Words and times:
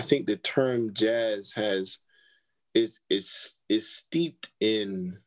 I 0.00 0.02
think 0.02 0.24
the 0.24 0.38
term 0.38 0.94
jazz 0.94 1.52
has 1.56 1.98
is 2.74 3.02
is 3.10 3.60
is 3.68 3.86
steeped 3.94 4.48
in 4.60 5.18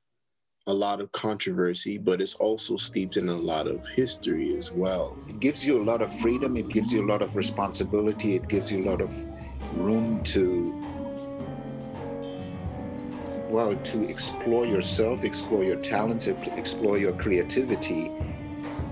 a 0.66 0.73
lot 0.73 1.00
of 1.00 1.11
controversy, 1.11 2.00
but 2.00 2.20
it's 2.20 2.34
also 2.34 2.78
steeped 2.78 3.16
in 3.17 3.30
a 3.30 3.36
lot 3.36 3.67
of 3.67 3.86
history 3.89 4.58
as 4.58 4.72
well. 4.72 5.16
It 5.30 5.39
gives 5.39 5.64
you 5.64 5.80
a 5.80 5.86
lot 5.86 6.02
of 6.02 6.12
freedom, 6.12 6.58
it 6.58 6.70
gives 6.70 6.92
you 6.92 7.06
a 7.06 7.08
lot 7.08 7.22
of 7.22 7.36
responsibility, 7.36 8.36
it 8.36 8.47
gives 8.47 8.72
you 8.72 8.84
a 8.84 8.89
lot 8.89 9.00
of 9.00 9.12
room 9.78 10.23
to 10.34 10.73
well 13.47 13.75
to 13.75 14.09
explore 14.09 14.66
yourself, 14.66 15.23
explore 15.23 15.64
your 15.64 15.78
talents, 15.84 16.25
explore 16.25 16.97
your 16.97 17.14
creativity. 17.14 18.09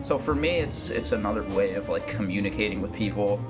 So 0.03 0.19
for 0.19 0.35
me 0.35 0.57
it's 0.57 0.91
it's 0.91 1.11
another 1.11 1.41
way 1.41 1.73
of 1.73 1.89
like 1.89 2.05
communicating 2.05 2.83
with 2.83 2.93
people 2.93 3.41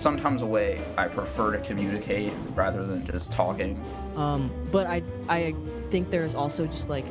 sometimes 0.00 0.42
a 0.42 0.46
way 0.46 0.80
I 0.96 1.08
prefer 1.08 1.52
to 1.52 1.58
communicate 1.58 2.32
rather 2.54 2.86
than 2.86 3.06
just 3.06 3.30
talking. 3.30 3.80
Um, 4.16 4.50
but 4.72 4.86
I 4.86 5.02
I 5.28 5.54
think 5.90 6.10
there's 6.10 6.34
also 6.34 6.66
just 6.66 6.88
like 6.88 7.06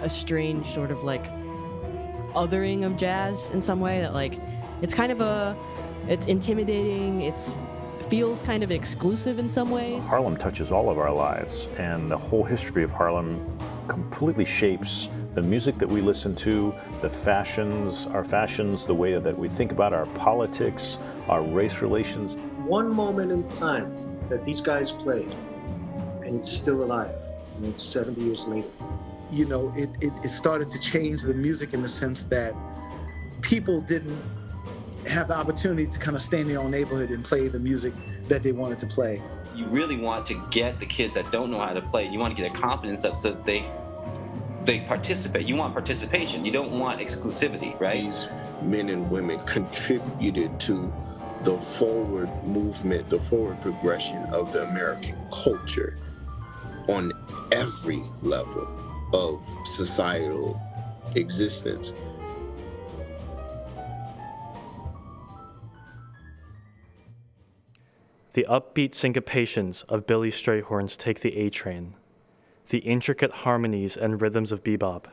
a 0.00 0.08
strange 0.08 0.66
sort 0.66 0.90
of 0.90 1.04
like 1.04 1.24
othering 2.34 2.84
of 2.84 2.96
jazz 2.96 3.50
in 3.50 3.62
some 3.62 3.80
way 3.80 4.00
that 4.00 4.12
like 4.12 4.38
it's 4.82 4.92
kind 4.92 5.12
of 5.12 5.20
a 5.20 5.56
it's 6.08 6.26
intimidating 6.26 7.22
it's 7.22 7.58
feels 8.10 8.42
kind 8.42 8.62
of 8.62 8.70
exclusive 8.70 9.38
in 9.38 9.48
some 9.48 9.70
ways 9.70 10.06
harlem 10.06 10.36
touches 10.36 10.70
all 10.70 10.90
of 10.90 10.98
our 10.98 11.12
lives 11.12 11.68
and 11.78 12.10
the 12.10 12.18
whole 12.18 12.44
history 12.44 12.82
of 12.82 12.90
harlem 12.90 13.58
completely 13.88 14.44
shapes 14.44 15.08
the 15.34 15.40
music 15.40 15.76
that 15.76 15.88
we 15.88 16.00
listen 16.00 16.34
to 16.34 16.74
the 17.00 17.08
fashions 17.08 18.06
our 18.08 18.24
fashions 18.24 18.84
the 18.84 18.94
way 18.94 19.18
that 19.18 19.36
we 19.38 19.48
think 19.48 19.72
about 19.72 19.94
our 19.94 20.06
politics 20.06 20.98
our 21.28 21.42
race 21.42 21.80
relations 21.80 22.34
one 22.66 22.94
moment 22.94 23.32
in 23.32 23.48
time 23.58 23.94
that 24.28 24.44
these 24.44 24.60
guys 24.60 24.92
played 24.92 25.30
and 26.24 26.36
it's 26.36 26.50
still 26.50 26.82
alive 26.84 27.14
and 27.56 27.66
it's 27.66 27.84
70 27.84 28.20
years 28.20 28.46
later 28.46 28.68
you 29.34 29.44
know, 29.46 29.72
it, 29.76 29.90
it, 30.00 30.12
it 30.22 30.28
started 30.28 30.70
to 30.70 30.78
change 30.78 31.22
the 31.22 31.34
music 31.34 31.74
in 31.74 31.82
the 31.82 31.88
sense 31.88 32.24
that 32.24 32.54
people 33.40 33.80
didn't 33.80 34.18
have 35.08 35.28
the 35.28 35.36
opportunity 35.36 35.86
to 35.86 35.98
kind 35.98 36.16
of 36.16 36.22
stay 36.22 36.40
in 36.40 36.48
their 36.48 36.60
own 36.60 36.70
neighborhood 36.70 37.10
and 37.10 37.24
play 37.24 37.48
the 37.48 37.58
music 37.58 37.92
that 38.28 38.42
they 38.42 38.52
wanted 38.52 38.78
to 38.78 38.86
play. 38.86 39.20
You 39.54 39.66
really 39.66 39.96
want 39.96 40.26
to 40.26 40.42
get 40.50 40.78
the 40.80 40.86
kids 40.86 41.14
that 41.14 41.30
don't 41.30 41.50
know 41.50 41.58
how 41.58 41.72
to 41.72 41.82
play, 41.82 42.08
you 42.08 42.18
want 42.18 42.36
to 42.36 42.40
get 42.40 42.52
their 42.52 42.60
confidence 42.60 43.04
up 43.04 43.16
so 43.16 43.32
that 43.32 43.44
they 43.44 43.64
they 44.64 44.80
participate. 44.80 45.46
You 45.46 45.56
want 45.56 45.74
participation. 45.74 46.42
You 46.42 46.50
don't 46.50 46.78
want 46.78 46.98
exclusivity, 46.98 47.78
right? 47.78 48.00
These 48.00 48.26
men 48.62 48.88
and 48.88 49.10
women 49.10 49.38
contributed 49.40 50.58
to 50.60 50.90
the 51.44 51.58
forward 51.58 52.30
movement, 52.42 53.10
the 53.10 53.18
forward 53.18 53.60
progression 53.60 54.24
of 54.32 54.50
the 54.50 54.66
American 54.68 55.14
culture 55.30 55.98
on 56.88 57.12
every 57.52 58.02
level 58.22 58.66
of 59.12 59.46
societal 59.66 60.58
existence. 61.16 61.92
The 68.32 68.46
upbeat 68.48 68.92
syncopations 68.92 69.84
of 69.88 70.06
Billy 70.06 70.30
Strayhorn's 70.30 70.96
Take 70.96 71.20
the 71.20 71.36
A 71.36 71.50
Train, 71.50 71.94
the 72.70 72.78
intricate 72.78 73.30
harmonies 73.30 73.98
and 73.98 74.20
rhythms 74.20 74.50
of 74.50 74.64
bebop, 74.64 75.04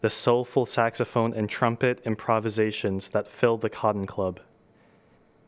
the 0.00 0.10
soulful 0.10 0.66
saxophone 0.66 1.32
and 1.32 1.48
trumpet 1.48 2.02
improvisations 2.04 3.10
that 3.10 3.30
filled 3.30 3.62
the 3.62 3.70
Cotton 3.70 4.06
Club, 4.06 4.40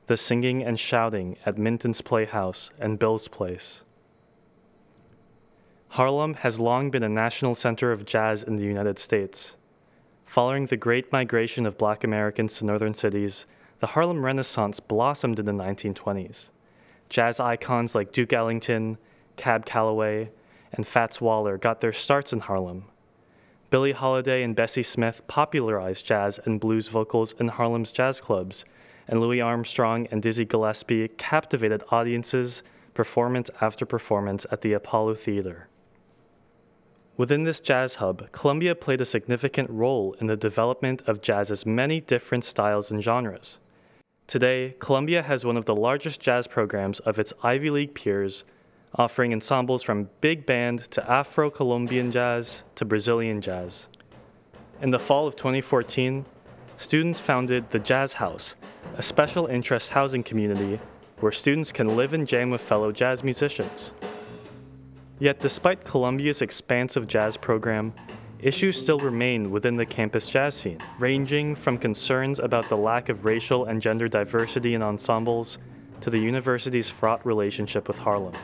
the 0.07 0.17
singing 0.17 0.63
and 0.63 0.79
shouting 0.79 1.37
at 1.45 1.59
Minton's 1.59 2.01
Playhouse 2.01 2.71
and 2.79 2.99
Bill's 2.99 3.29
Place, 3.29 3.83
Harlem 5.97 6.35
has 6.35 6.61
long 6.61 6.91
been 6.91 7.03
a 7.03 7.09
national 7.09 7.55
center 7.55 7.91
of 7.91 8.05
jazz 8.05 8.43
in 8.43 8.57
the 8.57 8.65
United 8.65 8.99
States. 8.99 9.55
Following 10.27 10.67
the 10.67 10.77
great 10.77 11.11
migration 11.11 11.65
of 11.65 11.79
black 11.79 12.05
Americans 12.05 12.59
to 12.59 12.67
northern 12.67 12.93
cities, 12.93 13.47
the 13.81 13.87
Harlem 13.87 14.25
Renaissance 14.25 14.79
blossomed 14.79 15.39
in 15.39 15.47
the 15.47 15.53
1920s. 15.53 16.51
Jazz 17.09 17.41
icons 17.41 17.95
like 17.95 18.13
Duke 18.13 18.33
Ellington, 18.33 18.99
Cab 19.37 19.65
Calloway, 19.65 20.31
and 20.73 20.87
Fats 20.87 21.21
Waller 21.21 21.57
got 21.57 21.81
their 21.81 21.93
starts 21.93 22.33
in 22.33 22.41
Harlem. 22.41 22.85
Billie 23.71 23.93
Holiday 23.93 24.43
and 24.43 24.55
Bessie 24.55 24.83
Smith 24.83 25.23
popularized 25.29 26.05
jazz 26.05 26.39
and 26.45 26.61
blues 26.61 26.89
vocals 26.89 27.35
in 27.39 27.49
Harlem's 27.49 27.91
jazz 27.91 28.21
clubs, 28.21 28.65
and 29.09 29.21
Louis 29.21 29.41
Armstrong 29.41 30.07
and 30.11 30.23
Dizzy 30.23 30.45
Gillespie 30.45 31.09
captivated 31.09 31.83
audiences 31.91 32.63
performance 32.95 33.51
after 33.61 33.85
performance 33.85 34.47
at 34.51 34.63
the 34.63 34.73
Apollo 34.73 35.17
Theater. 35.17 35.69
Within 37.17 37.45
this 37.45 37.61
jazz 37.61 37.97
hub, 37.97 38.31
Columbia 38.33 38.75
played 38.75 39.01
a 39.01 39.07
significant 39.07 39.71
role 39.71 40.15
in 40.21 40.27
the 40.27 40.37
development 40.37 41.03
of 41.07 41.23
jazz's 41.23 41.65
many 41.65 42.01
different 42.01 42.45
styles 42.45 42.91
and 42.91 43.03
genres. 43.03 43.59
Today, 44.27 44.75
Columbia 44.81 45.23
has 45.23 45.45
one 45.45 45.57
of 45.57 45.65
the 45.67 45.75
largest 45.75 46.21
jazz 46.21 46.47
programs 46.47 47.01
of 47.01 47.19
its 47.19 47.33
Ivy 47.43 47.71
League 47.71 47.95
peers, 47.95 48.45
offering 48.97 49.33
ensembles 49.33 49.83
from 49.83 50.11
big 50.21 50.45
band 50.45 50.91
to 50.91 51.11
Afro 51.11 51.49
Colombian 51.49 52.11
jazz 52.11 52.65
to 52.75 52.85
Brazilian 52.85 53.41
jazz. 53.41 53.87
In 54.83 54.91
the 54.91 54.99
fall 54.99 55.27
of 55.27 55.37
2014, 55.37 56.25
students 56.79 57.19
founded 57.19 57.71
the 57.71 57.79
Jazz 57.79 58.15
House, 58.15 58.55
a 58.97 59.03
special 59.03 59.47
interest 59.47 59.91
housing 59.91 60.23
community 60.23 60.79
where 61.21 61.33
students 61.33 61.73
can 61.73 61.97
live 61.97 62.13
and 62.13 62.27
jam 62.27 62.51
with 62.51 62.61
fellow 62.61 62.93
jazz 62.93 63.25
musicians. 63.25 63.93
Yet, 65.19 65.39
despite 65.39 65.85
Columbia's 65.85 66.43
expansive 66.43 67.09
jazz 67.09 67.37
program, 67.37 67.95
issues 68.39 68.81
still 68.81 68.99
remain 68.99 69.51
within 69.51 69.77
the 69.77 69.87
campus 69.87 70.27
jazz 70.27 70.55
scene, 70.55 70.79
ranging 70.99 71.55
from 71.55 71.79
concerns 71.79 72.39
about 72.39 72.69
the 72.69 72.77
lack 72.77 73.09
of 73.09 73.25
racial 73.25 73.65
and 73.65 73.81
gender 73.81 74.09
diversity 74.09 74.75
in 74.75 74.83
ensembles 74.83 75.57
to 76.03 76.11
the 76.11 76.19
university's 76.19 76.91
fraught 76.91 77.25
relationship 77.25 77.89
with 77.89 77.97
Harlem. 77.97 78.35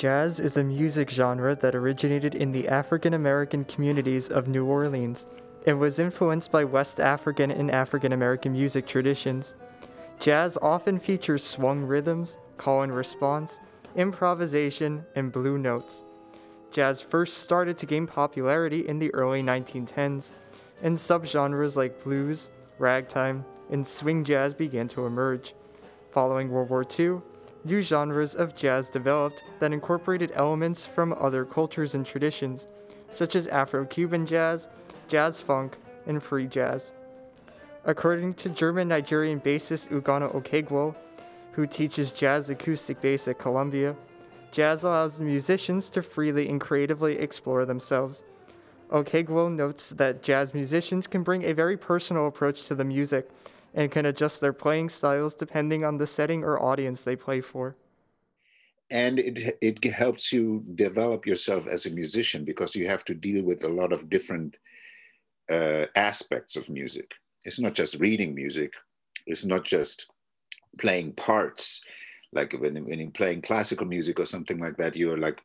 Jazz 0.00 0.40
is 0.40 0.56
a 0.56 0.64
music 0.64 1.10
genre 1.10 1.54
that 1.56 1.74
originated 1.74 2.34
in 2.34 2.52
the 2.52 2.66
African 2.68 3.12
American 3.12 3.66
communities 3.66 4.30
of 4.30 4.48
New 4.48 4.64
Orleans 4.64 5.26
and 5.66 5.78
was 5.78 5.98
influenced 5.98 6.50
by 6.50 6.64
West 6.64 7.00
African 7.00 7.50
and 7.50 7.70
African 7.70 8.14
American 8.14 8.52
music 8.52 8.86
traditions. 8.86 9.56
Jazz 10.18 10.56
often 10.62 10.98
features 10.98 11.44
swung 11.44 11.82
rhythms, 11.82 12.38
call 12.56 12.80
and 12.80 12.96
response, 12.96 13.60
improvisation, 13.94 15.04
and 15.16 15.30
blue 15.30 15.58
notes. 15.58 16.02
Jazz 16.70 17.02
first 17.02 17.36
started 17.36 17.76
to 17.76 17.84
gain 17.84 18.06
popularity 18.06 18.88
in 18.88 18.98
the 18.98 19.12
early 19.12 19.42
1910s, 19.42 20.32
and 20.80 20.96
subgenres 20.96 21.76
like 21.76 22.02
blues, 22.02 22.50
ragtime, 22.78 23.44
and 23.70 23.86
swing 23.86 24.24
jazz 24.24 24.54
began 24.54 24.88
to 24.88 25.04
emerge. 25.04 25.52
Following 26.10 26.48
World 26.48 26.70
War 26.70 26.86
II, 26.98 27.20
new 27.64 27.82
genres 27.82 28.34
of 28.34 28.54
jazz 28.54 28.88
developed 28.88 29.42
that 29.58 29.72
incorporated 29.72 30.32
elements 30.34 30.86
from 30.86 31.12
other 31.14 31.44
cultures 31.44 31.94
and 31.94 32.06
traditions, 32.06 32.68
such 33.12 33.36
as 33.36 33.46
Afro 33.48 33.84
Cuban 33.84 34.26
jazz, 34.26 34.68
jazz 35.08 35.40
funk, 35.40 35.76
and 36.06 36.22
free 36.22 36.46
jazz. 36.46 36.92
According 37.84 38.34
to 38.34 38.48
German 38.48 38.88
Nigerian 38.88 39.40
bassist 39.40 39.88
Ugonna 39.88 40.34
Okegwo, 40.34 40.94
who 41.52 41.66
teaches 41.66 42.12
jazz 42.12 42.50
acoustic 42.50 43.00
bass 43.00 43.26
at 43.28 43.38
Columbia, 43.38 43.96
jazz 44.52 44.84
allows 44.84 45.18
musicians 45.18 45.88
to 45.90 46.02
freely 46.02 46.48
and 46.48 46.60
creatively 46.60 47.18
explore 47.18 47.64
themselves. 47.64 48.22
Okegwo 48.90 49.54
notes 49.54 49.90
that 49.90 50.22
jazz 50.22 50.52
musicians 50.52 51.06
can 51.06 51.22
bring 51.22 51.44
a 51.44 51.52
very 51.52 51.76
personal 51.76 52.26
approach 52.26 52.64
to 52.64 52.74
the 52.74 52.84
music 52.84 53.30
and 53.74 53.90
can 53.90 54.06
adjust 54.06 54.40
their 54.40 54.52
playing 54.52 54.88
styles 54.88 55.34
depending 55.34 55.84
on 55.84 55.98
the 55.98 56.06
setting 56.06 56.42
or 56.42 56.62
audience 56.62 57.02
they 57.02 57.16
play 57.16 57.40
for. 57.40 57.76
And 58.90 59.20
it, 59.20 59.56
it 59.60 59.84
helps 59.84 60.32
you 60.32 60.64
develop 60.74 61.24
yourself 61.26 61.68
as 61.68 61.86
a 61.86 61.90
musician 61.90 62.44
because 62.44 62.74
you 62.74 62.88
have 62.88 63.04
to 63.04 63.14
deal 63.14 63.44
with 63.44 63.64
a 63.64 63.68
lot 63.68 63.92
of 63.92 64.10
different 64.10 64.56
uh, 65.48 65.86
aspects 65.94 66.56
of 66.56 66.68
music. 66.68 67.14
It's 67.44 67.60
not 67.60 67.74
just 67.74 68.00
reading 68.00 68.34
music, 68.34 68.72
it's 69.26 69.44
not 69.44 69.64
just 69.64 70.10
playing 70.78 71.12
parts. 71.12 71.82
Like 72.32 72.52
when, 72.52 72.84
when 72.84 72.98
you're 72.98 73.10
playing 73.10 73.42
classical 73.42 73.86
music 73.86 74.20
or 74.20 74.26
something 74.26 74.58
like 74.58 74.76
that, 74.76 74.96
you're 74.96 75.18
like, 75.18 75.40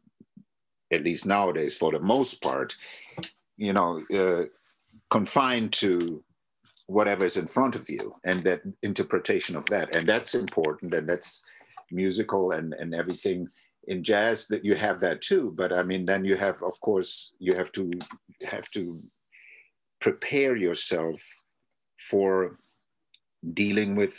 at 0.91 1.03
least 1.03 1.25
nowadays, 1.25 1.75
for 1.75 1.91
the 1.91 1.99
most 1.99 2.41
part, 2.41 2.75
you 3.57 3.73
know, 3.73 4.01
uh, 4.13 4.43
confined 5.09 5.73
to 5.73 6.23
whatever 6.87 7.25
is 7.25 7.37
in 7.37 7.47
front 7.47 7.75
of 7.75 7.89
you 7.89 8.15
and 8.23 8.39
that 8.41 8.61
interpretation 8.83 9.55
of 9.55 9.65
that. 9.67 9.95
And 9.95 10.07
that's 10.07 10.35
important 10.35 10.93
and 10.93 11.07
that's 11.09 11.43
musical 11.91 12.51
and 12.51 12.73
and 12.73 12.95
everything 12.95 13.47
in 13.87 14.03
jazz 14.03 14.47
that 14.47 14.65
you 14.65 14.75
have 14.75 14.99
that 14.99 15.21
too. 15.21 15.53
But 15.55 15.71
i 15.73 15.83
mean 15.83 16.05
then 16.05 16.25
you 16.25 16.35
have 16.35 16.61
of 16.63 16.79
course 16.81 17.33
you 17.39 17.55
have 17.55 17.71
to 17.73 17.91
have 18.49 18.69
to 18.71 19.01
prepare 19.99 20.55
yourself 20.55 21.19
for 21.97 22.55
dealing 23.53 23.95
with 23.95 24.15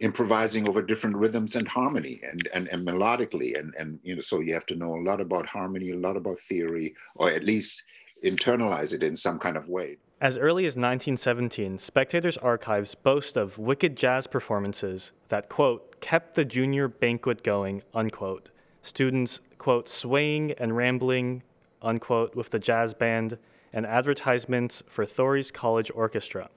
improvising 0.00 0.68
over 0.68 0.82
different 0.82 1.16
rhythms 1.16 1.54
and 1.54 1.68
harmony 1.68 2.18
and, 2.28 2.48
and, 2.54 2.66
and 2.68 2.86
melodically. 2.86 3.56
And, 3.58 3.72
and 3.78 4.00
you 4.02 4.16
know 4.16 4.20
so 4.22 4.40
you 4.40 4.54
have 4.54 4.66
to 4.66 4.76
know 4.76 4.96
a 4.96 5.04
lot 5.08 5.20
about 5.20 5.46
harmony 5.46 5.90
a 5.90 5.96
lot 5.96 6.16
about 6.16 6.38
theory 6.38 6.94
or 7.16 7.30
at 7.30 7.44
least 7.44 7.82
internalize 8.24 8.92
it 8.92 9.02
in 9.02 9.16
some 9.16 9.38
kind 9.38 9.56
of 9.56 9.68
way 9.68 9.98
as 10.22 10.38
early 10.38 10.64
as 10.64 10.76
1917 10.76 11.78
spectators 11.78 12.38
archives 12.38 12.94
boast 12.94 13.36
of 13.36 13.58
wicked 13.58 13.96
jazz 13.96 14.26
performances 14.28 15.10
that 15.28 15.48
quote 15.48 16.00
kept 16.00 16.36
the 16.36 16.44
junior 16.44 16.86
banquet 16.86 17.42
going 17.42 17.82
unquote 17.92 18.50
students 18.82 19.40
quote 19.58 19.88
swaying 19.88 20.52
and 20.52 20.76
rambling 20.76 21.42
unquote 21.82 22.36
with 22.36 22.50
the 22.50 22.58
jazz 22.58 22.94
band 22.94 23.36
and 23.72 23.86
advertisements 23.86 24.82
for 24.86 25.06
Thorey's 25.06 25.50
College 25.50 25.90
Orchestra. 25.94 26.50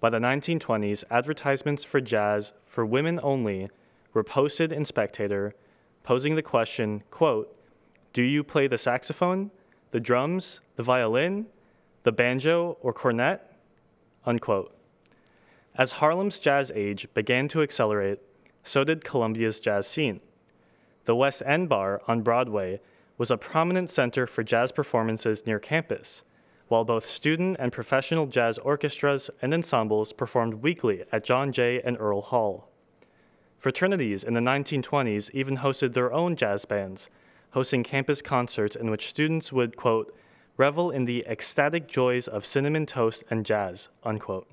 By 0.00 0.10
the 0.10 0.18
1920s, 0.18 1.02
advertisements 1.10 1.84
for 1.84 2.00
jazz 2.00 2.52
for 2.64 2.86
women 2.86 3.18
only 3.22 3.68
were 4.14 4.22
posted 4.22 4.72
in 4.72 4.84
Spectator, 4.84 5.52
posing 6.04 6.36
the 6.36 6.42
question, 6.42 7.02
quote, 7.10 7.54
Do 8.12 8.22
you 8.22 8.44
play 8.44 8.68
the 8.68 8.78
saxophone, 8.78 9.50
the 9.90 10.00
drums, 10.00 10.60
the 10.76 10.84
violin, 10.84 11.46
the 12.08 12.12
banjo, 12.12 12.78
or 12.80 12.94
cornet? 12.94 13.42
Unquote. 14.24 14.74
As 15.74 15.92
Harlem's 15.92 16.38
jazz 16.38 16.72
age 16.74 17.06
began 17.12 17.48
to 17.48 17.60
accelerate, 17.60 18.18
so 18.64 18.82
did 18.82 19.04
Columbia's 19.04 19.60
jazz 19.60 19.86
scene. 19.86 20.20
The 21.04 21.14
West 21.14 21.42
End 21.44 21.68
Bar 21.68 22.00
on 22.08 22.22
Broadway 22.22 22.80
was 23.18 23.30
a 23.30 23.36
prominent 23.36 23.90
center 23.90 24.26
for 24.26 24.42
jazz 24.42 24.72
performances 24.72 25.44
near 25.44 25.58
campus, 25.58 26.22
while 26.68 26.82
both 26.82 27.06
student 27.06 27.58
and 27.60 27.74
professional 27.74 28.24
jazz 28.24 28.56
orchestras 28.56 29.28
and 29.42 29.52
ensembles 29.52 30.14
performed 30.14 30.62
weekly 30.62 31.04
at 31.12 31.24
John 31.24 31.52
Jay 31.52 31.82
and 31.84 31.98
Earl 32.00 32.22
Hall. 32.22 32.70
Fraternities 33.58 34.24
in 34.24 34.32
the 34.32 34.40
1920s 34.40 35.28
even 35.34 35.58
hosted 35.58 35.92
their 35.92 36.10
own 36.10 36.36
jazz 36.36 36.64
bands, 36.64 37.10
hosting 37.50 37.82
campus 37.82 38.22
concerts 38.22 38.76
in 38.76 38.90
which 38.90 39.08
students 39.08 39.52
would, 39.52 39.76
quote, 39.76 40.16
revel 40.58 40.90
in 40.90 41.06
the 41.06 41.24
ecstatic 41.26 41.86
joys 41.86 42.28
of 42.28 42.44
cinnamon 42.44 42.84
toast 42.84 43.24
and 43.30 43.46
jazz, 43.46 43.88
unquote. 44.02 44.50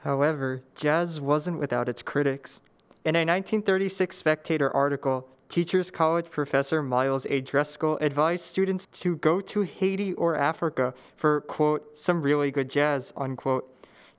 However, 0.00 0.62
jazz 0.76 1.20
wasn't 1.20 1.58
without 1.58 1.88
its 1.88 2.02
critics. 2.02 2.60
In 3.04 3.16
a 3.16 3.20
1936 3.20 4.16
Spectator 4.16 4.70
article, 4.70 5.26
Teachers 5.48 5.90
College 5.90 6.30
professor 6.30 6.82
Miles 6.82 7.24
A. 7.26 7.40
Dreskel 7.40 7.98
advised 8.02 8.44
students 8.44 8.86
to 8.86 9.16
go 9.16 9.40
to 9.40 9.62
Haiti 9.62 10.12
or 10.12 10.36
Africa 10.36 10.92
for, 11.16 11.40
quote, 11.40 11.96
some 11.98 12.20
really 12.20 12.50
good 12.50 12.68
jazz, 12.68 13.14
unquote. 13.16 13.66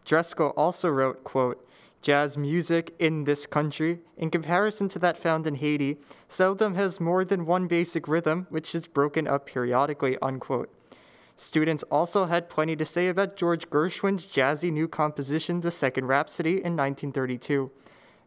Dreskel 0.05 0.53
also 0.57 0.89
wrote, 0.89 1.23
quote, 1.23 1.63
Jazz 2.01 2.37
music 2.37 2.95
in 2.97 3.25
this 3.25 3.45
country, 3.45 3.99
in 4.17 4.31
comparison 4.31 4.87
to 4.87 4.99
that 4.99 5.17
found 5.17 5.45
in 5.45 5.55
Haiti, 5.55 5.97
seldom 6.29 6.75
has 6.75 6.99
more 6.99 7.25
than 7.25 7.45
one 7.45 7.67
basic 7.67 8.07
rhythm, 8.07 8.47
which 8.49 8.73
is 8.73 8.87
broken 8.87 9.27
up 9.27 9.45
periodically, 9.45 10.17
unquote. 10.21 10.73
Students 11.39 11.83
also 11.83 12.25
had 12.25 12.49
plenty 12.49 12.75
to 12.75 12.85
say 12.85 13.07
about 13.07 13.37
George 13.37 13.69
Gershwin's 13.69 14.27
jazzy 14.27 14.71
new 14.71 14.87
composition, 14.87 15.61
The 15.61 15.71
Second 15.71 16.07
Rhapsody, 16.07 16.51
in 16.51 16.75
1932 16.75 17.71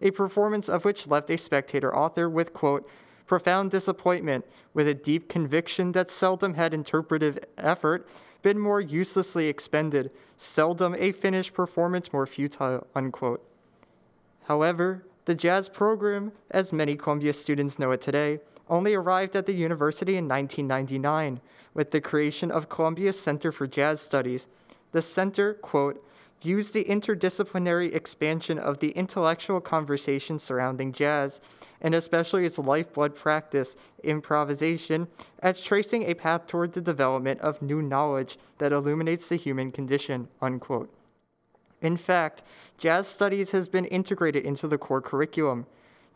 a 0.02 0.10
performance 0.10 0.68
of 0.68 0.84
which 0.84 1.06
left 1.06 1.30
a 1.30 1.38
spectator 1.38 1.96
author 1.96 2.28
with, 2.28 2.52
quote, 2.52 2.88
profound 3.26 3.70
disappointment, 3.70 4.44
with 4.74 4.88
a 4.88 4.94
deep 4.94 5.28
conviction 5.28 5.92
that 5.92 6.10
seldom 6.10 6.54
had 6.54 6.74
interpretive 6.74 7.38
effort 7.56 8.06
been 8.42 8.58
more 8.58 8.80
uselessly 8.80 9.46
expended, 9.46 10.10
seldom 10.36 10.96
a 10.98 11.12
finished 11.12 11.54
performance 11.54 12.12
more 12.12 12.26
futile, 12.26 12.84
unquote. 12.94 13.42
However, 14.44 15.06
the 15.24 15.36
jazz 15.36 15.68
program, 15.68 16.32
as 16.50 16.72
many 16.72 16.96
Columbia 16.96 17.32
students 17.32 17.78
know 17.78 17.92
it 17.92 18.00
today, 18.00 18.40
only 18.68 18.94
arrived 18.94 19.36
at 19.36 19.46
the 19.46 19.52
university 19.52 20.16
in 20.16 20.28
1999 20.28 21.40
with 21.74 21.90
the 21.90 22.00
creation 22.00 22.50
of 22.50 22.68
Columbia 22.68 23.12
Center 23.12 23.52
for 23.52 23.66
Jazz 23.66 24.00
Studies. 24.00 24.46
The 24.92 25.02
center, 25.02 25.54
quote, 25.54 26.04
views 26.42 26.72
the 26.72 26.84
interdisciplinary 26.84 27.94
expansion 27.94 28.58
of 28.58 28.80
the 28.80 28.90
intellectual 28.90 29.60
conversation 29.60 30.38
surrounding 30.38 30.92
jazz, 30.92 31.40
and 31.80 31.94
especially 31.94 32.44
its 32.44 32.58
lifeblood 32.58 33.14
practice, 33.14 33.76
improvisation, 34.02 35.06
as 35.38 35.60
tracing 35.60 36.02
a 36.02 36.14
path 36.14 36.46
toward 36.46 36.72
the 36.72 36.80
development 36.80 37.40
of 37.40 37.62
new 37.62 37.80
knowledge 37.80 38.38
that 38.58 38.72
illuminates 38.72 39.28
the 39.28 39.36
human 39.36 39.70
condition. 39.70 40.28
Unquote. 40.40 40.92
In 41.80 41.96
fact, 41.96 42.42
jazz 42.78 43.06
studies 43.06 43.52
has 43.52 43.68
been 43.68 43.84
integrated 43.86 44.44
into 44.44 44.66
the 44.66 44.78
core 44.78 45.00
curriculum. 45.00 45.66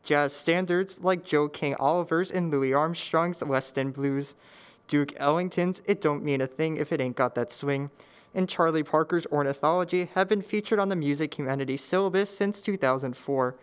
Jazz 0.06 0.32
standards 0.32 1.00
like 1.00 1.24
Joe 1.24 1.48
King 1.48 1.74
Oliver's 1.80 2.30
and 2.30 2.48
Louis 2.48 2.72
Armstrong's 2.72 3.42
West 3.42 3.76
End 3.76 3.92
Blues, 3.92 4.36
Duke 4.86 5.12
Ellington's 5.16 5.82
It 5.84 6.00
Don't 6.00 6.22
Mean 6.22 6.40
a 6.40 6.46
Thing 6.46 6.76
If 6.76 6.92
It 6.92 7.00
Ain't 7.00 7.16
Got 7.16 7.34
That 7.34 7.50
Swing, 7.50 7.90
and 8.32 8.48
Charlie 8.48 8.84
Parker's 8.84 9.26
ornithology 9.32 10.08
have 10.14 10.28
been 10.28 10.42
featured 10.42 10.78
on 10.78 10.90
the 10.90 10.94
music 10.94 11.36
humanities 11.36 11.82
syllabus 11.82 12.30
since 12.30 12.60
2004. 12.60 13.56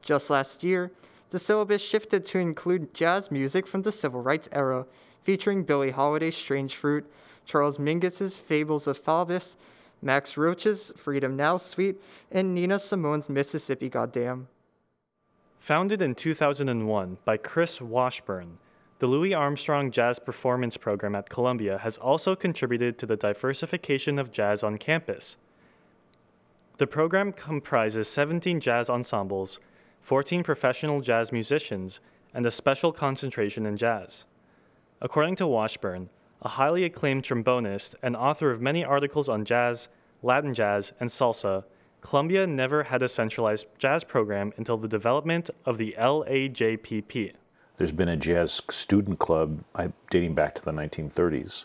Just 0.00 0.30
last 0.30 0.64
year, 0.64 0.90
the 1.28 1.38
syllabus 1.38 1.82
shifted 1.82 2.24
to 2.24 2.38
include 2.38 2.94
jazz 2.94 3.30
music 3.30 3.66
from 3.66 3.82
the 3.82 3.92
civil 3.92 4.22
rights 4.22 4.48
era, 4.50 4.86
featuring 5.22 5.62
Billie 5.62 5.90
Holiday's 5.90 6.38
Strange 6.38 6.74
Fruit, 6.74 7.04
Charles 7.44 7.76
Mingus's 7.76 8.38
Fables 8.38 8.86
of 8.86 8.98
Faubus, 8.98 9.56
Max 10.00 10.38
Roach's 10.38 10.90
Freedom 10.96 11.36
Now 11.36 11.58
Suite, 11.58 12.00
and 12.30 12.54
Nina 12.54 12.78
Simone's 12.78 13.28
Mississippi 13.28 13.90
Goddam. 13.90 14.48
Founded 15.62 16.02
in 16.02 16.16
2001 16.16 17.18
by 17.24 17.36
Chris 17.36 17.80
Washburn, 17.80 18.58
the 18.98 19.06
Louis 19.06 19.32
Armstrong 19.32 19.92
Jazz 19.92 20.18
Performance 20.18 20.76
Program 20.76 21.14
at 21.14 21.30
Columbia 21.30 21.78
has 21.78 21.98
also 21.98 22.34
contributed 22.34 22.98
to 22.98 23.06
the 23.06 23.14
diversification 23.14 24.18
of 24.18 24.32
jazz 24.32 24.64
on 24.64 24.76
campus. 24.76 25.36
The 26.78 26.88
program 26.88 27.32
comprises 27.32 28.08
17 28.08 28.58
jazz 28.58 28.90
ensembles, 28.90 29.60
14 30.00 30.42
professional 30.42 31.00
jazz 31.00 31.30
musicians, 31.30 32.00
and 32.34 32.44
a 32.44 32.50
special 32.50 32.90
concentration 32.90 33.64
in 33.64 33.76
jazz. 33.76 34.24
According 35.00 35.36
to 35.36 35.46
Washburn, 35.46 36.08
a 36.40 36.48
highly 36.48 36.82
acclaimed 36.82 37.22
trombonist 37.22 37.94
and 38.02 38.16
author 38.16 38.50
of 38.50 38.60
many 38.60 38.84
articles 38.84 39.28
on 39.28 39.44
jazz, 39.44 39.86
Latin 40.24 40.54
jazz, 40.54 40.92
and 40.98 41.08
salsa, 41.08 41.62
Columbia 42.02 42.46
never 42.46 42.82
had 42.82 43.02
a 43.02 43.08
centralized 43.08 43.66
jazz 43.78 44.04
program 44.04 44.52
until 44.56 44.76
the 44.76 44.88
development 44.88 45.48
of 45.64 45.78
the 45.78 45.94
LAJPP. 45.98 47.32
There's 47.76 47.92
been 47.92 48.08
a 48.08 48.16
jazz 48.16 48.60
student 48.70 49.18
club 49.18 49.64
dating 50.10 50.34
back 50.34 50.54
to 50.56 50.64
the 50.64 50.72
1930s, 50.72 51.64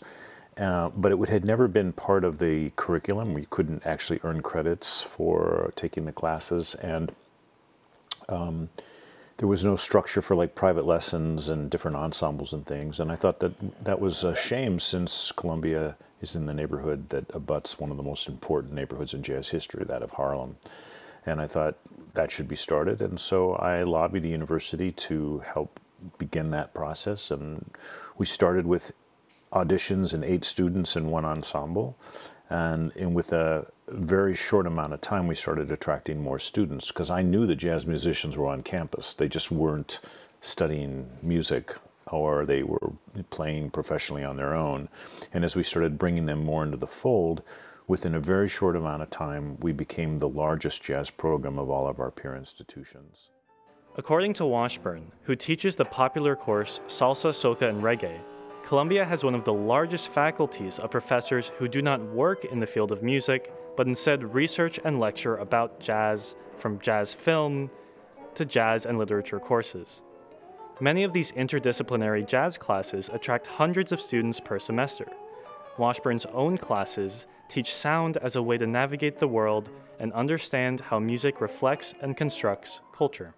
uh, 0.57 0.89
but 0.95 1.11
it 1.11 1.29
had 1.29 1.43
never 1.43 1.67
been 1.67 1.91
part 1.91 2.23
of 2.23 2.39
the 2.39 2.71
curriculum. 2.75 3.33
We 3.33 3.47
couldn't 3.49 3.85
actually 3.85 4.19
earn 4.23 4.41
credits 4.41 5.01
for 5.01 5.73
taking 5.75 6.05
the 6.05 6.13
classes, 6.13 6.75
and 6.75 7.11
um, 8.29 8.69
there 9.37 9.47
was 9.47 9.63
no 9.63 9.75
structure 9.75 10.21
for 10.21 10.35
like 10.35 10.55
private 10.55 10.85
lessons 10.85 11.49
and 11.49 11.69
different 11.69 11.97
ensembles 11.97 12.53
and 12.53 12.65
things. 12.65 12.99
And 12.99 13.11
I 13.11 13.15
thought 13.15 13.39
that 13.39 13.83
that 13.83 13.99
was 13.99 14.23
a 14.23 14.35
shame 14.35 14.79
since 14.79 15.31
Columbia 15.35 15.95
is 16.21 16.35
in 16.35 16.45
the 16.45 16.53
neighborhood 16.53 17.09
that 17.09 17.25
abuts 17.33 17.79
one 17.79 17.91
of 17.91 17.97
the 17.97 18.03
most 18.03 18.27
important 18.27 18.73
neighborhoods 18.73 19.13
in 19.13 19.23
jazz 19.23 19.49
history, 19.49 19.85
that 19.85 20.01
of 20.01 20.11
Harlem. 20.11 20.57
And 21.25 21.41
I 21.41 21.47
thought 21.47 21.77
that 22.13 22.31
should 22.31 22.47
be 22.47 22.55
started. 22.55 23.01
And 23.01 23.19
so 23.19 23.53
I 23.53 23.83
lobbied 23.83 24.23
the 24.23 24.29
university 24.29 24.91
to 24.93 25.39
help 25.39 25.79
begin 26.17 26.51
that 26.51 26.73
process. 26.73 27.31
And 27.31 27.69
we 28.17 28.25
started 28.25 28.65
with 28.65 28.91
auditions 29.51 30.13
and 30.13 30.23
eight 30.23 30.45
students 30.45 30.95
in 30.95 31.09
one 31.09 31.25
ensemble. 31.25 31.97
And, 32.49 32.93
with 33.13 33.33
a 33.33 33.67
very 33.89 34.33
short 34.33 34.67
amount 34.67 34.93
of 34.93 35.01
time, 35.01 35.27
we 35.27 35.35
started 35.35 35.69
attracting 35.71 36.21
more 36.21 36.39
students 36.39 36.87
because 36.87 37.09
I 37.09 37.21
knew 37.21 37.45
that 37.45 37.55
jazz 37.55 37.85
musicians 37.85 38.37
were 38.37 38.47
on 38.47 38.63
campus. 38.63 39.13
They 39.13 39.27
just 39.27 39.51
weren't 39.51 39.99
studying 40.39 41.09
music 41.21 41.75
or 42.11 42.45
they 42.45 42.63
were 42.63 42.93
playing 43.29 43.69
professionally 43.69 44.23
on 44.23 44.37
their 44.37 44.53
own. 44.53 44.89
And 45.33 45.43
as 45.43 45.55
we 45.55 45.63
started 45.63 45.97
bringing 45.97 46.25
them 46.25 46.43
more 46.43 46.63
into 46.63 46.77
the 46.77 46.87
fold, 46.87 47.41
within 47.87 48.15
a 48.15 48.19
very 48.19 48.49
short 48.49 48.75
amount 48.75 49.01
of 49.01 49.09
time, 49.09 49.57
we 49.59 49.71
became 49.71 50.19
the 50.19 50.29
largest 50.29 50.83
jazz 50.83 51.09
program 51.09 51.57
of 51.57 51.69
all 51.69 51.87
of 51.87 51.99
our 51.99 52.11
peer 52.11 52.35
institutions. 52.35 53.29
According 53.95 54.33
to 54.33 54.45
Washburn, 54.45 55.11
who 55.23 55.35
teaches 55.35 55.75
the 55.75 55.85
popular 55.85 56.35
course 56.35 56.81
Salsa, 56.87 57.31
Soca, 57.31 57.69
and 57.69 57.81
Reggae, 57.81 58.19
Columbia 58.63 59.05
has 59.05 59.23
one 59.23 59.33
of 59.33 59.45
the 59.45 59.53
largest 59.53 60.09
faculties 60.09 60.77
of 60.77 60.91
professors 60.91 61.53
who 61.57 61.69
do 61.69 61.81
not 61.81 62.01
work 62.01 62.43
in 62.45 62.59
the 62.59 62.67
field 62.67 62.91
of 62.91 63.01
music, 63.01 63.53
but 63.77 63.87
instead 63.87 64.33
research 64.35 64.77
and 64.83 64.99
lecture 64.99 65.37
about 65.37 65.79
jazz, 65.79 66.35
from 66.59 66.77
jazz 66.79 67.13
film 67.13 67.71
to 68.35 68.43
jazz 68.43 68.85
and 68.85 68.97
literature 68.99 69.39
courses. 69.39 70.03
Many 70.79 71.03
of 71.03 71.11
these 71.11 71.31
interdisciplinary 71.31 72.27
jazz 72.27 72.55
classes 72.55 73.09
attract 73.11 73.47
hundreds 73.47 73.91
of 73.91 73.99
students 73.99 74.39
per 74.39 74.59
semester. 74.59 75.07
Washburn's 75.79 76.27
own 76.27 76.55
classes 76.55 77.25
teach 77.49 77.73
sound 77.73 78.17
as 78.17 78.35
a 78.35 78.43
way 78.43 78.59
to 78.59 78.67
navigate 78.67 79.17
the 79.17 79.27
world 79.27 79.69
and 79.99 80.13
understand 80.13 80.81
how 80.81 80.99
music 80.99 81.41
reflects 81.41 81.95
and 82.01 82.15
constructs 82.15 82.81
culture. 82.95 83.33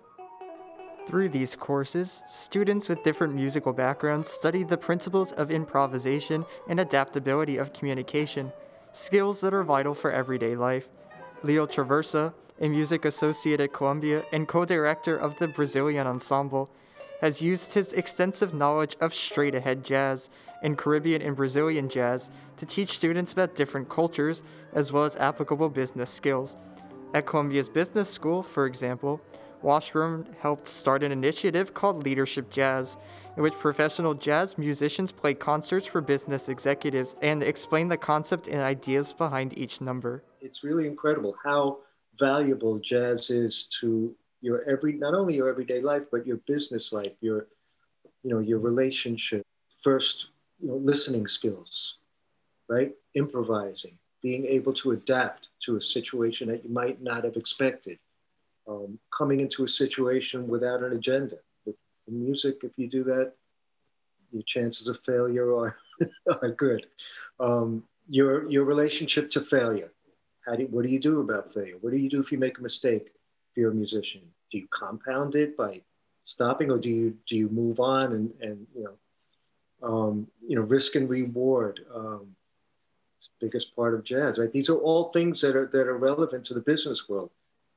Through 1.08 1.30
these 1.30 1.56
courses, 1.56 2.22
students 2.28 2.90
with 2.90 3.04
different 3.04 3.34
musical 3.34 3.72
backgrounds 3.72 4.30
study 4.30 4.64
the 4.64 4.78
principles 4.78 5.32
of 5.32 5.50
improvisation 5.50 6.46
and 6.68 6.82
adaptability 6.82 7.56
of 7.56 7.72
communication, 7.72 8.52
skills 8.92 9.40
that 9.40 9.54
are 9.54 9.64
vital 9.64 9.94
for 9.94 10.12
everyday 10.12 10.58
life. 10.58 10.90
Leo 11.44 11.66
Traversa, 11.66 12.34
a 12.60 12.68
music 12.68 13.06
associate 13.06 13.62
at 13.62 13.72
Columbia 13.72 14.26
and 14.34 14.46
co 14.46 14.66
director 14.66 15.16
of 15.16 15.40
the 15.40 15.48
Brazilian 15.48 16.06
Ensemble, 16.06 16.70
has 17.22 17.42
used 17.42 17.74
his 17.74 17.94
extensive 17.94 18.54
knowledge 18.54 18.96
of 19.02 19.14
straight 19.14 19.56
ahead 19.56 19.84
jazz 19.84 20.30
and 20.62 20.78
Caribbean 20.78 21.22
and 21.22 21.36
Brazilian 21.36 21.90
jazz 21.90 22.32
to 22.58 22.66
teach 22.66 22.96
students 22.96 23.34
about 23.34 23.56
different 23.56 23.90
cultures 23.90 24.42
as 24.74 24.92
well 24.92 25.04
as 25.04 25.16
applicable 25.18 25.70
business 25.70 26.10
skills. 26.10 26.56
At 27.14 27.26
Columbia's 27.26 27.70
Business 27.70 28.10
School, 28.10 28.44
for 28.44 28.66
example, 28.66 29.22
Washburn 29.62 30.26
helped 30.40 30.68
start 30.68 31.04
an 31.04 31.12
initiative 31.12 31.74
called 31.74 32.04
Leadership 32.04 32.50
Jazz, 32.50 32.98
in 33.36 33.44
which 33.44 33.54
professional 33.54 34.14
jazz 34.14 34.58
musicians 34.58 35.12
play 35.12 35.34
concerts 35.34 35.86
for 35.86 36.02
business 36.02 36.48
executives 36.48 37.16
and 37.22 37.44
explain 37.44 37.90
the 37.90 37.98
concept 37.98 38.48
and 38.48 38.62
ideas 38.62 39.12
behind 39.12 39.58
each 39.58 39.82
number. 39.82 40.24
It's 40.40 40.64
really 40.64 40.88
incredible 40.88 41.36
how 41.44 41.80
valuable 42.18 42.80
jazz 42.80 43.30
is 43.30 43.68
to 43.82 44.16
your 44.42 44.64
every 44.64 44.94
not 44.94 45.14
only 45.14 45.36
your 45.36 45.50
everyday 45.50 45.82
life 45.82 46.04
but 46.12 46.26
your 46.26 46.38
business 46.48 46.94
life 46.94 47.14
your 47.22 47.48
you 48.24 48.32
know 48.32 48.40
your 48.40 48.60
relationship 48.60 49.46
first 49.84 50.28
you 50.60 50.68
know 50.68 50.76
listening 50.76 51.28
skills 51.28 51.96
right? 52.70 52.94
Improvising 53.16 53.98
being 54.22 54.46
able 54.46 54.74
to 54.74 54.92
adapt 54.92 55.48
to 55.62 55.78
a 55.78 55.82
situation 55.82 56.50
that 56.50 56.64
you 56.64 56.70
might 56.70 57.02
not 57.02 57.24
have 57.24 57.38
expected. 57.38 57.98
Um, 58.68 59.00
coming 59.18 59.40
into 59.40 59.64
a 59.64 59.68
situation 59.68 60.48
without 60.48 60.84
an 60.84 60.94
agenda. 60.94 61.38
With 61.66 61.76
music 62.08 62.60
if 62.64 62.72
you 62.78 62.88
do 62.88 63.04
that 63.06 63.34
your 64.32 64.44
chances 64.44 64.88
of 64.88 65.00
failure 65.04 65.56
are, 65.56 65.76
are 66.42 66.52
good. 66.52 66.86
Um, 67.40 67.84
your 68.08 68.50
your 68.50 68.64
relationship 68.64 69.30
to 69.32 69.42
failure. 69.42 69.92
How 70.46 70.56
do, 70.56 70.66
what 70.68 70.84
do 70.84 70.90
you 70.90 71.00
do 71.00 71.20
about 71.22 71.54
failure? 71.54 71.78
What 71.82 71.92
do 71.92 71.98
you 71.98 72.10
do 72.10 72.20
if 72.20 72.32
you 72.32 72.38
make 72.38 72.60
a 72.60 72.62
mistake 72.62 73.10
you're 73.60 73.72
a 73.72 73.76
musician? 73.76 74.22
Do 74.52 74.58
you 74.58 74.68
compound 74.72 75.36
it 75.36 75.56
by 75.56 75.82
stopping, 76.24 76.72
or 76.72 76.78
do 76.78 76.90
you 76.90 77.18
do 77.28 77.36
you 77.36 77.50
move 77.50 77.80
on 77.80 78.14
and 78.14 78.32
and 78.42 78.68
you 78.76 78.84
know, 78.84 79.88
um, 79.88 80.28
you 80.48 80.56
know, 80.56 80.64
risk 80.64 80.96
and 80.96 81.10
reward? 81.10 81.82
Um, 81.94 82.36
biggest 83.40 83.76
part 83.76 83.94
of 83.94 84.04
jazz, 84.04 84.38
right? 84.38 84.52
These 84.52 84.70
are 84.70 84.78
all 84.78 85.12
things 85.12 85.42
that 85.42 85.56
are 85.56 85.68
that 85.68 85.88
are 85.88 85.98
relevant 85.98 86.46
to 86.46 86.54
the 86.54 86.62
business 86.62 87.08
world, 87.10 87.32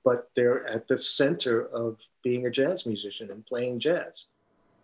but 0.04 0.30
they're 0.34 0.66
at 0.66 0.88
the 0.88 0.98
center 0.98 1.66
of 1.68 1.98
being 2.22 2.46
a 2.46 2.50
jazz 2.50 2.86
musician 2.86 3.30
and 3.30 3.44
playing 3.46 3.80
jazz. 3.80 4.26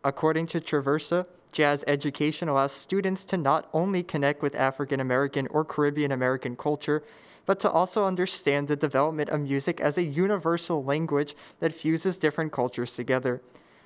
According 0.05 0.47
to 0.49 0.61
Traversa, 0.61 1.27
jazz 1.53 1.85
education 1.87 2.49
allows 2.49 2.73
students 2.73 3.25
to 3.27 3.37
not 3.37 3.69
only 3.73 4.03
connect 4.03 4.43
with 4.43 4.55
African 4.55 5.01
American 5.01 5.47
or 5.49 5.65
Caribbean 5.65 6.13
American 6.13 6.57
culture, 6.57 7.03
but 7.49 7.59
to 7.59 7.71
also 7.71 8.05
understand 8.05 8.69
the 8.69 8.77
development 8.77 9.31
of 9.31 9.41
music 9.41 9.81
as 9.81 9.97
a 9.97 10.03
universal 10.03 10.85
language 10.85 11.35
that 11.61 11.73
fuses 11.73 12.19
different 12.19 12.53
cultures 12.53 12.95
together. 12.95 13.41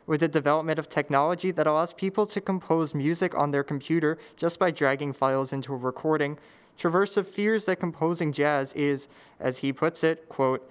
With 0.05 0.19
the 0.19 0.27
development 0.27 0.81
of 0.81 0.89
technology 0.89 1.53
that 1.53 1.69
allows 1.69 1.93
people 1.93 2.27
to 2.27 2.41
compose 2.41 2.93
music 2.93 3.37
on 3.37 3.53
their 3.53 3.63
computer 3.63 4.19
just 4.37 4.59
by 4.59 4.73
dragging 4.73 5.13
files 5.13 5.53
into 5.53 5.73
a 5.73 5.77
recording, 5.77 6.39
Traversa 6.77 7.25
fears 7.25 7.67
that 7.67 7.79
composing 7.79 8.33
jazz 8.33 8.73
is, 8.73 9.07
as 9.39 9.59
he 9.59 9.73
puts 9.73 10.03
it, 10.03 10.29
quote, 10.29 10.69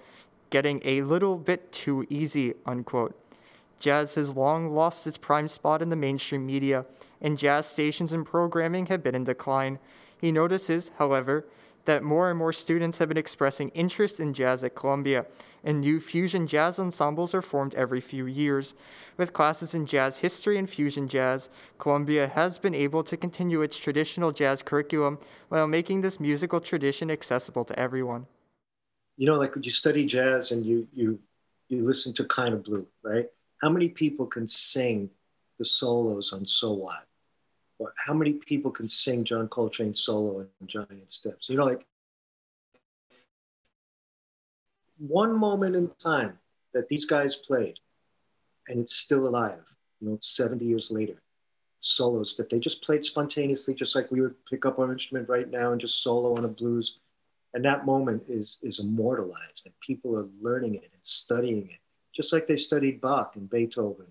getting 0.50 0.82
a 0.84 1.00
little 1.00 1.38
bit 1.38 1.72
too 1.72 2.06
easy, 2.10 2.52
unquote. 2.66 3.18
Jazz 3.80 4.16
has 4.16 4.36
long 4.36 4.74
lost 4.74 5.06
its 5.06 5.16
prime 5.16 5.48
spot 5.48 5.80
in 5.80 5.88
the 5.88 5.96
mainstream 5.96 6.44
media, 6.44 6.84
and 7.22 7.38
jazz 7.38 7.64
stations 7.64 8.12
and 8.12 8.26
programming 8.26 8.84
have 8.86 9.02
been 9.02 9.14
in 9.14 9.24
decline. 9.24 9.78
He 10.20 10.30
notices, 10.30 10.90
however, 10.98 11.46
that 11.84 12.02
more 12.02 12.30
and 12.30 12.38
more 12.38 12.52
students 12.52 12.98
have 12.98 13.08
been 13.08 13.18
expressing 13.18 13.68
interest 13.70 14.20
in 14.20 14.32
jazz 14.32 14.62
at 14.64 14.74
Columbia, 14.74 15.26
and 15.64 15.80
new 15.80 16.00
fusion 16.00 16.46
jazz 16.46 16.78
ensembles 16.78 17.34
are 17.34 17.42
formed 17.42 17.74
every 17.74 18.00
few 18.00 18.26
years. 18.26 18.74
With 19.16 19.32
classes 19.32 19.74
in 19.74 19.86
jazz 19.86 20.18
history 20.18 20.58
and 20.58 20.68
fusion 20.68 21.08
jazz, 21.08 21.48
Columbia 21.78 22.28
has 22.28 22.58
been 22.58 22.74
able 22.74 23.02
to 23.04 23.16
continue 23.16 23.62
its 23.62 23.76
traditional 23.76 24.32
jazz 24.32 24.62
curriculum 24.62 25.18
while 25.48 25.66
making 25.66 26.00
this 26.00 26.18
musical 26.18 26.60
tradition 26.60 27.10
accessible 27.10 27.64
to 27.64 27.78
everyone. 27.78 28.26
You 29.16 29.26
know, 29.26 29.34
like 29.34 29.54
when 29.54 29.62
you 29.62 29.70
study 29.70 30.06
jazz 30.06 30.52
and 30.52 30.64
you 30.64 30.88
you 30.92 31.18
you 31.68 31.82
listen 31.82 32.12
to 32.14 32.24
Kind 32.24 32.54
of 32.54 32.64
Blue, 32.64 32.86
right? 33.02 33.26
How 33.60 33.70
many 33.70 33.88
people 33.88 34.26
can 34.26 34.48
sing 34.48 35.10
the 35.58 35.64
solos 35.64 36.32
on 36.32 36.46
So 36.46 36.72
What? 36.72 37.04
How 37.96 38.14
many 38.14 38.34
people 38.34 38.70
can 38.70 38.88
sing 38.88 39.24
John 39.24 39.48
Coltrane 39.48 39.94
solo 39.94 40.46
and 40.60 40.68
Giant 40.68 41.10
Steps? 41.10 41.48
You 41.48 41.56
know, 41.56 41.64
like 41.64 41.86
one 44.98 45.34
moment 45.34 45.74
in 45.76 45.90
time 45.98 46.38
that 46.74 46.88
these 46.88 47.04
guys 47.04 47.36
played, 47.36 47.78
and 48.68 48.80
it's 48.80 48.96
still 48.96 49.26
alive. 49.26 49.62
You 50.00 50.10
know, 50.10 50.18
70 50.20 50.64
years 50.64 50.90
later. 50.90 51.22
Solos 51.84 52.36
that 52.36 52.48
they 52.48 52.60
just 52.60 52.82
played 52.82 53.04
spontaneously, 53.04 53.74
just 53.74 53.96
like 53.96 54.10
we 54.10 54.20
would 54.20 54.36
pick 54.46 54.64
up 54.64 54.78
our 54.78 54.92
instrument 54.92 55.28
right 55.28 55.50
now 55.50 55.72
and 55.72 55.80
just 55.80 56.00
solo 56.00 56.36
on 56.36 56.44
a 56.44 56.48
blues. 56.48 56.98
And 57.54 57.64
that 57.64 57.84
moment 57.84 58.22
is 58.28 58.58
is 58.62 58.78
immortalized, 58.78 59.66
and 59.66 59.74
people 59.80 60.16
are 60.16 60.28
learning 60.40 60.76
it 60.76 60.90
and 60.92 61.02
studying 61.02 61.68
it, 61.68 61.80
just 62.14 62.32
like 62.32 62.46
they 62.46 62.56
studied 62.56 63.00
Bach 63.00 63.34
and 63.34 63.50
Beethoven. 63.50 64.06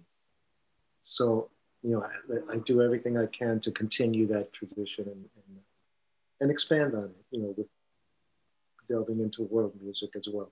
So 1.02 1.50
you 1.84 1.92
know, 1.92 2.04
I, 2.04 2.54
I, 2.54 2.58
do 2.58 2.82
everything 2.82 3.18
I 3.18 3.26
can 3.26 3.60
to 3.62 3.72
continue 3.72 4.28
that 4.28 4.54
tradition 4.54 5.06
and, 5.06 5.16
and, 5.16 5.60
and 6.40 6.52
expand 6.52 6.94
on 6.94 7.06
it, 7.06 7.26
you 7.32 7.42
know, 7.42 7.54
with 7.58 7.68
delving 8.88 9.20
into 9.20 9.44
world 9.44 9.74
music 9.82 10.12
as 10.16 10.28
well. 10.32 10.52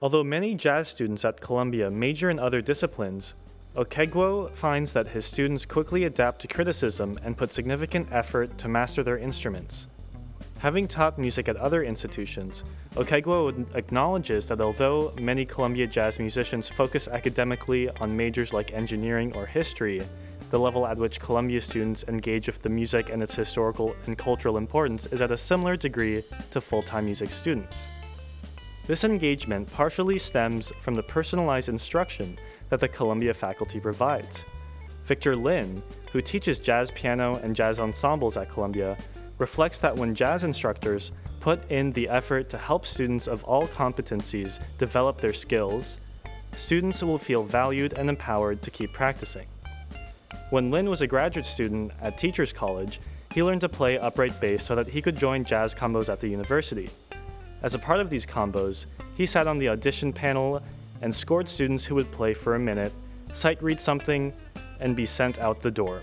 Although 0.00 0.24
many 0.24 0.54
jazz 0.54 0.88
students 0.88 1.24
at 1.24 1.40
Columbia 1.40 1.90
major 1.90 2.30
in 2.30 2.38
other 2.38 2.60
disciplines, 2.60 3.34
Okegwo 3.76 4.54
finds 4.54 4.92
that 4.92 5.08
his 5.08 5.26
students 5.26 5.66
quickly 5.66 6.04
adapt 6.04 6.40
to 6.42 6.48
criticism 6.48 7.18
and 7.22 7.36
put 7.36 7.52
significant 7.52 8.08
effort 8.10 8.56
to 8.58 8.68
master 8.68 9.02
their 9.02 9.18
instruments. 9.18 9.88
Having 10.58 10.88
taught 10.88 11.18
music 11.18 11.48
at 11.48 11.56
other 11.56 11.82
institutions, 11.82 12.64
Okegwo 12.94 13.66
acknowledges 13.74 14.46
that 14.46 14.62
although 14.62 15.12
many 15.20 15.44
Columbia 15.44 15.86
jazz 15.86 16.18
musicians 16.18 16.68
focus 16.68 17.08
academically 17.08 17.90
on 18.00 18.16
majors 18.16 18.54
like 18.54 18.72
engineering 18.72 19.34
or 19.34 19.44
history, 19.44 20.02
the 20.50 20.58
level 20.58 20.86
at 20.86 20.98
which 20.98 21.20
Columbia 21.20 21.60
students 21.60 22.04
engage 22.08 22.46
with 22.46 22.62
the 22.62 22.68
music 22.68 23.10
and 23.10 23.22
its 23.22 23.34
historical 23.34 23.96
and 24.06 24.16
cultural 24.16 24.56
importance 24.56 25.06
is 25.06 25.20
at 25.20 25.32
a 25.32 25.36
similar 25.36 25.76
degree 25.76 26.24
to 26.50 26.60
full 26.60 26.82
time 26.82 27.06
music 27.06 27.30
students. 27.30 27.76
This 28.86 29.02
engagement 29.02 29.70
partially 29.72 30.18
stems 30.18 30.72
from 30.82 30.94
the 30.94 31.02
personalized 31.02 31.68
instruction 31.68 32.38
that 32.68 32.78
the 32.78 32.88
Columbia 32.88 33.34
faculty 33.34 33.80
provides. 33.80 34.44
Victor 35.04 35.34
Lin, 35.34 35.82
who 36.12 36.22
teaches 36.22 36.58
jazz 36.58 36.90
piano 36.92 37.36
and 37.42 37.54
jazz 37.54 37.80
ensembles 37.80 38.36
at 38.36 38.50
Columbia, 38.50 38.96
reflects 39.38 39.78
that 39.80 39.96
when 39.96 40.14
jazz 40.14 40.44
instructors 40.44 41.12
put 41.40 41.68
in 41.70 41.92
the 41.92 42.08
effort 42.08 42.48
to 42.50 42.58
help 42.58 42.86
students 42.86 43.26
of 43.26 43.44
all 43.44 43.66
competencies 43.68 44.60
develop 44.78 45.20
their 45.20 45.32
skills, 45.32 45.98
students 46.56 47.02
will 47.02 47.18
feel 47.18 47.42
valued 47.42 47.92
and 47.92 48.08
empowered 48.08 48.62
to 48.62 48.70
keep 48.70 48.92
practicing. 48.92 49.46
When 50.50 50.70
Lin 50.70 50.88
was 50.88 51.02
a 51.02 51.08
graduate 51.08 51.44
student 51.44 51.90
at 52.00 52.18
Teachers 52.18 52.52
College, 52.52 53.00
he 53.34 53.42
learned 53.42 53.62
to 53.62 53.68
play 53.68 53.98
upright 53.98 54.40
bass 54.40 54.64
so 54.64 54.76
that 54.76 54.86
he 54.86 55.02
could 55.02 55.16
join 55.16 55.44
jazz 55.44 55.74
combos 55.74 56.08
at 56.08 56.20
the 56.20 56.28
university. 56.28 56.88
As 57.64 57.74
a 57.74 57.80
part 57.80 57.98
of 57.98 58.10
these 58.10 58.24
combos, 58.24 58.86
he 59.16 59.26
sat 59.26 59.48
on 59.48 59.58
the 59.58 59.68
audition 59.68 60.12
panel 60.12 60.62
and 61.02 61.12
scored 61.12 61.48
students 61.48 61.84
who 61.84 61.96
would 61.96 62.12
play 62.12 62.32
for 62.32 62.54
a 62.54 62.60
minute, 62.60 62.92
sight 63.32 63.60
read 63.60 63.80
something, 63.80 64.32
and 64.78 64.94
be 64.94 65.04
sent 65.04 65.40
out 65.40 65.62
the 65.62 65.70
door. 65.70 66.00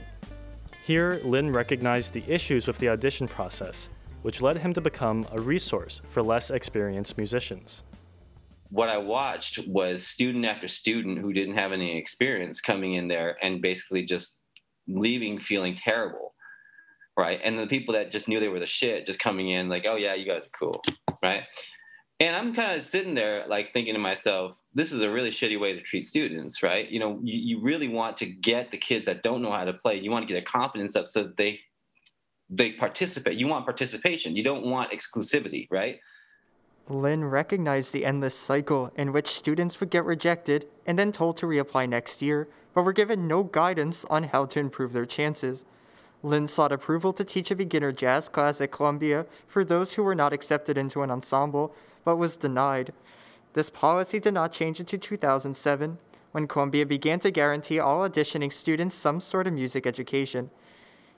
Here, 0.86 1.22
Lin 1.24 1.50
recognized 1.50 2.12
the 2.12 2.26
issues 2.28 2.68
with 2.68 2.78
the 2.80 2.90
audition 2.90 3.30
process, 3.30 3.88
which 4.24 4.42
led 4.42 4.58
him 4.58 4.74
to 4.74 4.82
become 4.82 5.26
a 5.32 5.40
resource 5.40 6.02
for 6.10 6.22
less 6.22 6.52
experienced 6.52 7.18
musicians 7.18 7.82
what 8.74 8.90
I 8.90 8.98
watched 8.98 9.60
was 9.68 10.08
student 10.08 10.46
after 10.46 10.68
student 10.68 11.20
who 11.20 11.32
didn't 11.32 11.54
have 11.54 11.72
any 11.72 11.96
experience 11.96 12.60
coming 12.60 12.96
in 12.96 13.08
there 13.08 13.38
and 13.44 13.62
basically 13.62 14.04
just 14.04 14.40
leaving 14.88 15.40
feeling 15.40 15.76
terrible. 15.76 16.34
Right. 17.16 17.40
And 17.44 17.60
the 17.60 17.68
people 17.68 17.94
that 17.94 18.12
just 18.12 18.28
knew 18.28 18.40
they 18.40 18.48
were 18.48 18.60
the 18.60 18.66
shit 18.66 19.06
just 19.06 19.20
coming 19.20 19.52
in 19.52 19.70
like, 19.70 19.86
oh, 19.88 19.96
yeah, 19.96 20.16
you 20.16 20.26
guys 20.26 20.42
are 20.42 20.58
cool. 20.60 20.82
Right. 21.22 21.44
And 22.20 22.36
I'm 22.36 22.56
kind 22.56 22.80
of 22.80 22.84
sitting 22.84 23.14
there 23.14 23.46
like 23.48 23.74
thinking 23.74 23.94
to 23.94 24.00
myself, 24.00 24.56
this 24.74 24.92
is 24.92 25.02
a 25.04 25.10
really 25.12 25.30
shitty 25.30 25.60
way 25.60 25.74
to 25.74 25.82
treat 25.82 26.08
students, 26.08 26.64
right? 26.64 26.90
You 26.90 27.00
know, 27.00 27.20
you, 27.22 27.58
you 27.58 27.62
really 27.62 27.90
want 27.90 28.18
to 28.18 28.26
get 28.26 28.72
the 28.72 28.80
kids 28.80 29.06
that 29.06 29.22
don't 29.22 29.44
know 29.44 29.52
how 29.52 29.66
to 29.66 29.74
play, 29.74 30.00
you 30.00 30.10
want 30.10 30.28
to 30.28 30.34
get 30.34 30.40
their 30.40 30.52
confidence 30.52 30.96
up 30.96 31.06
so 31.06 31.26
that 31.26 31.38
they 31.38 31.60
they 32.50 32.72
participate. 32.74 33.38
You 33.38 33.48
want 33.48 33.66
participation. 33.66 34.36
You 34.36 34.44
don't 34.44 34.66
want 34.66 34.92
exclusivity, 34.92 35.68
right? 35.72 35.98
Lin 36.90 37.24
recognized 37.26 37.94
the 37.94 38.06
endless 38.06 38.38
cycle 38.38 38.92
in 38.96 39.14
which 39.14 39.28
students 39.28 39.80
would 39.80 39.90
get 39.90 40.04
rejected 40.04 40.68
and 40.86 41.00
then 41.00 41.12
told 41.12 41.38
to 41.38 41.46
reapply 41.46 41.88
next 41.88 42.22
year, 42.22 42.50
but 42.74 42.84
were 42.84 42.92
given 42.92 43.28
no 43.28 43.44
guidance 43.44 44.04
on 44.10 44.24
how 44.26 44.46
to 44.46 44.60
improve 44.60 44.92
their 44.92 45.06
chances. 45.06 45.64
Lin 46.24 46.48
sought 46.48 46.72
approval 46.72 47.14
to 47.14 47.24
teach 47.24 47.52
a 47.52 47.56
beginner 47.56 47.92
jazz 47.92 48.28
class 48.30 48.60
at 48.60 48.72
Columbia 48.72 49.26
for 49.48 49.64
those 49.64 49.94
who 49.94 50.04
were 50.04 50.16
not 50.16 50.34
accepted 50.34 50.78
into 50.78 51.02
an 51.02 51.12
ensemble, 51.12 51.74
but 52.04 52.18
was 52.18 52.38
denied. 52.38 52.94
This 53.54 53.70
policy 53.70 54.20
did 54.20 54.34
not 54.34 54.52
change 54.52 54.80
until 54.80 55.00
2007, 55.00 55.98
when 56.32 56.48
Columbia 56.48 56.86
began 56.86 57.20
to 57.20 57.32
guarantee 57.32 57.80
all 57.80 58.08
auditioning 58.08 58.52
students 58.52 58.96
some 58.96 59.20
sort 59.20 59.48
of 59.48 59.54
music 59.54 59.86
education. 59.86 60.50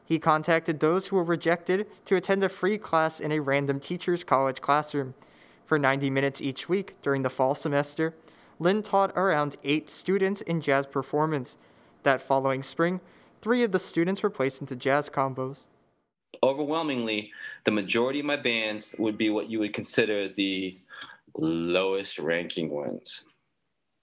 He 0.03 0.19
contacted 0.19 0.79
those 0.79 1.07
who 1.07 1.15
were 1.15 1.23
rejected 1.23 1.87
to 2.05 2.15
attend 2.15 2.43
a 2.43 2.49
free 2.49 2.77
class 2.77 3.19
in 3.19 3.31
a 3.31 3.39
random 3.39 3.79
teacher's 3.79 4.23
college 4.23 4.61
classroom. 4.61 5.15
For 5.65 5.79
90 5.79 6.09
minutes 6.11 6.41
each 6.41 6.69
week 6.69 6.95
during 7.01 7.23
the 7.23 7.29
fall 7.29 7.55
semester, 7.55 8.13
Lin 8.59 8.83
taught 8.83 9.11
around 9.17 9.57
eight 9.63 9.89
students 9.89 10.41
in 10.41 10.61
jazz 10.61 10.85
performance. 10.85 11.57
That 12.03 12.21
following 12.21 12.61
spring, 12.61 13.01
three 13.41 13.63
of 13.63 13.71
the 13.71 13.79
students 13.79 14.21
were 14.21 14.29
placed 14.29 14.61
into 14.61 14.75
jazz 14.75 15.09
combos. 15.09 15.67
Overwhelmingly, 16.43 17.31
the 17.63 17.71
majority 17.71 18.19
of 18.19 18.25
my 18.25 18.35
bands 18.35 18.93
would 18.99 19.17
be 19.17 19.31
what 19.31 19.49
you 19.49 19.57
would 19.59 19.73
consider 19.73 20.29
the 20.29 20.77
lowest 21.37 22.19
ranking 22.19 22.69
ones, 22.69 23.25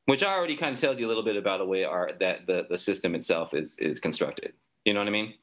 which 0.06 0.22
I 0.22 0.34
already 0.34 0.56
kind 0.56 0.74
of 0.74 0.80
tells 0.80 0.98
you 0.98 1.06
a 1.06 1.08
little 1.08 1.22
bit 1.22 1.36
about 1.36 1.58
the 1.58 1.64
way 1.64 1.84
our 1.84 2.10
that 2.18 2.46
the, 2.46 2.66
the 2.68 2.78
system 2.78 3.14
itself 3.14 3.54
is 3.54 3.78
is 3.78 4.00
constructed. 4.00 4.52
You 4.84 4.94
know 4.94 5.00
what 5.00 5.08
I 5.08 5.12
mean? 5.12 5.34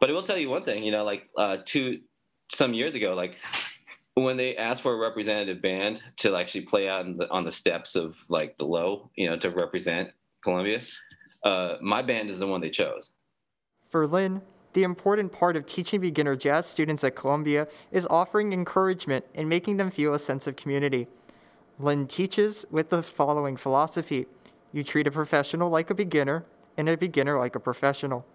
But 0.00 0.08
I 0.08 0.12
will 0.14 0.22
tell 0.22 0.38
you 0.38 0.48
one 0.48 0.64
thing. 0.64 0.82
You 0.82 0.92
know, 0.92 1.04
like 1.04 1.28
uh, 1.36 1.58
two 1.64 2.00
some 2.50 2.72
years 2.72 2.94
ago, 2.94 3.14
like 3.14 3.36
when 4.14 4.36
they 4.36 4.56
asked 4.56 4.82
for 4.82 4.94
a 4.94 4.96
representative 4.96 5.60
band 5.60 6.02
to 6.18 6.36
actually 6.36 6.62
play 6.62 6.88
out 6.88 7.04
the, 7.18 7.28
on 7.30 7.44
the 7.44 7.52
steps 7.52 7.96
of 7.96 8.16
like 8.28 8.56
the 8.58 8.64
low, 8.64 9.10
you 9.16 9.28
know, 9.28 9.36
to 9.36 9.50
represent 9.50 10.10
Columbia, 10.42 10.80
uh, 11.42 11.76
my 11.80 12.00
band 12.00 12.30
is 12.30 12.38
the 12.38 12.46
one 12.46 12.60
they 12.60 12.70
chose. 12.70 13.10
For 13.90 14.06
Lin, 14.06 14.40
the 14.72 14.84
important 14.84 15.32
part 15.32 15.56
of 15.56 15.66
teaching 15.66 16.00
beginner 16.00 16.36
jazz 16.36 16.66
students 16.66 17.04
at 17.04 17.16
Columbia 17.16 17.68
is 17.90 18.06
offering 18.08 18.52
encouragement 18.52 19.24
and 19.34 19.48
making 19.48 19.76
them 19.76 19.90
feel 19.90 20.14
a 20.14 20.18
sense 20.18 20.46
of 20.46 20.56
community. 20.56 21.06
Lin 21.78 22.06
teaches 22.06 22.64
with 22.70 22.90
the 22.90 23.02
following 23.02 23.56
philosophy 23.56 24.26
you 24.72 24.82
treat 24.82 25.06
a 25.06 25.10
professional 25.10 25.70
like 25.70 25.90
a 25.90 25.94
beginner, 25.94 26.44
and 26.76 26.88
a 26.88 26.96
beginner 26.96 27.38
like 27.38 27.54
a 27.54 27.60
professional. 27.60 28.26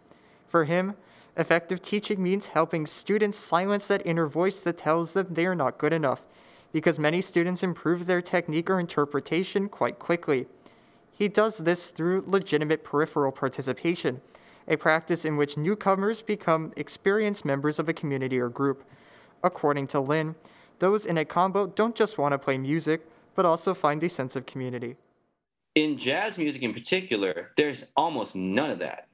For 0.48 0.64
him, 0.64 0.96
Effective 1.38 1.82
teaching 1.82 2.22
means 2.22 2.48
helping 2.48 2.86
students 2.86 3.38
silence 3.38 3.88
that 3.88 4.06
inner 4.06 4.28
voice 4.28 4.60
that 4.60 4.78
tells 4.78 5.14
them 5.14 5.28
they 5.30 5.46
are 5.46 5.56
not 5.56 5.78
good 5.78 5.94
enough, 5.94 6.22
because 6.72 7.00
many 7.00 7.22
students 7.22 7.64
improve 7.64 8.06
their 8.06 8.22
technique 8.22 8.70
or 8.70 8.80
interpretation 8.80 9.70
quite 9.70 10.00
quickly. 10.00 10.48
He 11.12 11.28
does 11.28 11.58
this 11.58 11.90
through 11.90 12.24
legitimate 12.28 12.84
peripheral 12.84 13.32
participation, 13.32 14.22
a 14.68 14.78
practice 14.78 15.26
in 15.26 15.36
which 15.36 15.58
newcomers 15.58 16.22
become 16.22 16.72
experienced 16.78 17.44
members 17.44 17.80
of 17.80 17.90
a 17.90 17.94
community 17.94 18.40
or 18.40 18.50
group. 18.50 18.84
According 19.44 19.88
to 19.88 20.00
Lin, 20.00 20.36
those 20.80 21.06
in 21.06 21.18
a 21.18 21.26
combo 21.26 21.68
don't 21.68 21.96
just 21.96 22.18
want 22.18 22.32
to 22.32 22.38
play 22.38 22.58
music, 22.58 23.06
but 23.36 23.46
also 23.46 23.74
find 23.74 24.02
a 24.04 24.10
sense 24.10 24.36
of 24.36 24.46
community. 24.46 24.96
In 25.76 25.98
jazz 25.98 26.38
music 26.38 26.62
in 26.62 26.74
particular, 26.74 27.52
there's 27.58 27.86
almost 27.98 28.36
none 28.36 28.72
of 28.72 28.80
that 28.80 29.09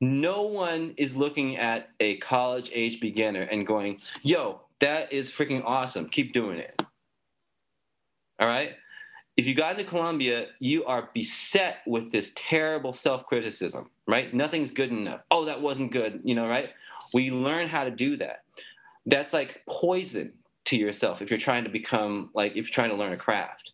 no 0.00 0.42
one 0.42 0.94
is 0.96 1.16
looking 1.16 1.56
at 1.56 1.88
a 2.00 2.18
college 2.18 2.70
age 2.72 3.00
beginner 3.00 3.42
and 3.42 3.66
going, 3.66 4.00
yo, 4.22 4.60
that 4.80 5.12
is 5.12 5.30
freaking 5.30 5.62
awesome. 5.64 6.08
Keep 6.08 6.32
doing 6.32 6.58
it. 6.58 6.80
All 8.38 8.46
right? 8.46 8.72
If 9.36 9.46
you 9.46 9.54
got 9.54 9.78
into 9.78 9.88
Columbia, 9.88 10.46
you 10.60 10.84
are 10.84 11.10
beset 11.12 11.78
with 11.86 12.12
this 12.12 12.32
terrible 12.36 12.92
self 12.92 13.26
criticism, 13.26 13.90
right? 14.06 14.32
Nothing's 14.32 14.70
good 14.70 14.90
enough. 14.90 15.22
Oh, 15.30 15.44
that 15.46 15.60
wasn't 15.60 15.92
good, 15.92 16.20
you 16.22 16.34
know, 16.34 16.46
right? 16.46 16.70
We 17.12 17.30
learn 17.30 17.68
how 17.68 17.84
to 17.84 17.90
do 17.90 18.16
that. 18.18 18.44
That's 19.06 19.32
like 19.32 19.62
poison 19.68 20.34
to 20.66 20.76
yourself 20.76 21.20
if 21.20 21.30
you're 21.30 21.38
trying 21.38 21.64
to 21.64 21.70
become, 21.70 22.30
like, 22.34 22.52
if 22.52 22.66
you're 22.66 22.74
trying 22.74 22.90
to 22.90 22.96
learn 22.96 23.12
a 23.12 23.16
craft. 23.16 23.72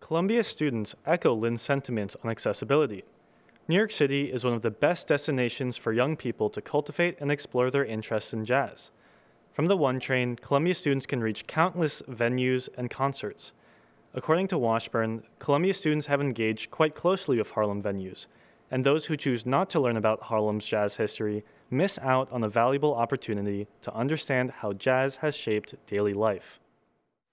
Columbia 0.00 0.44
students 0.44 0.94
echo 1.06 1.34
Lin's 1.34 1.62
sentiments 1.62 2.16
on 2.22 2.30
accessibility. 2.30 3.04
New 3.66 3.76
York 3.76 3.92
City 3.92 4.30
is 4.30 4.44
one 4.44 4.52
of 4.52 4.60
the 4.60 4.70
best 4.70 5.08
destinations 5.08 5.78
for 5.78 5.90
young 5.90 6.16
people 6.16 6.50
to 6.50 6.60
cultivate 6.60 7.16
and 7.18 7.32
explore 7.32 7.70
their 7.70 7.84
interests 7.84 8.34
in 8.34 8.44
jazz. 8.44 8.90
From 9.52 9.68
the 9.68 9.76
one 9.76 9.98
train, 9.98 10.36
Columbia 10.36 10.74
students 10.74 11.06
can 11.06 11.22
reach 11.22 11.46
countless 11.46 12.02
venues 12.02 12.68
and 12.76 12.90
concerts. 12.90 13.52
According 14.12 14.48
to 14.48 14.58
Washburn, 14.58 15.22
Columbia 15.38 15.72
students 15.72 16.08
have 16.08 16.20
engaged 16.20 16.70
quite 16.70 16.94
closely 16.94 17.38
with 17.38 17.52
Harlem 17.52 17.82
venues, 17.82 18.26
and 18.70 18.84
those 18.84 19.06
who 19.06 19.16
choose 19.16 19.46
not 19.46 19.70
to 19.70 19.80
learn 19.80 19.96
about 19.96 20.24
Harlem's 20.24 20.66
jazz 20.66 20.96
history 20.96 21.42
miss 21.70 21.98
out 22.00 22.30
on 22.30 22.44
a 22.44 22.50
valuable 22.50 22.94
opportunity 22.94 23.66
to 23.80 23.94
understand 23.94 24.50
how 24.50 24.74
jazz 24.74 25.16
has 25.16 25.34
shaped 25.34 25.74
daily 25.86 26.12
life. 26.12 26.60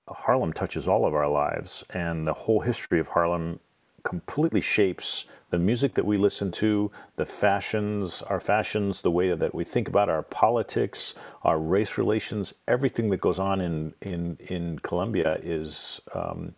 Harlem 0.07 0.53
touches 0.53 0.87
all 0.87 1.05
of 1.05 1.13
our 1.13 1.27
lives, 1.27 1.83
and 1.89 2.25
the 2.25 2.33
whole 2.33 2.61
history 2.61 3.01
of 3.01 3.09
Harlem 3.09 3.59
completely 4.03 4.61
shapes 4.61 5.25
the 5.51 5.59
music 5.59 5.93
that 5.95 6.05
we 6.05 6.17
listen 6.17 6.51
to, 6.51 6.89
the 7.17 7.25
fashions, 7.25 8.21
our 8.23 8.39
fashions, 8.39 9.01
the 9.01 9.11
way 9.11 9.33
that 9.33 9.53
we 9.53 9.63
think 9.63 9.87
about 9.87 10.09
our 10.09 10.23
politics, 10.23 11.13
our 11.43 11.59
race 11.59 11.97
relations, 11.97 12.53
everything 12.67 13.09
that 13.09 13.21
goes 13.21 13.37
on 13.39 13.61
in 13.61 13.93
in 14.01 14.37
in 14.47 14.79
Columbia 14.79 15.39
is, 15.43 15.99
um, 16.13 16.55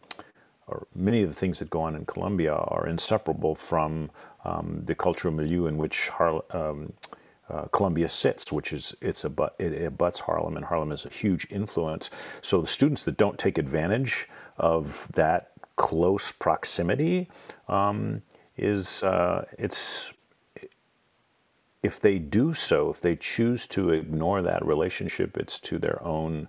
or 0.67 0.87
many 0.95 1.23
of 1.23 1.29
the 1.29 1.35
things 1.35 1.59
that 1.59 1.69
go 1.69 1.81
on 1.81 1.95
in 1.95 2.05
Columbia 2.05 2.53
are 2.53 2.87
inseparable 2.87 3.55
from 3.55 4.11
um, 4.45 4.83
the 4.85 4.95
cultural 4.95 5.33
milieu 5.33 5.65
in 5.65 5.77
which 5.77 6.11
um, 6.51 6.93
uh, 7.49 7.63
Columbia 7.71 8.09
sits, 8.09 8.51
which 8.51 8.71
is 8.71 8.93
it's 9.01 9.23
a 9.23 9.29
but 9.29 9.55
it 9.57 9.73
abuts 9.81 10.19
Harlem, 10.19 10.55
and 10.55 10.65
Harlem 10.65 10.91
is 10.91 11.05
a 11.05 11.09
huge 11.09 11.47
influence. 11.49 12.09
So 12.41 12.61
the 12.61 12.67
students 12.67 13.03
that 13.03 13.17
don't 13.17 13.39
take 13.39 13.57
advantage 13.57 14.27
of 14.57 15.07
that 15.13 15.52
close 15.75 16.31
proximity 16.31 17.29
um, 17.67 18.21
is 18.57 19.03
uh, 19.03 19.45
it's 19.57 20.11
if 21.81 21.99
they 21.99 22.17
do 22.17 22.53
so, 22.53 22.89
if 22.89 23.01
they 23.01 23.15
choose 23.15 23.67
to 23.67 23.89
ignore 23.89 24.41
that 24.41 24.65
relationship, 24.65 25.35
it's 25.35 25.59
to 25.59 25.77
their 25.77 26.01
own 26.03 26.47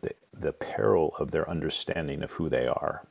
the, 0.00 0.14
the 0.32 0.52
peril 0.52 1.14
of 1.18 1.30
their 1.32 1.48
understanding 1.50 2.22
of 2.22 2.30
who 2.32 2.48
they 2.48 2.66
are, 2.66 3.06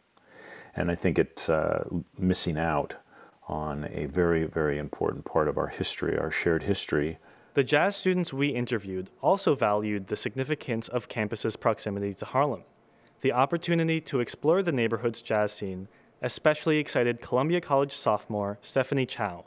and 0.76 0.90
I 0.90 0.96
think 0.96 1.20
it's 1.20 1.50
uh, 1.50 1.88
missing 2.18 2.58
out 2.58 2.96
on 3.48 3.90
a 3.92 4.06
very 4.06 4.46
very 4.46 4.78
important 4.78 5.26
part 5.26 5.48
of 5.48 5.58
our 5.58 5.68
history, 5.68 6.18
our 6.18 6.32
shared 6.32 6.64
history. 6.64 7.18
The 7.54 7.66
jazz 7.66 7.98
students 7.98 8.32
we 8.32 8.48
interviewed 8.48 9.10
also 9.22 9.56
valued 9.56 10.08
the 10.08 10.16
significance 10.16 10.88
of 10.88 11.10
campus's 11.10 11.58
proximity 11.58 12.14
to 12.14 12.26
Harlem. 12.26 12.64
The 13.22 13.32
opportunity 13.32 14.02
to 14.02 14.20
explore 14.20 14.64
the 14.64 14.72
neighborhood's 14.72 15.22
jazz 15.22 15.52
scene 15.54 15.88
especially 16.22 16.78
excited 16.78 17.22
Columbia 17.22 17.62
College 17.62 17.94
sophomore 17.94 18.60
Stephanie 18.62 19.06
Chow, 19.06 19.46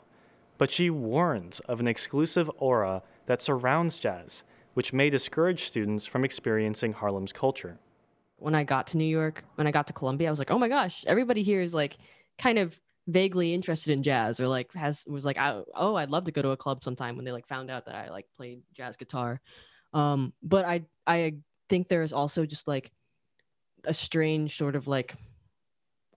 but 0.57 0.69
she 0.69 0.89
warns 0.89 1.59
of 1.61 1.79
an 1.79 1.87
exclusive 1.87 2.51
aura 2.57 3.01
that 3.27 3.41
surrounds 3.41 3.97
jazz, 3.97 4.43
which 4.73 4.93
may 4.93 5.09
discourage 5.09 5.65
students 5.65 6.05
from 6.05 6.25
experiencing 6.25 6.93
Harlem's 6.93 7.33
culture. 7.33 7.79
When 8.37 8.55
I 8.55 8.63
got 8.63 8.87
to 8.87 8.97
New 8.97 9.05
York, 9.05 9.45
when 9.55 9.67
I 9.67 9.71
got 9.71 9.87
to 9.87 9.93
Columbia, 9.93 10.27
I 10.27 10.31
was 10.31 10.39
like, 10.39 10.51
oh 10.51 10.59
my 10.59 10.67
gosh, 10.67 11.05
everybody 11.07 11.41
here 11.41 11.61
is 11.61 11.73
like 11.73 11.97
kind 12.37 12.59
of 12.59 12.79
vaguely 13.07 13.53
interested 13.53 13.93
in 13.93 14.03
jazz 14.03 14.39
or 14.39 14.47
like 14.47 14.73
has 14.73 15.05
was 15.07 15.23
like 15.23 15.37
oh 15.39 15.95
I'd 15.95 16.09
love 16.09 16.23
to 16.23 16.31
go 16.31 16.41
to 16.41 16.49
a 16.49 16.57
club 16.57 16.83
sometime 16.83 17.15
when 17.15 17.23
they 17.23 17.31
like 17.31 17.47
found 17.47 17.69
out 17.69 17.85
that 17.85 17.93
I 17.93 18.09
like 18.09 18.25
played 18.35 18.61
jazz 18.73 18.97
guitar. 18.97 19.39
Um, 19.93 20.33
but 20.43 20.65
I 20.65 20.85
I 21.07 21.35
think 21.69 21.87
there 21.87 22.03
is 22.03 22.11
also 22.11 22.45
just 22.45 22.67
like 22.67 22.91
a 23.87 23.93
strange 23.93 24.57
sort 24.57 24.75
of 24.75 24.87
like 24.87 25.15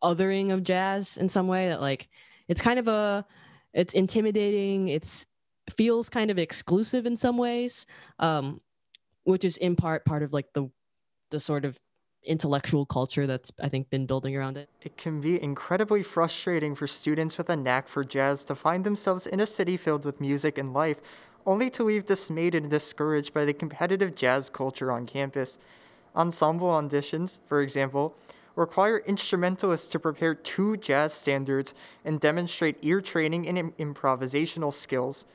othering 0.03 0.53
of 0.53 0.63
jazz 0.63 1.17
in 1.17 1.29
some 1.29 1.49
way 1.49 1.69
that 1.69 1.81
like 1.81 2.09
it's 2.47 2.61
kind 2.61 2.79
of 2.79 2.89
a 2.89 3.27
it's 3.73 3.95
intimidating 3.95 4.89
it's 4.89 5.27
feels 5.77 6.09
kind 6.09 6.31
of 6.31 6.39
exclusive 6.39 7.05
in 7.05 7.17
some 7.17 7.37
ways 7.37 7.85
um 8.21 8.61
which 9.25 9.45
is 9.45 9.57
in 9.59 9.77
part 9.77 10.05
part 10.05 10.23
of 10.23 10.33
like 10.33 10.53
the 10.55 10.71
the 11.31 11.41
sort 11.41 11.65
of 11.65 11.79
intellectual 12.25 12.85
culture 12.87 13.27
that's 13.27 13.51
i 13.63 13.69
think 13.69 13.89
been 13.91 14.07
building 14.07 14.37
around 14.37 14.57
it. 14.57 14.69
It 14.83 14.97
can 14.97 15.21
be 15.21 15.41
incredibly 15.43 16.03
frustrating 16.03 16.75
for 16.75 16.87
students 16.87 17.39
with 17.39 17.49
a 17.49 17.57
knack 17.57 17.89
for 17.89 18.05
jazz 18.05 18.45
to 18.45 18.55
find 18.55 18.85
themselves 18.85 19.27
in 19.27 19.41
a 19.41 19.47
city 19.47 19.77
filled 19.77 20.05
with 20.05 20.21
music 20.21 20.59
and 20.59 20.75
life 20.75 21.01
only 21.47 21.71
to 21.71 21.85
leave 21.85 22.07
dismayed 22.07 22.55
and 22.55 22.69
discouraged 22.69 23.33
by 23.33 23.45
the 23.45 23.55
competitive 23.55 24.15
jazz 24.15 24.51
culture 24.51 24.91
on 24.93 25.07
campus 25.07 25.59
ensemble 26.19 26.69
auditions, 26.69 27.39
for 27.47 27.63
example, 27.63 28.15
require 28.57 28.99
instrumentalists 29.07 29.87
to 29.87 30.01
prepare 30.01 30.35
two 30.35 30.77
jazz 30.77 31.15
standards 31.15 31.75
and 32.05 32.21
demonstrate 32.21 32.77
ear 32.83 33.01
training 33.01 33.47
and 33.47 33.57
Im- 33.57 33.73
improvisational 33.79 34.75
skills. 34.75 35.27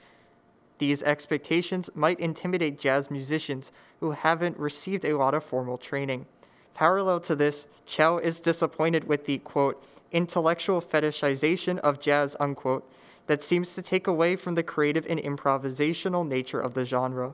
These 0.78 1.02
expectations 1.04 1.89
might 1.96 2.19
intimidate 2.19 2.78
jazz 2.78 3.10
musicians 3.10 3.72
who 4.02 4.12
haven't 4.12 4.60
received 4.60 5.06
a 5.06 5.17
lot 5.17 5.34
of 5.34 5.43
formal 5.43 5.78
training. 5.78 6.26
Parallel 6.74 7.22
to 7.22 7.36
this, 7.36 7.67
Chow 7.86 8.17
is 8.17 8.41
disappointed 8.41 9.08
with 9.08 9.26
the 9.26 9.38
quote, 9.38 9.82
intellectual 10.12 10.82
fetishization 10.82 11.80
of 11.80 12.02
jazz, 12.02 12.36
unquote, 12.39 12.89
that 13.28 13.41
seems 13.41 13.74
to 13.76 13.82
take 13.82 14.08
away 14.08 14.36
from 14.36 14.56
the 14.56 14.63
creative 14.63 15.06
and 15.08 15.19
improvisational 15.19 16.28
nature 16.28 16.60
of 16.60 16.74
the 16.74 16.84
genre. 16.84 17.34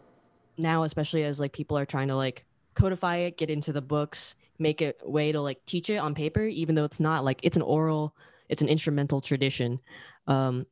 Now, 0.58 0.84
especially 0.84 1.24
as 1.24 1.40
like 1.40 1.54
people 1.54 1.78
are 1.78 1.86
trying 1.86 2.10
to 2.10 2.16
like 2.16 2.46
codify 2.76 3.18
it, 3.18 3.38
get 3.38 3.50
into 3.50 3.74
the 3.74 3.82
books, 3.82 4.36
make 4.58 4.82
a 4.82 4.94
way 5.04 5.32
to 5.32 5.42
like 5.42 5.66
teach 5.66 5.90
it 5.90 5.98
on 5.98 6.14
paper, 6.16 6.44
even 6.44 6.76
though 6.76 6.86
it's 6.86 7.00
not 7.00 7.24
like 7.24 7.40
it's 7.44 7.56
an 7.56 7.62
oral, 7.62 8.16
it's 8.50 8.62
an 8.62 8.70
instrumental 8.70 9.22
tradition. 9.22 9.80
Um, 10.28 10.66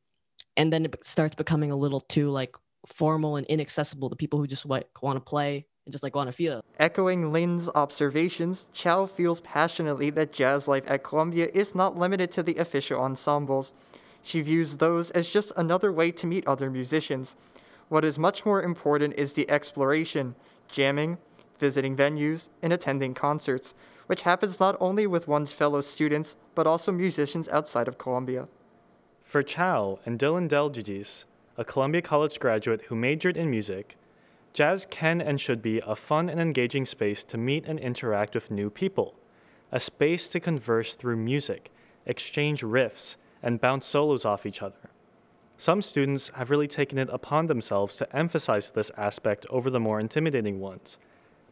and 0.56 0.72
then 0.72 0.84
it 0.84 1.06
starts 1.06 1.34
becoming 1.34 1.70
a 1.70 1.76
little 1.76 2.00
too 2.00 2.30
like 2.30 2.54
formal 2.86 3.36
and 3.36 3.46
inaccessible 3.46 4.10
to 4.10 4.16
people 4.16 4.38
who 4.38 4.46
just 4.46 4.66
like, 4.66 5.02
want 5.02 5.16
to 5.16 5.20
play 5.20 5.66
and 5.84 5.92
just 5.92 6.02
like 6.02 6.14
want 6.14 6.28
to 6.28 6.32
feel. 6.32 6.62
Echoing 6.78 7.32
Lin's 7.32 7.68
observations, 7.74 8.66
Chow 8.72 9.06
feels 9.06 9.40
passionately 9.40 10.10
that 10.10 10.32
jazz 10.32 10.68
life 10.68 10.84
at 10.86 11.02
Columbia 11.02 11.48
is 11.54 11.74
not 11.74 11.98
limited 11.98 12.30
to 12.32 12.42
the 12.42 12.56
official 12.56 13.00
ensembles. 13.00 13.72
She 14.22 14.40
views 14.40 14.76
those 14.76 15.10
as 15.12 15.32
just 15.32 15.52
another 15.56 15.92
way 15.92 16.10
to 16.12 16.26
meet 16.26 16.46
other 16.46 16.70
musicians. 16.70 17.36
What 17.88 18.04
is 18.04 18.18
much 18.18 18.44
more 18.44 18.62
important 18.62 19.14
is 19.16 19.32
the 19.32 19.48
exploration, 19.50 20.34
jamming, 20.70 21.18
visiting 21.58 21.96
venues, 21.96 22.48
and 22.62 22.72
attending 22.72 23.14
concerts, 23.14 23.74
which 24.06 24.22
happens 24.22 24.60
not 24.60 24.76
only 24.80 25.06
with 25.06 25.28
one's 25.28 25.52
fellow 25.52 25.80
students, 25.80 26.36
but 26.54 26.66
also 26.66 26.90
musicians 26.90 27.48
outside 27.48 27.88
of 27.88 27.98
Columbia. 27.98 28.46
For 29.24 29.42
Chow 29.42 29.98
and 30.06 30.18
Dylan 30.18 30.48
Delgiudice, 30.48 31.24
a 31.58 31.64
Columbia 31.64 32.00
College 32.00 32.40
graduate 32.40 32.82
who 32.88 32.94
majored 32.94 33.36
in 33.36 33.50
music, 33.50 33.96
jazz 34.54 34.86
can 34.88 35.20
and 35.20 35.40
should 35.40 35.60
be 35.60 35.82
a 35.86 35.94
fun 35.94 36.28
and 36.28 36.40
engaging 36.40 36.86
space 36.86 37.22
to 37.24 37.36
meet 37.36 37.66
and 37.66 37.78
interact 37.78 38.34
with 38.34 38.50
new 38.50 38.70
people, 38.70 39.14
a 39.70 39.78
space 39.78 40.28
to 40.28 40.40
converse 40.40 40.94
through 40.94 41.16
music, 41.16 41.70
exchange 42.06 42.62
riffs, 42.62 43.16
and 43.42 43.60
bounce 43.60 43.86
solos 43.86 44.24
off 44.24 44.46
each 44.46 44.62
other. 44.62 44.90
Some 45.56 45.82
students 45.82 46.30
have 46.34 46.50
really 46.50 46.68
taken 46.68 46.98
it 46.98 47.08
upon 47.12 47.46
themselves 47.46 47.96
to 47.96 48.16
emphasize 48.16 48.70
this 48.70 48.92
aspect 48.96 49.44
over 49.50 49.70
the 49.70 49.80
more 49.80 49.98
intimidating 50.00 50.60
ones, 50.60 50.98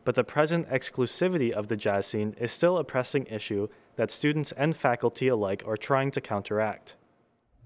but 0.07 0.15
the 0.15 0.23
present 0.23 0.71
exclusivity 0.71 1.51
of 1.51 1.67
the 1.67 1.77
jazz 1.77 2.07
scene 2.07 2.37
is 2.41 2.53
still 2.53 2.79
a 2.79 2.85
pressing 2.85 3.27
issue 3.27 3.67
that 3.97 4.13
students 4.13 4.53
and 4.53 4.77
faculty 4.77 5.27
alike 5.27 5.65
are 5.67 5.77
trying 5.77 6.13
to 6.13 6.21
counteract. 6.21 6.95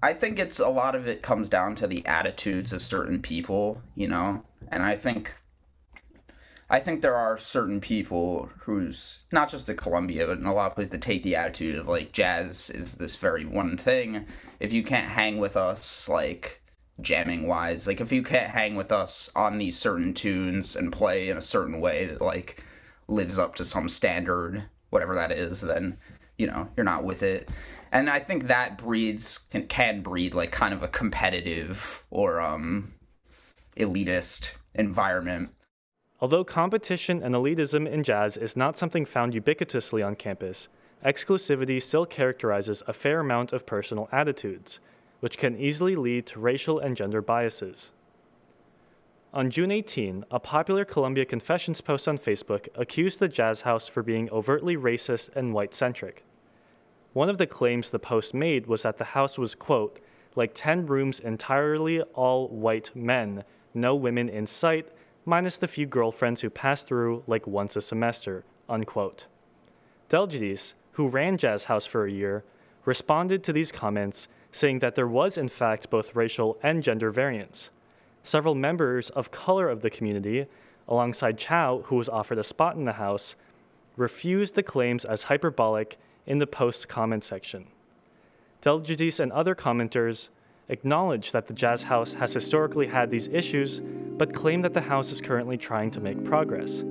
I 0.01 0.15
think 0.15 0.39
it's 0.39 0.59
a 0.59 0.67
lot 0.67 0.95
of 0.95 1.07
it 1.07 1.21
comes 1.21 1.49
down 1.49 1.75
to 1.75 1.85
the 1.85 2.03
attitudes 2.07 2.73
of 2.73 2.81
certain 2.81 3.21
people, 3.21 3.83
you 3.93 4.07
know, 4.07 4.43
and 4.69 4.81
I 4.81 4.95
think 4.95 5.35
I 6.67 6.79
think 6.79 7.01
there 7.03 7.15
are 7.15 7.37
certain 7.37 7.79
people 7.79 8.49
who's 8.61 9.21
not 9.31 9.49
just 9.49 9.69
at 9.69 9.77
Columbia, 9.77 10.25
but 10.25 10.39
in 10.39 10.45
a 10.47 10.53
lot 10.53 10.71
of 10.71 10.75
places 10.75 10.89
that 10.91 11.01
take 11.03 11.21
the 11.21 11.35
attitude 11.35 11.75
of 11.75 11.87
like 11.87 12.11
jazz 12.11 12.71
is 12.71 12.95
this 12.95 13.17
very 13.17 13.45
one 13.45 13.77
thing. 13.77 14.25
If 14.59 14.73
you 14.73 14.83
can't 14.83 15.09
hang 15.09 15.37
with 15.37 15.55
us, 15.55 16.09
like 16.09 16.60
jamming 17.01 17.47
wise, 17.47 17.87
like 17.87 18.01
if 18.01 18.11
you 18.11 18.23
can't 18.23 18.51
hang 18.51 18.75
with 18.75 18.91
us 18.91 19.29
on 19.35 19.57
these 19.57 19.77
certain 19.77 20.13
tunes 20.13 20.75
and 20.75 20.91
play 20.91 21.29
in 21.29 21.37
a 21.37 21.41
certain 21.41 21.79
way 21.79 22.05
that 22.05 22.21
like 22.21 22.63
lives 23.07 23.37
up 23.37 23.55
to 23.55 23.65
some 23.65 23.89
standard, 23.89 24.63
whatever 24.89 25.15
that 25.15 25.31
is, 25.31 25.61
then 25.61 25.97
you 26.37 26.47
know 26.47 26.67
you're 26.75 26.83
not 26.83 27.03
with 27.03 27.23
it. 27.23 27.49
And 27.91 28.09
I 28.09 28.19
think 28.19 28.47
that 28.47 28.77
breeds 28.77 29.37
can, 29.37 29.67
can 29.67 30.01
breed 30.01 30.33
like 30.33 30.51
kind 30.51 30.73
of 30.73 30.81
a 30.83 30.87
competitive 30.87 32.03
or 32.09 32.39
um 32.39 32.93
elitist 33.77 34.53
environment. 34.75 35.49
Although 36.19 36.43
competition 36.43 37.23
and 37.23 37.33
elitism 37.33 37.89
in 37.89 38.03
jazz 38.03 38.37
is 38.37 38.55
not 38.55 38.77
something 38.77 39.05
found 39.05 39.33
ubiquitously 39.33 40.05
on 40.05 40.15
campus, 40.15 40.69
exclusivity 41.03 41.81
still 41.81 42.05
characterizes 42.05 42.83
a 42.87 42.93
fair 42.93 43.21
amount 43.21 43.53
of 43.53 43.65
personal 43.65 44.07
attitudes, 44.11 44.79
which 45.21 45.37
can 45.37 45.57
easily 45.57 45.95
lead 45.95 46.25
to 46.27 46.39
racial 46.39 46.79
and 46.79 46.97
gender 46.97 47.21
biases. 47.21 47.91
On 49.33 49.49
June 49.49 49.71
18, 49.71 50.25
a 50.29 50.39
popular 50.41 50.83
Columbia 50.83 51.23
Confessions 51.23 51.79
post 51.79 52.05
on 52.05 52.17
Facebook 52.17 52.67
accused 52.75 53.19
the 53.19 53.29
Jazz 53.29 53.61
House 53.61 53.87
for 53.87 54.03
being 54.03 54.29
overtly 54.29 54.75
racist 54.75 55.29
and 55.35 55.53
white 55.53 55.73
centric. 55.73 56.25
One 57.13 57.29
of 57.29 57.37
the 57.37 57.47
claims 57.47 57.89
the 57.89 57.99
post 57.99 58.33
made 58.33 58.67
was 58.67 58.81
that 58.81 58.97
the 58.97 59.05
house 59.05 59.37
was, 59.37 59.55
quote, 59.55 59.99
like 60.35 60.51
10 60.53 60.85
rooms 60.85 61.19
entirely 61.19 62.01
all 62.01 62.49
white 62.49 62.91
men, 62.95 63.45
no 63.73 63.95
women 63.95 64.27
in 64.27 64.47
sight, 64.47 64.89
minus 65.23 65.57
the 65.57 65.67
few 65.67 65.85
girlfriends 65.85 66.41
who 66.41 66.49
pass 66.49 66.83
through 66.83 67.23
like 67.27 67.47
once 67.47 67.75
a 67.75 67.81
semester, 67.81 68.43
unquote. 68.67 69.27
Delgiudice, 70.09 70.73
who 70.93 71.07
ran 71.07 71.37
Jazz 71.37 71.65
House 71.65 71.85
for 71.85 72.05
a 72.05 72.11
year, 72.11 72.43
responded 72.83 73.43
to 73.43 73.53
these 73.53 73.71
comments, 73.71 74.27
saying 74.51 74.79
that 74.79 74.95
there 74.95 75.07
was 75.07 75.37
in 75.37 75.49
fact 75.49 75.89
both 75.89 76.15
racial 76.15 76.57
and 76.61 76.83
gender 76.83 77.11
variance. 77.11 77.69
Several 78.23 78.55
members 78.55 79.09
of 79.11 79.31
color 79.31 79.69
of 79.69 79.81
the 79.81 79.89
community, 79.89 80.45
alongside 80.87 81.37
Chow, 81.37 81.83
who 81.85 81.95
was 81.95 82.09
offered 82.09 82.37
a 82.37 82.43
spot 82.43 82.75
in 82.75 82.85
the 82.85 82.93
house, 82.93 83.35
refused 83.97 84.55
the 84.55 84.63
claims 84.63 85.05
as 85.05 85.23
hyperbolic 85.23 85.97
in 86.25 86.39
the 86.39 86.47
post's 86.47 86.85
comment 86.85 87.23
section. 87.23 87.67
Delgiudice 88.61 89.19
and 89.19 89.31
other 89.31 89.55
commenters 89.55 90.29
acknowledge 90.69 91.31
that 91.31 91.47
the 91.47 91.53
Jazz 91.53 91.83
House 91.83 92.13
has 92.13 92.33
historically 92.33 92.87
had 92.87 93.09
these 93.09 93.27
issues, 93.27 93.79
but 93.79 94.33
claim 94.33 94.61
that 94.61 94.73
the 94.73 94.81
House 94.81 95.11
is 95.11 95.19
currently 95.19 95.57
trying 95.57 95.91
to 95.91 95.99
make 95.99 96.23
progress. 96.23 96.83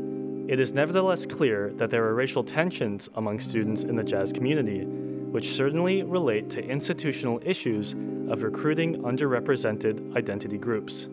It 0.49 0.59
is 0.59 0.73
nevertheless 0.73 1.27
clear 1.27 1.73
that 1.77 1.91
there 1.91 2.05
are 2.05 2.15
racial 2.15 2.43
tensions 2.43 3.09
among 3.15 3.39
students 3.39 3.85
in 3.85 3.95
the 3.95 4.03
jazz 4.03 4.33
community, 4.33 4.85
which 5.31 5.55
certainly 5.55 6.03
relate 6.03 6.51
to 6.51 6.65
institutional 6.65 7.41
issues 7.45 7.95
of 8.29 8.43
recruiting 8.43 9.03
underrepresented 9.03 10.17
identity 10.17 10.59
groups. 10.59 11.09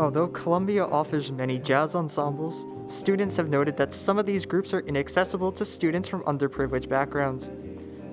Although 0.00 0.28
Columbia 0.28 0.86
offers 0.86 1.30
many 1.30 1.58
jazz 1.58 1.94
ensembles, 1.94 2.66
students 3.10 3.36
have 3.36 3.48
noted 3.48 3.76
that 3.76 3.92
some 3.92 4.20
of 4.20 4.24
these 4.24 4.46
groups 4.46 4.72
are 4.72 4.86
inaccessible 4.86 5.50
to 5.50 5.64
students 5.64 6.08
from 6.08 6.22
underprivileged 6.22 6.88
backgrounds. 6.88 7.50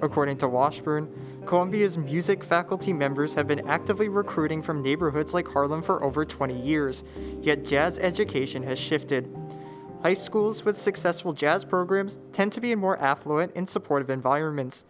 According 0.02 0.40
to 0.40 0.48
Washburn, 0.48 1.08
Columbia's 1.46 2.00
music 2.00 2.44
faculty 2.44 2.92
members 2.94 3.36
have 3.36 3.48
been 3.48 3.70
actively 3.70 4.10
recruiting 4.10 4.60
from 4.64 4.82
neighborhoods 4.82 5.36
like 5.36 5.48
Harlem 5.48 5.84
for 5.84 6.04
over 6.04 6.26
20 6.26 6.60
years, 6.60 7.04
yet 7.44 7.64
jazz 7.64 8.00
education 8.00 8.64
has 8.64 8.80
shifted. 8.80 9.32
High 10.02 10.16
schools 10.16 10.66
with 10.66 10.76
successful 10.76 11.32
jazz 11.32 11.64
programs 11.64 12.18
tend 12.34 12.52
to 12.54 12.60
be 12.60 12.72
in 12.72 12.80
more 12.80 13.00
affluent 13.00 13.52
and 13.56 13.70
supportive 13.70 14.10
environments 14.10 14.86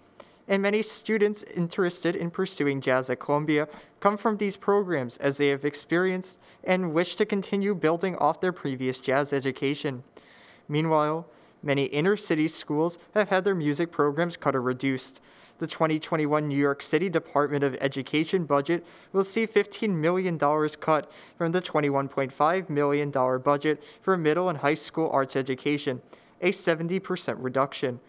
and 0.47 0.61
many 0.61 0.81
students 0.81 1.43
interested 1.55 2.15
in 2.15 2.31
pursuing 2.31 2.79
jazz 2.79 3.09
at 3.09 3.19
Columbia 3.19 3.67
come 3.99 4.17
from 4.17 4.37
these 4.37 4.55
programs 4.55 5.17
as 5.17 5.37
they 5.37 5.49
have 5.49 5.65
experienced 5.65 6.39
and 6.63 6.93
wish 6.93 7.15
to 7.15 7.25
continue 7.25 7.75
building 7.75 8.15
off 8.15 8.39
their 8.39 8.53
previous 8.53 8.99
jazz 8.99 9.33
education. 9.33 10.03
Meanwhile, 10.69 11.27
many 11.61 11.85
inner 11.85 12.15
city 12.15 12.47
schools 12.47 12.97
have 13.13 13.29
had 13.29 13.43
their 13.43 13.55
music 13.55 13.91
programs 13.91 14.37
cut 14.37 14.55
or 14.55 14.61
reduced. 14.61 15.19
The 15.59 15.67
2021 15.67 16.47
New 16.47 16.57
York 16.57 16.83
City 16.83 17.09
Department 17.09 17.63
of 17.63 17.75
Education 17.81 18.45
budget 18.45 18.85
will 19.11 19.23
see 19.23 19.47
$15 19.47 19.89
million 19.89 20.37
cut 20.37 21.11
from 21.35 21.51
the 21.51 21.61
$21.5 21.61 22.69
million 22.69 23.11
budget 23.11 23.83
for 24.01 24.15
middle 24.15 24.49
and 24.49 24.59
high 24.59 24.75
school 24.75 25.09
arts 25.11 25.35
education, 25.35 26.01
a 26.41 26.51
70% 26.51 27.37
reduction. 27.39 27.99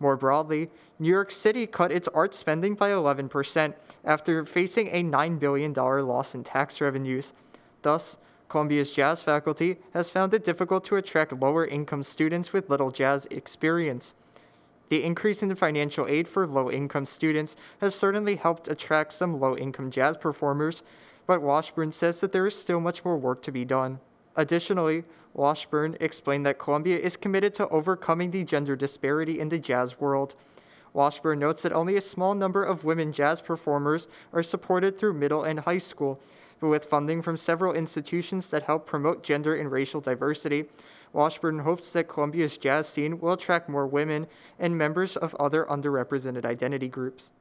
More 0.00 0.16
broadly, 0.16 0.70
New 0.98 1.10
York 1.10 1.30
City 1.30 1.66
cut 1.66 1.92
its 1.92 2.08
art 2.08 2.34
spending 2.34 2.74
by 2.74 2.88
11% 2.88 3.74
after 4.04 4.46
facing 4.46 4.88
a 4.88 5.04
$9 5.04 5.38
billion 5.38 5.74
loss 5.74 6.34
in 6.34 6.42
tax 6.42 6.80
revenues. 6.80 7.34
Thus, 7.82 8.16
Columbia's 8.48 8.92
jazz 8.92 9.22
faculty 9.22 9.76
has 9.92 10.10
found 10.10 10.32
it 10.32 10.44
difficult 10.44 10.84
to 10.84 10.96
attract 10.96 11.34
lower 11.34 11.66
income 11.66 12.02
students 12.02 12.52
with 12.52 12.70
little 12.70 12.90
jazz 12.90 13.26
experience. 13.30 14.14
The 14.88 15.04
increase 15.04 15.42
in 15.42 15.54
financial 15.54 16.08
aid 16.08 16.26
for 16.26 16.46
low 16.46 16.70
income 16.70 17.06
students 17.06 17.54
has 17.80 17.94
certainly 17.94 18.36
helped 18.36 18.66
attract 18.66 19.12
some 19.12 19.38
low 19.38 19.56
income 19.56 19.90
jazz 19.90 20.16
performers, 20.16 20.82
but 21.26 21.42
Washburn 21.42 21.92
says 21.92 22.18
that 22.20 22.32
there 22.32 22.46
is 22.46 22.56
still 22.56 22.80
much 22.80 23.04
more 23.04 23.16
work 23.16 23.40
to 23.42 23.52
be 23.52 23.64
done. 23.64 24.00
Additionally, 24.36 25.04
Washburn 25.34 25.96
explained 26.00 26.46
that 26.46 26.58
Columbia 26.58 26.98
is 26.98 27.16
committed 27.16 27.54
to 27.54 27.68
overcoming 27.68 28.30
the 28.30 28.44
gender 28.44 28.76
disparity 28.76 29.38
in 29.38 29.48
the 29.48 29.58
jazz 29.58 30.00
world. 30.00 30.34
Washburn 30.92 31.38
notes 31.38 31.62
that 31.62 31.72
only 31.72 31.96
a 31.96 32.00
small 32.00 32.34
number 32.34 32.64
of 32.64 32.84
women 32.84 33.12
jazz 33.12 33.40
performers 33.40 34.08
are 34.32 34.42
supported 34.42 34.98
through 34.98 35.14
middle 35.14 35.44
and 35.44 35.60
high 35.60 35.78
school, 35.78 36.20
but 36.58 36.68
with 36.68 36.84
funding 36.84 37.22
from 37.22 37.36
several 37.36 37.72
institutions 37.72 38.48
that 38.48 38.64
help 38.64 38.86
promote 38.86 39.22
gender 39.22 39.54
and 39.54 39.70
racial 39.70 40.00
diversity, 40.00 40.66
Washburn 41.12 41.60
hopes 41.60 41.90
that 41.92 42.08
Columbia's 42.08 42.58
jazz 42.58 42.88
scene 42.88 43.20
will 43.20 43.32
attract 43.32 43.68
more 43.68 43.86
women 43.86 44.26
and 44.58 44.76
members 44.76 45.16
of 45.16 45.34
other 45.36 45.64
underrepresented 45.64 46.44
identity 46.44 46.88
groups. 46.88 47.32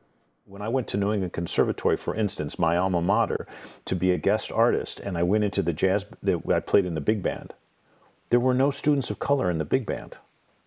When 0.50 0.64
I 0.64 0.68
went 0.68 0.88
to 0.88 0.98
New 0.98 1.14
England 1.14 1.34
Conservatory, 1.34 1.96
for 1.96 2.16
instance, 2.16 2.58
my 2.58 2.76
alma 2.76 3.04
mater, 3.04 3.46
to 3.86 3.96
be 3.96 4.12
a 4.12 4.18
guest 4.18 4.52
artist, 4.52 5.00
and 5.00 5.16
I 5.16 5.22
went 5.22 5.44
into 5.44 5.62
the 5.62 5.74
jazz, 5.74 6.08
that 6.24 6.42
I 6.52 6.60
played 6.60 6.88
in 6.88 6.96
the 6.96 7.02
big 7.02 7.22
band, 7.22 7.54
there 8.32 8.40
were 8.40 8.56
no 8.56 8.72
students 8.72 9.12
of 9.12 9.20
color 9.20 9.52
in 9.52 9.60
the 9.60 9.64
big 9.64 9.86
band. 9.86 10.18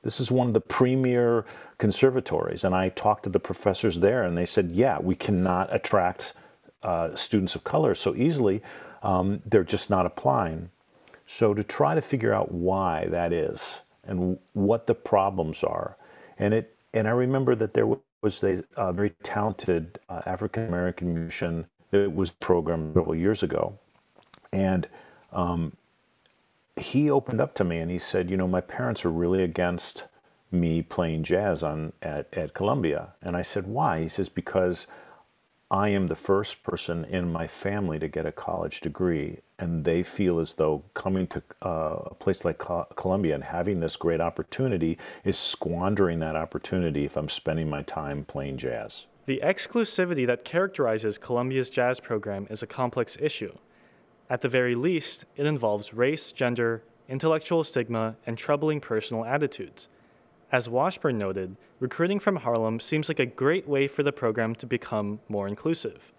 This 0.05 0.21
is 0.21 0.31
one 0.31 0.47
of 0.47 0.53
the 0.53 0.61
premier 0.61 1.45
conservatories. 1.79 2.63
And 2.63 2.77
I 2.77 2.91
talked 2.91 3.25
to 3.25 3.29
the 3.29 3.41
professors 3.41 3.99
there, 3.99 4.23
and 4.23 4.39
they 4.39 4.47
said, 4.47 4.71
yeah, 4.71 5.01
we 5.01 5.17
cannot 5.17 5.75
attract 5.75 6.33
uh, 6.85 7.17
students 7.17 7.57
of 7.57 7.65
color 7.65 7.97
so 7.97 8.15
easily. 8.15 8.63
Um, 9.03 9.43
they're 9.45 9.65
just 9.65 9.91
not 9.91 10.07
applying. 10.07 10.71
So 11.27 11.55
to 11.55 11.65
try 11.65 11.97
to 11.97 12.03
figure 12.03 12.33
out 12.33 12.53
why 12.53 13.09
that 13.11 13.33
is 13.33 13.81
and 14.05 14.39
what 14.53 14.87
the 14.87 14.95
problems 14.95 15.65
are, 15.65 15.97
and 16.39 16.55
it 16.55 16.77
and 16.95 17.09
I 17.09 17.13
remember 17.13 17.55
that 17.55 17.75
there 17.75 17.87
was 18.23 18.43
a, 18.43 18.65
a 18.77 18.93
very 18.93 19.11
talented 19.23 19.99
uh, 20.09 20.23
African 20.25 20.67
American 20.67 21.13
musician 21.13 21.67
that 21.91 22.15
was 22.15 22.31
programmed 22.31 22.95
several 22.95 23.15
years 23.15 23.43
ago, 23.43 23.79
and 24.53 24.89
um, 25.33 25.77
he 26.77 27.11
opened 27.11 27.41
up 27.41 27.55
to 27.55 27.65
me 27.65 27.79
and 27.79 27.91
he 27.91 27.99
said, 27.99 28.31
you 28.31 28.37
know, 28.37 28.49
my 28.49 28.61
parents 28.61 29.05
are 29.05 29.11
really 29.11 29.43
against 29.43 30.05
me 30.51 30.83
playing 30.83 31.23
jazz 31.23 31.63
on 31.63 31.93
at, 32.03 32.27
at 32.33 32.55
Columbia. 32.55 33.09
And 33.23 33.37
I 33.37 33.43
said, 33.43 33.67
why? 33.67 34.03
He 34.03 34.09
says, 34.09 34.29
because 34.29 34.87
I 35.73 35.89
am 35.89 36.09
the 36.09 36.15
first 36.15 36.63
person 36.63 37.07
in 37.07 37.33
my 37.33 37.47
family 37.47 37.99
to 37.99 38.07
get 38.07 38.27
a 38.27 38.31
college 38.31 38.83
degree, 38.83 39.39
and 39.59 39.87
they 39.87 40.03
feel 40.03 40.39
as 40.39 40.53
though 40.53 40.83
coming 40.93 41.27
to 41.29 41.43
uh, 41.63 42.11
a 42.11 42.15
place 42.15 42.45
like 42.45 42.59
Columbia 42.95 43.35
and 43.35 43.43
having 43.43 43.81
this 43.81 43.97
great 43.97 44.21
opportunity 44.21 44.99
is 45.25 45.39
squandering 45.39 46.21
that 46.21 46.37
opportunity 46.37 47.07
if 47.07 47.17
I'm 47.17 47.31
spending 47.31 47.71
my 47.71 47.81
time 47.81 48.27
playing 48.27 48.59
jazz. 48.59 49.07
The 49.25 49.41
exclusivity 49.43 50.27
that 50.27 50.45
characterizes 50.45 51.17
Columbia's 51.17 51.71
jazz 51.71 52.01
program 52.01 52.47
is 52.51 52.63
a 52.63 52.67
complex 52.67 53.17
issue. 53.19 53.57
At 54.29 54.43
the 54.43 54.51
very 54.51 54.75
least, 54.75 55.25
it 55.37 55.47
involves 55.47 55.95
race, 55.95 56.33
gender, 56.33 56.83
intellectual 57.09 57.65
stigma, 57.65 58.17
and 58.27 58.37
troubling 58.37 58.83
personal 58.83 59.25
attitudes. 59.25 59.89
As 60.53 60.69
Washburn 60.69 61.17
noted, 61.17 61.57
recruiting 61.81 62.21
from 62.21 62.37
Harlem 62.37 62.79
seems 62.79 63.09
like 63.09 63.19
a 63.19 63.25
great 63.25 63.67
way 63.67 63.89
for 63.89 64.03
the 64.03 64.13
program 64.13 64.55
to 64.57 64.67
become 64.67 65.19
more 65.27 65.49
inclusive. 65.49 66.13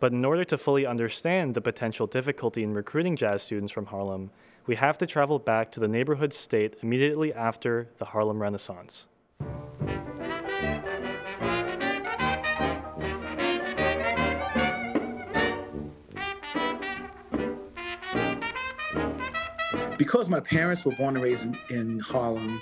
But 0.00 0.12
in 0.12 0.24
order 0.24 0.42
to 0.42 0.56
fully 0.56 0.86
understand 0.86 1.52
the 1.52 1.60
potential 1.60 2.06
difficulty 2.06 2.62
in 2.62 2.72
recruiting 2.72 3.14
jazz 3.14 3.42
students 3.42 3.74
from 3.74 3.84
Harlem, 3.84 4.30
we 4.64 4.76
have 4.76 4.96
to 4.98 5.06
travel 5.06 5.38
back 5.38 5.70
to 5.72 5.80
the 5.80 5.88
neighborhood 5.88 6.32
state 6.32 6.76
immediately 6.80 7.34
after 7.34 7.90
the 7.98 8.06
Harlem 8.06 8.40
Renaissance. 8.40 9.06
because 19.98 20.28
my 20.28 20.40
parents 20.40 20.84
were 20.84 20.92
born 20.92 21.16
and 21.16 21.24
raised 21.24 21.44
in, 21.44 21.58
in 21.70 21.98
Harlem, 21.98 22.60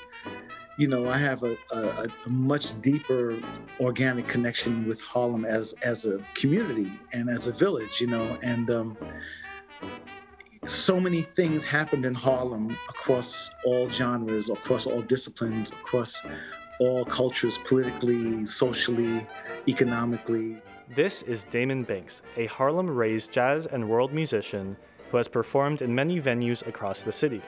you 0.78 0.88
know, 0.88 1.08
I 1.08 1.18
have 1.18 1.42
a, 1.42 1.56
a, 1.70 2.08
a, 2.26 2.28
much 2.30 2.80
deeper 2.80 3.38
organic 3.78 4.26
connection 4.26 4.87
with 4.87 5.00
Harlem 5.02 5.44
as 5.44 5.74
as 5.82 6.06
a 6.06 6.24
community 6.35 6.98
and 7.12 7.28
as 7.28 7.46
a 7.46 7.52
village, 7.52 8.00
you 8.00 8.06
know, 8.06 8.38
and 8.42 8.70
um, 8.70 8.96
so 10.64 10.98
many 10.98 11.20
things 11.20 11.64
happened 11.64 12.06
in 12.06 12.14
Harlem 12.14 12.76
across 12.88 13.50
all 13.64 13.90
genres, 13.90 14.48
across 14.48 14.87
all 14.87 15.02
disciplines, 15.02 15.70
across 15.70 16.24
all 16.80 17.04
cultures, 17.04 17.58
politically, 17.58 18.46
socially, 18.46 19.26
economically. 19.68 20.62
This 20.94 21.22
is 21.22 21.44
Damon 21.44 21.85
Banks, 21.85 22.22
a 22.37 22.46
Harlem 22.46 22.88
raised 22.88 23.32
jazz 23.32 23.66
and 23.66 23.88
world 23.88 24.12
musician 24.12 24.76
who 25.11 25.16
has 25.16 25.28
performed 25.28 25.82
in 25.82 25.94
many 25.94 26.20
venues 26.20 26.66
across 26.66 27.02
the 27.02 27.12
city. 27.12 27.42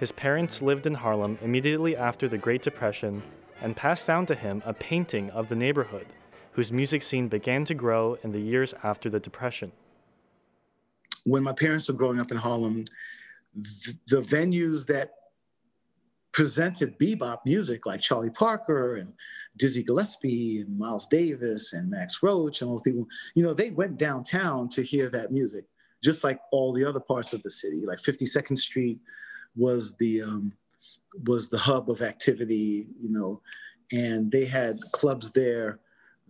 His 0.00 0.12
parents 0.12 0.62
lived 0.62 0.86
in 0.86 0.94
Harlem 0.94 1.38
immediately 1.42 1.94
after 1.94 2.26
the 2.26 2.38
Great 2.38 2.62
Depression 2.62 3.22
and 3.60 3.76
passed 3.76 4.06
down 4.06 4.24
to 4.26 4.34
him 4.34 4.62
a 4.64 4.72
painting 4.72 5.28
of 5.28 5.50
the 5.50 5.54
neighborhood, 5.54 6.06
whose 6.52 6.72
music 6.72 7.02
scene 7.02 7.28
began 7.28 7.66
to 7.66 7.74
grow 7.74 8.16
in 8.24 8.32
the 8.32 8.40
years 8.40 8.72
after 8.82 9.10
the 9.10 9.20
Depression. 9.20 9.72
When 11.24 11.42
my 11.42 11.52
parents 11.52 11.86
were 11.86 11.94
growing 11.94 12.18
up 12.18 12.30
in 12.30 12.38
Harlem, 12.38 12.86
th- 13.54 13.96
the 14.08 14.22
venues 14.22 14.86
that 14.86 15.10
presented 16.32 16.98
bebop 16.98 17.40
music 17.44 17.84
like 17.84 18.00
Charlie 18.00 18.30
Parker 18.30 18.96
and 18.96 19.12
Dizzy 19.58 19.82
Gillespie 19.82 20.62
and 20.62 20.78
Miles 20.78 21.08
Davis 21.08 21.74
and 21.74 21.90
Max 21.90 22.22
Roach 22.22 22.62
and 22.62 22.70
all 22.70 22.76
those 22.76 22.82
people, 22.82 23.06
you 23.34 23.42
know, 23.42 23.52
they 23.52 23.68
went 23.68 23.98
downtown 23.98 24.70
to 24.70 24.82
hear 24.82 25.10
that 25.10 25.30
music 25.30 25.66
just 26.02 26.24
like 26.24 26.40
all 26.52 26.72
the 26.72 26.86
other 26.86 27.00
parts 27.00 27.34
of 27.34 27.42
the 27.42 27.50
city. 27.50 27.84
Like 27.84 27.98
52nd 27.98 28.56
Street 28.56 28.98
was 29.60 29.94
the 29.98 30.22
um, 30.22 30.52
was 31.26 31.50
the 31.50 31.58
hub 31.58 31.90
of 31.90 32.02
activity, 32.02 32.86
you 32.98 33.10
know, 33.10 33.40
and 33.92 34.32
they 34.32 34.46
had 34.46 34.78
clubs 34.92 35.32
there 35.32 35.80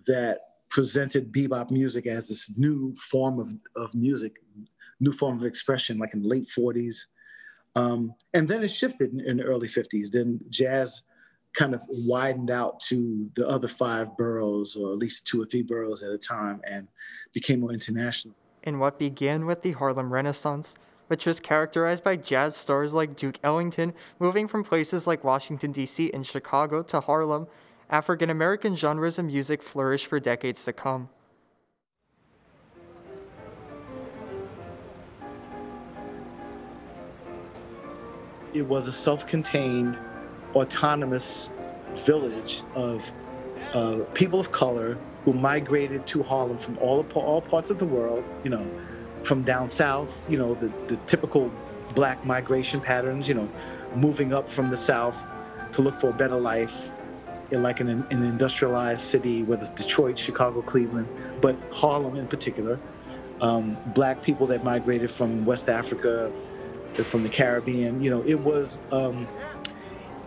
that 0.06 0.38
presented 0.68 1.32
bebop 1.32 1.70
music 1.70 2.06
as 2.06 2.28
this 2.28 2.56
new 2.56 2.94
form 2.96 3.38
of, 3.38 3.54
of 3.76 3.94
music, 3.94 4.36
new 4.98 5.12
form 5.12 5.36
of 5.36 5.44
expression, 5.44 5.98
like 5.98 6.14
in 6.14 6.22
the 6.22 6.28
late 6.28 6.48
40s. 6.48 7.06
Um, 7.76 8.14
and 8.32 8.48
then 8.48 8.62
it 8.62 8.70
shifted 8.70 9.12
in, 9.12 9.20
in 9.20 9.36
the 9.36 9.44
early 9.44 9.68
50s. 9.68 10.10
Then 10.10 10.40
jazz 10.48 11.02
kind 11.52 11.74
of 11.74 11.82
widened 11.88 12.50
out 12.50 12.80
to 12.80 13.28
the 13.34 13.46
other 13.46 13.68
five 13.68 14.16
boroughs, 14.16 14.76
or 14.76 14.92
at 14.92 14.98
least 14.98 15.26
two 15.26 15.42
or 15.42 15.46
three 15.46 15.62
boroughs 15.62 16.02
at 16.02 16.12
a 16.12 16.18
time, 16.18 16.60
and 16.64 16.88
became 17.32 17.60
more 17.60 17.72
international 17.72 18.34
in 18.62 18.78
what 18.78 18.98
began 18.98 19.46
with 19.46 19.62
the 19.62 19.72
Harlem 19.72 20.12
Renaissance, 20.12 20.76
which 21.10 21.26
was 21.26 21.40
characterized 21.40 22.04
by 22.04 22.14
jazz 22.14 22.54
stars 22.54 22.94
like 22.94 23.16
Duke 23.16 23.34
Ellington 23.42 23.94
moving 24.20 24.46
from 24.46 24.62
places 24.62 25.08
like 25.08 25.24
Washington, 25.24 25.72
D.C. 25.72 26.08
and 26.14 26.24
Chicago 26.24 26.84
to 26.84 27.00
Harlem, 27.00 27.48
African 27.90 28.30
American 28.30 28.76
genres 28.76 29.18
of 29.18 29.24
music 29.24 29.60
flourished 29.60 30.06
for 30.06 30.20
decades 30.20 30.64
to 30.66 30.72
come. 30.72 31.08
It 38.54 38.62
was 38.62 38.86
a 38.86 38.92
self 38.92 39.26
contained, 39.26 39.98
autonomous 40.54 41.50
village 42.06 42.62
of 42.76 43.10
uh, 43.74 44.04
people 44.14 44.38
of 44.38 44.52
color 44.52 44.96
who 45.24 45.32
migrated 45.32 46.06
to 46.06 46.22
Harlem 46.22 46.56
from 46.56 46.78
all 46.78 47.04
all 47.14 47.40
parts 47.40 47.70
of 47.70 47.80
the 47.80 47.84
world. 47.84 48.22
You 48.44 48.50
know, 48.50 48.70
from 49.22 49.42
down 49.42 49.68
south. 49.68 50.28
You 50.30 50.38
know, 50.38 50.54
the 50.54 50.72
the 50.86 50.96
typical 51.06 51.50
black 51.94 52.24
migration 52.24 52.80
patterns. 52.80 53.28
You 53.28 53.34
know, 53.34 53.48
moving 53.94 54.32
up 54.32 54.48
from 54.48 54.70
the 54.70 54.76
south 54.76 55.24
to 55.72 55.82
look 55.82 56.00
for 56.00 56.10
a 56.10 56.12
better 56.12 56.38
life 56.38 56.90
in 57.50 57.62
like 57.62 57.80
an, 57.80 57.88
an 57.88 58.22
industrialized 58.22 59.00
city, 59.00 59.42
whether 59.42 59.62
it's 59.62 59.70
Detroit, 59.70 60.18
Chicago, 60.18 60.62
Cleveland, 60.62 61.08
but 61.40 61.56
Harlem 61.72 62.16
in 62.16 62.28
particular. 62.28 62.78
Um, 63.40 63.76
black 63.94 64.22
people 64.22 64.46
that 64.48 64.62
migrated 64.62 65.10
from 65.10 65.46
West 65.46 65.70
Africa, 65.70 66.30
from 67.04 67.22
the 67.22 67.30
Caribbean. 67.30 68.02
You 68.02 68.10
know, 68.10 68.22
it 68.22 68.38
was 68.40 68.78
um, 68.92 69.26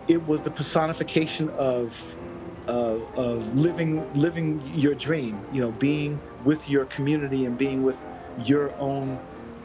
it 0.08 0.26
was 0.26 0.42
the 0.42 0.50
personification 0.50 1.48
of 1.50 2.16
uh, 2.68 2.98
of 3.16 3.54
living 3.54 4.12
living 4.14 4.62
your 4.74 4.94
dream 4.94 5.38
you 5.52 5.60
know 5.60 5.70
being 5.72 6.18
with 6.44 6.68
your 6.68 6.84
community 6.86 7.44
and 7.44 7.58
being 7.58 7.82
with 7.82 8.02
your 8.42 8.74
own 8.76 9.18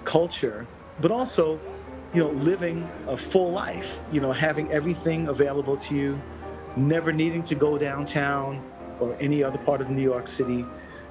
culture 0.05 0.67
but 1.01 1.11
also 1.11 1.59
you 2.13 2.23
know 2.23 2.31
living 2.31 2.89
a 3.07 3.17
full 3.17 3.51
life 3.51 3.99
you 4.11 4.21
know 4.21 4.31
having 4.31 4.71
everything 4.71 5.27
available 5.27 5.77
to 5.77 5.95
you 5.95 6.21
never 6.75 7.11
needing 7.11 7.43
to 7.43 7.55
go 7.55 7.77
downtown 7.77 8.63
or 8.99 9.15
any 9.19 9.43
other 9.43 9.57
part 9.59 9.81
of 9.81 9.89
new 9.89 10.01
york 10.01 10.27
city 10.27 10.65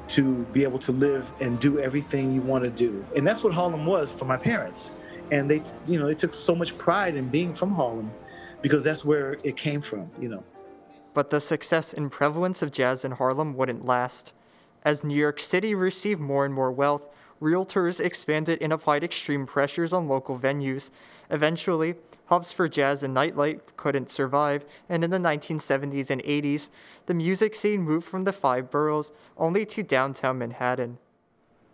to 0.08 0.44
be 0.52 0.62
able 0.62 0.78
to 0.78 0.92
live 0.92 1.30
and 1.40 1.60
do 1.60 1.78
everything 1.78 2.32
you 2.32 2.40
want 2.40 2.64
to 2.64 2.70
do. 2.70 3.04
And 3.14 3.26
that's 3.26 3.42
what 3.42 3.52
harlem 3.52 3.86
was 3.86 4.10
for 4.10 4.24
my 4.24 4.36
parents. 4.36 4.90
And 5.30 5.50
they 5.50 5.62
you 5.86 5.98
know 5.98 6.06
they 6.06 6.14
took 6.14 6.32
so 6.32 6.54
much 6.54 6.76
pride 6.78 7.14
in 7.14 7.28
being 7.28 7.54
from 7.54 7.74
harlem 7.74 8.10
because 8.62 8.82
that's 8.82 9.04
where 9.04 9.36
it 9.44 9.56
came 9.56 9.80
from 9.80 10.10
you 10.18 10.28
know. 10.28 10.44
But 11.14 11.30
the 11.30 11.40
success 11.40 11.92
and 11.92 12.10
prevalence 12.10 12.62
of 12.62 12.72
jazz 12.72 13.04
in 13.04 13.12
Harlem 13.12 13.56
wouldn't 13.56 13.84
last. 13.84 14.32
As 14.84 15.02
New 15.02 15.16
York 15.16 15.40
City 15.40 15.74
received 15.74 16.20
more 16.20 16.44
and 16.44 16.54
more 16.54 16.70
wealth, 16.70 17.08
realtors 17.40 18.00
expanded 18.00 18.58
and 18.60 18.72
applied 18.72 19.04
extreme 19.04 19.46
pressures 19.46 19.92
on 19.92 20.08
local 20.08 20.38
venues. 20.38 20.90
Eventually, 21.30 21.94
hubs 22.26 22.52
for 22.52 22.68
jazz 22.68 23.02
and 23.02 23.16
nightlife 23.16 23.60
couldn't 23.76 24.10
survive, 24.10 24.64
and 24.88 25.04
in 25.04 25.10
the 25.10 25.18
1970s 25.18 26.10
and 26.10 26.22
80s, 26.22 26.70
the 27.06 27.14
music 27.14 27.54
scene 27.54 27.82
moved 27.82 28.06
from 28.06 28.24
the 28.24 28.32
five 28.32 28.70
boroughs 28.70 29.12
only 29.36 29.64
to 29.66 29.82
downtown 29.82 30.38
Manhattan. 30.38 30.98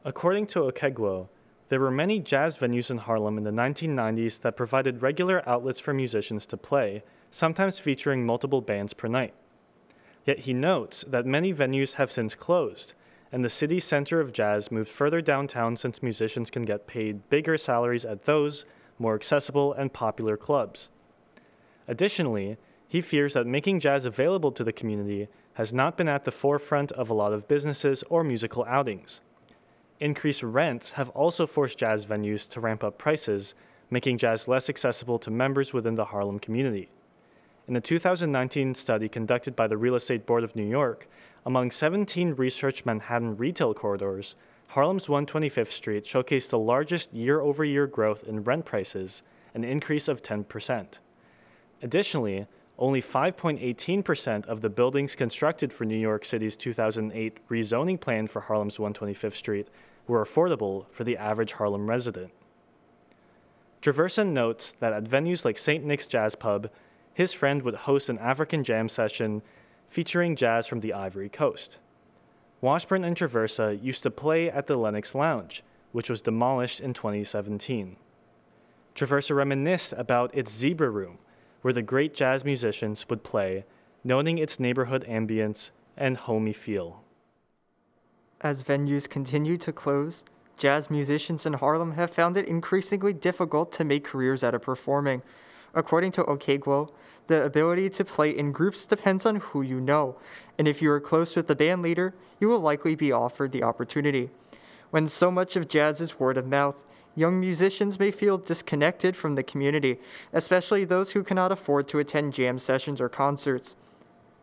According 0.05 0.47
to 0.49 0.61
Okegwo, 0.61 1.29
there 1.71 1.81
were 1.81 1.91
many 1.91 2.21
jazz 2.21 2.59
venues 2.59 2.91
in 2.91 2.99
Harlem 2.99 3.39
in 3.39 3.45
the 3.45 3.51
1990s 3.51 4.41
that 4.43 4.57
provided 4.57 5.03
regular 5.03 5.43
outlets 5.49 5.81
for 5.81 5.95
musicians 5.95 6.47
to 6.47 6.57
play, 6.57 7.03
sometimes 7.31 7.79
featuring 7.79 8.25
multiple 8.25 8.61
bands 8.61 8.93
per 8.93 9.09
night. 9.09 9.35
Yet 10.25 10.41
he 10.41 10.53
notes 10.53 11.05
that 11.09 11.27
many 11.27 11.53
venues 11.53 11.95
have 11.95 12.13
since 12.13 12.35
closed, 12.35 12.93
and 13.35 13.45
the 13.45 13.51
city's 13.51 13.85
center 13.85 14.21
of 14.21 14.33
jazz 14.33 14.71
moved 14.71 14.89
further 14.89 15.21
downtown 15.21 15.77
since 15.77 16.05
musicians 16.05 16.53
can 16.53 16.65
get 16.65 16.87
paid 16.87 17.29
bigger 17.31 17.59
salaries 17.59 18.05
at 18.05 18.27
those 18.27 18.65
more 18.97 19.17
accessible 19.17 19.73
and 19.73 19.93
popular 19.93 20.37
clubs. 20.37 20.89
Additionally, 21.89 22.57
he 22.87 23.01
fears 23.01 23.35
that 23.35 23.45
making 23.45 23.81
jazz 23.81 24.07
available 24.07 24.53
to 24.53 24.63
the 24.63 24.73
community 24.73 25.27
has 25.55 25.73
not 25.73 25.97
been 25.97 26.07
at 26.07 26.25
the 26.25 26.31
forefront 26.31 26.93
of 26.93 27.11
a 27.11 27.15
lot 27.15 27.33
of 27.33 27.49
businesses 27.49 28.05
or 28.09 28.23
musical 28.23 28.65
outings. 28.67 29.21
Increased 29.99 30.45
rents 30.45 30.93
have 30.93 31.09
also 31.09 31.45
forced 31.45 31.77
jazz 31.77 32.07
venues 32.07 32.49
to 32.51 32.61
ramp 32.61 32.85
up 32.85 32.99
prices, 32.99 33.57
making 33.91 34.17
jazz 34.17 34.47
less 34.47 34.71
accessible 34.71 35.19
to 35.19 35.33
members 35.33 35.73
within 35.73 35.97
the 35.97 36.05
Harlem 36.05 36.39
community. 36.39 36.89
In 37.67 37.75
a 37.75 37.81
2019 37.81 38.77
study 38.77 39.09
conducted 39.09 39.57
by 39.57 39.67
the 39.67 39.77
Real 39.77 39.97
Estate 39.97 40.25
Board 40.25 40.45
of 40.45 40.55
New 40.55 40.69
York, 40.69 41.09
among 41.47 41.71
17 41.71 42.35
research 42.35 42.85
Manhattan 42.85 43.37
retail 43.37 43.75
corridors, 43.75 44.35
Harlem's 44.69 45.07
125th 45.07 45.73
Street 45.73 46.05
showcased 46.05 46.51
the 46.51 46.59
largest 46.59 47.13
year 47.13 47.41
over 47.41 47.65
year 47.65 47.87
growth 47.87 48.25
in 48.25 48.43
rent 48.43 48.65
prices, 48.65 49.23
an 49.55 49.63
increase 49.63 50.09
of 50.09 50.23
10%. 50.23 50.99
Additionally, 51.83 52.47
only 52.79 53.01
5.18% 53.01 54.47
of 54.47 54.61
the 54.61 54.69
buildings 54.69 55.15
constructed 55.15 55.73
for 55.73 55.85
New 55.85 55.97
York 55.97 56.25
City's 56.25 56.57
2008 56.57 57.49
rezoning 57.49 58.01
plan 58.01 58.27
for 58.27 58.41
Harlem's 58.41 58.79
125th 58.79 59.37
Street 59.37 59.69
were 60.09 60.25
affordable 60.25 60.87
for 60.91 61.05
the 61.05 61.17
average 61.17 61.53
Harlem 61.53 61.89
resident. 61.89 62.33
Traversa 63.81 64.27
notes 64.27 64.73
that 64.81 64.93
at 64.93 65.05
venues 65.05 65.45
like 65.45 65.59
St. 65.59 65.85
Nick's 65.85 66.07
Jazz 66.07 66.35
Pub, 66.35 66.71
his 67.13 67.33
friend 67.33 67.63
would 67.63 67.75
host 67.75 68.09
an 68.09 68.19
African 68.19 68.65
jam 68.65 68.89
session 68.89 69.43
featuring 69.95 70.35
jazz 70.35 70.67
from 70.67 70.81
the 70.81 70.93
Ivory 70.93 71.29
Coast. 71.29 71.79
Washburn 72.61 73.05
and 73.05 73.17
Traversa 73.17 73.81
used 73.81 74.03
to 74.03 74.11
play 74.11 74.51
at 74.51 74.67
the 74.67 74.77
Lenox 74.77 75.15
Lounge, 75.15 75.63
which 75.93 76.11
was 76.11 76.21
demolished 76.21 76.81
in 76.81 76.95
2017. 76.95 77.95
Traversa 78.97 79.37
reminisced 79.37 79.93
about 79.93 80.35
its 80.35 80.53
Zebra 80.53 80.91
Room, 80.91 81.19
where 81.63 81.73
the 81.73 81.81
great 81.81 82.13
jazz 82.13 82.45
musicians 82.45 83.09
would 83.09 83.23
play, 83.23 83.67
noting 84.03 84.39
its 84.39 84.59
neighborhood 84.59 85.07
ambience 85.09 85.71
and 85.97 86.17
homey 86.17 86.53
feel. 86.53 87.05
As 88.41 88.65
venues 88.65 89.09
continue 89.09 89.57
to 89.59 89.73
close, 89.73 90.25
jazz 90.57 90.91
musicians 90.91 91.47
in 91.47 91.53
Harlem 91.53 91.93
have 91.93 92.11
found 92.11 92.37
it 92.37 92.49
increasingly 92.49 93.13
difficult 93.13 93.71
to 93.71 93.85
make 93.85 94.03
careers 94.03 94.43
out 94.43 94.57
of 94.57 94.63
performing. 94.63 95.23
According 95.75 96.13
to 96.13 96.25
Okegwo, 96.25 96.91
the 97.27 97.43
ability 97.43 97.91
to 97.91 98.05
play 98.05 98.31
in 98.31 98.53
groups 98.53 98.85
depends 98.87 99.25
on 99.27 99.37
who 99.37 99.63
you 99.63 99.81
know, 99.81 100.17
and 100.59 100.69
if 100.69 100.83
you 100.83 100.91
are 100.91 101.01
close 101.01 101.35
with 101.35 101.47
the 101.47 101.55
band 101.55 101.83
leader, 101.83 102.15
you 102.39 102.49
will 102.49 102.61
likely 102.61 102.95
be 102.95 103.13
offered 103.13 103.53
the 103.53 103.63
opportunity. 103.63 104.31
When 104.91 105.09
so 105.09 105.31
much 105.31 105.57
of 105.57 105.69
jazz 105.69 106.01
is 106.01 106.21
word 106.21 106.37
of 106.37 106.47
mouth, 106.47 106.77
young 107.17 107.41
musicians 107.41 107.99
may 107.99 108.11
feel 108.11 108.37
disconnected 108.37 109.17
from 109.17 109.35
the 109.35 109.43
community, 109.43 109.99
especially 110.33 110.85
those 110.85 111.13
who 111.13 111.25
cannot 111.25 111.51
afford 111.51 111.89
to 111.89 111.99
attend 111.99 112.35
jam 112.35 112.59
sessions 112.59 113.01
or 113.01 113.09
concerts. 113.09 113.77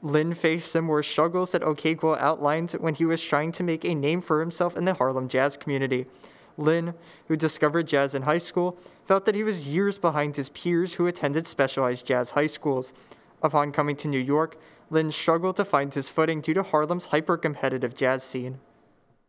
Lin 0.01 0.33
faced 0.33 0.71
similar 0.71 1.03
struggles 1.03 1.51
that 1.51 1.61
Okegwo 1.61 2.17
outlined 2.17 2.71
when 2.71 2.95
he 2.95 3.05
was 3.05 3.23
trying 3.23 3.51
to 3.51 3.63
make 3.63 3.85
a 3.85 3.93
name 3.93 4.19
for 4.19 4.39
himself 4.39 4.75
in 4.75 4.85
the 4.85 4.95
Harlem 4.95 5.29
jazz 5.29 5.55
community. 5.55 6.07
Lin, 6.57 6.93
who 7.27 7.35
discovered 7.35 7.87
jazz 7.87 8.15
in 8.15 8.23
high 8.23 8.37
school, 8.37 8.77
felt 9.05 9.25
that 9.25 9.35
he 9.35 9.43
was 9.43 9.67
years 9.67 9.97
behind 9.97 10.35
his 10.35 10.49
peers 10.49 10.95
who 10.95 11.07
attended 11.07 11.47
specialized 11.47 12.05
jazz 12.05 12.31
high 12.31 12.47
schools. 12.47 12.93
Upon 13.41 13.71
coming 13.71 13.95
to 13.97 14.07
New 14.07 14.19
York, 14.19 14.59
Lin 14.89 15.11
struggled 15.11 15.55
to 15.55 15.65
find 15.65 15.93
his 15.93 16.09
footing 16.09 16.41
due 16.41 16.53
to 16.53 16.63
Harlem's 16.63 17.05
hyper 17.07 17.37
competitive 17.37 17.95
jazz 17.95 18.23
scene. 18.23 18.59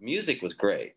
Music 0.01 0.43
was 0.43 0.53
great 0.53 0.95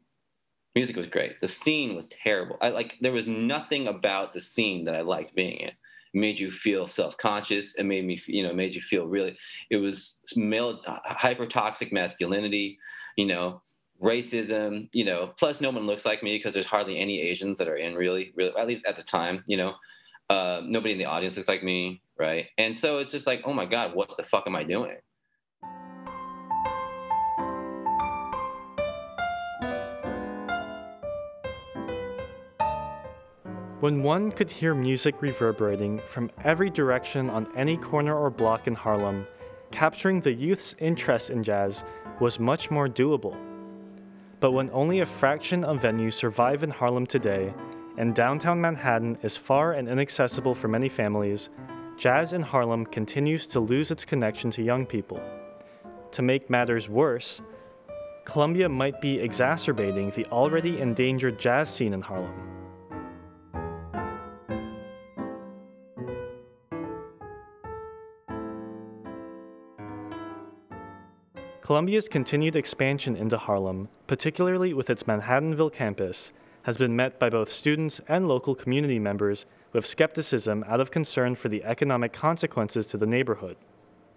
music 0.76 0.98
was 0.98 1.08
great. 1.08 1.40
The 1.42 1.48
scene 1.48 1.96
was 1.96 2.08
terrible. 2.08 2.58
I 2.62 2.70
like 2.70 2.96
there 3.02 3.14
was 3.14 3.28
nothing 3.28 3.88
about 3.88 4.34
the 4.34 4.42
scene 4.42 4.86
that 4.86 4.96
I 4.96 5.02
liked 5.02 5.34
being 5.34 5.58
in. 5.58 5.70
It 5.70 5.76
made 6.14 6.38
you 6.38 6.52
feel 6.52 6.86
self-conscious. 6.86 7.76
It 7.76 7.84
made 7.84 8.06
me, 8.06 8.22
you 8.28 8.44
know, 8.44 8.54
made 8.54 8.76
you 8.76 8.82
feel 8.82 9.08
really. 9.08 9.38
It 9.70 9.78
was 9.78 10.20
male 10.36 10.82
uh, 10.86 11.00
hyper 11.04 11.48
toxic 11.48 11.92
masculinity, 11.92 12.78
you 13.16 13.26
know, 13.26 13.62
racism, 14.02 14.90
you 14.92 15.06
know. 15.06 15.34
Plus, 15.38 15.62
no 15.62 15.70
one 15.70 15.86
looks 15.86 16.06
like 16.06 16.24
me 16.24 16.38
because 16.38 16.54
there's 16.54 16.66
hardly 16.66 17.00
any 17.00 17.22
Asians 17.22 17.58
that 17.58 17.68
are 17.68 17.78
in 17.78 17.96
really, 17.96 18.34
really. 18.36 18.54
At 18.58 18.68
least 18.68 18.86
at 18.86 18.96
the 18.96 19.04
time, 19.04 19.44
you 19.48 19.58
know, 19.58 19.74
uh, 20.30 20.62
nobody 20.64 20.94
in 20.94 20.98
the 20.98 21.06
audience 21.06 21.36
looks 21.36 21.48
like 21.48 21.64
me, 21.64 22.02
right? 22.18 22.48
And 22.58 22.76
so 22.76 23.00
it's 23.00 23.12
just 23.12 23.28
like, 23.28 23.42
oh 23.46 23.54
my 23.54 23.66
god, 23.66 23.96
what 23.96 24.10
the 24.18 24.24
fuck 24.24 24.48
am 24.48 24.56
I 24.56 24.64
doing? 24.64 24.96
When 33.82 34.02
one 34.02 34.32
could 34.32 34.50
hear 34.50 34.74
music 34.74 35.22
reverberating 35.22 36.02
from 36.10 36.32
every 36.44 36.72
direction 36.72 37.30
on 37.30 37.48
any 37.56 37.78
corner 37.78 38.18
or 38.18 38.32
block 38.32 38.66
in 38.66 38.74
Harlem, 38.74 39.28
capturing 39.70 40.22
the 40.22 40.32
youth's 40.32 40.74
interest 40.80 41.30
in 41.30 41.44
jazz 41.44 41.84
was 42.20 42.40
much 42.40 42.72
more 42.72 42.88
doable. 42.88 43.38
But 44.46 44.52
when 44.52 44.70
only 44.74 45.00
a 45.00 45.08
fraction 45.08 45.64
of 45.64 45.80
venues 45.80 46.14
survive 46.14 46.62
in 46.62 46.70
Harlem 46.70 47.08
today, 47.08 47.52
and 47.98 48.14
downtown 48.14 48.62
Manhattan 48.62 49.18
is 49.24 49.36
far 49.36 49.74
and 49.74 49.90
inaccessible 49.90 50.54
for 50.54 50.68
many 50.68 50.88
families, 50.88 51.50
jazz 51.98 52.32
in 52.32 52.44
Harlem 52.44 52.86
continues 52.86 53.48
to 53.48 53.60
lose 53.60 53.90
its 53.90 54.06
connection 54.06 54.52
to 54.52 54.62
young 54.62 54.86
people. 54.86 55.20
To 56.12 56.22
make 56.22 56.48
matters 56.48 56.88
worse, 56.88 57.42
Columbia 58.24 58.70
might 58.70 59.02
be 59.02 59.18
exacerbating 59.20 60.12
the 60.12 60.28
already 60.28 60.80
endangered 60.80 61.40
jazz 61.40 61.68
scene 61.68 61.94
in 61.96 62.02
Harlem. 62.04 62.55
Columbia's 71.66 72.08
continued 72.08 72.56
expansion 72.56 73.16
into 73.16 73.40
Harlem, 73.40 73.90
particularly 74.06 74.72
with 74.72 74.88
its 74.88 75.02
Manhattanville 75.02 75.74
campus, 75.74 76.32
has 76.62 76.78
been 76.78 76.96
met 76.96 77.18
by 77.18 77.28
both 77.28 77.52
students 77.52 78.00
and 78.08 78.28
local 78.28 78.54
community 78.54 79.00
members 79.00 79.48
with 79.74 79.88
skepticism 79.88 80.64
out 80.68 80.80
of 80.80 80.92
concern 80.92 81.34
for 81.34 81.50
the 81.50 81.64
economic 81.64 82.14
consequences 82.14 82.86
to 82.86 82.98
the 82.98 83.08
neighborhood. 83.08 83.58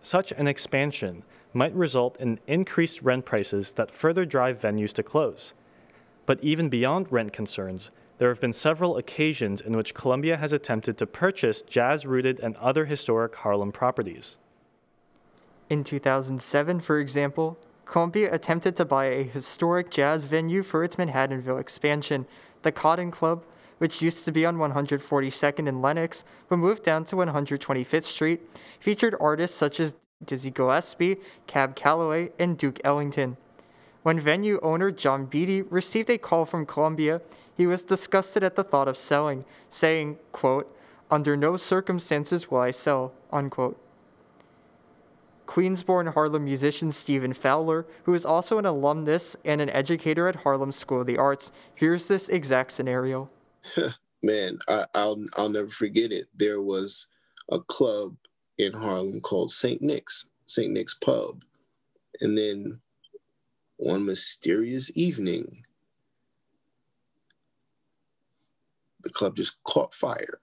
Such 0.02 0.30
an 0.32 0.46
expansion 0.46 1.22
might 1.54 1.74
result 1.74 2.20
in 2.20 2.38
increased 2.46 3.00
rent 3.00 3.24
prices 3.24 3.72
that 3.72 3.94
further 3.94 4.26
drive 4.26 4.60
venues 4.60 4.92
to 4.92 5.02
close. 5.02 5.54
But 6.26 6.44
even 6.44 6.68
beyond 6.68 7.10
rent 7.10 7.32
concerns, 7.32 7.90
there 8.18 8.28
have 8.28 8.42
been 8.42 8.52
several 8.52 8.98
occasions 8.98 9.62
in 9.62 9.74
which 9.74 9.94
Columbia 9.94 10.36
has 10.36 10.52
attempted 10.52 10.98
to 10.98 11.06
purchase 11.06 11.62
jazz 11.62 12.04
rooted 12.04 12.40
and 12.40 12.56
other 12.56 12.84
historic 12.84 13.36
Harlem 13.36 13.72
properties. 13.72 14.36
In 15.70 15.84
2007, 15.84 16.80
for 16.80 16.98
example, 16.98 17.58
Columbia 17.84 18.32
attempted 18.32 18.74
to 18.76 18.84
buy 18.84 19.06
a 19.06 19.22
historic 19.22 19.90
jazz 19.90 20.24
venue 20.24 20.62
for 20.62 20.82
its 20.82 20.96
Manhattanville 20.96 21.60
expansion, 21.60 22.26
the 22.62 22.72
Cotton 22.72 23.10
Club, 23.10 23.44
which 23.78 24.02
used 24.02 24.24
to 24.24 24.32
be 24.32 24.46
on 24.46 24.56
142nd 24.56 25.68
and 25.68 25.82
Lenox, 25.82 26.24
but 26.48 26.56
moved 26.56 26.82
down 26.82 27.04
to 27.06 27.16
125th 27.16 28.04
Street, 28.04 28.40
featured 28.80 29.14
artists 29.20 29.56
such 29.56 29.78
as 29.78 29.94
Dizzy 30.24 30.50
Gillespie, 30.50 31.18
Cab 31.46 31.76
Calloway, 31.76 32.30
and 32.38 32.58
Duke 32.58 32.80
Ellington. 32.82 33.36
When 34.02 34.20
venue 34.20 34.58
owner 34.62 34.90
John 34.90 35.26
Beatty 35.26 35.62
received 35.62 36.10
a 36.10 36.18
call 36.18 36.44
from 36.44 36.66
Columbia, 36.66 37.20
he 37.54 37.66
was 37.66 37.82
disgusted 37.82 38.42
at 38.42 38.56
the 38.56 38.64
thought 38.64 38.88
of 38.88 38.96
selling, 38.96 39.44
saying, 39.68 40.18
quote, 40.32 40.74
Under 41.10 41.36
no 41.36 41.56
circumstances 41.56 42.50
will 42.50 42.60
I 42.60 42.70
sell, 42.70 43.12
unquote. 43.30 43.78
Queens-born 45.48 46.08
Harlem 46.08 46.44
musician 46.44 46.92
Stephen 46.92 47.32
Fowler, 47.32 47.86
who 48.04 48.12
is 48.12 48.26
also 48.26 48.58
an 48.58 48.66
alumnus 48.66 49.34
and 49.46 49.62
an 49.62 49.70
educator 49.70 50.28
at 50.28 50.36
Harlem 50.36 50.70
School 50.70 51.00
of 51.00 51.06
the 51.06 51.16
Arts, 51.16 51.50
here's 51.74 52.06
this 52.06 52.28
exact 52.28 52.70
scenario. 52.70 53.30
Man, 54.22 54.58
I, 54.68 54.84
will 54.94 55.24
I'll 55.38 55.48
never 55.48 55.70
forget 55.70 56.12
it. 56.12 56.26
There 56.36 56.60
was 56.60 57.06
a 57.50 57.60
club 57.60 58.16
in 58.58 58.74
Harlem 58.74 59.22
called 59.22 59.50
St. 59.50 59.80
Nick's, 59.80 60.28
St. 60.44 60.70
Nick's 60.70 60.92
Pub. 60.92 61.42
And 62.20 62.36
then 62.36 62.82
one 63.78 64.04
mysterious 64.04 64.94
evening, 64.94 65.46
the 69.02 69.08
club 69.08 69.36
just 69.36 69.64
caught 69.64 69.94
fire. 69.94 70.40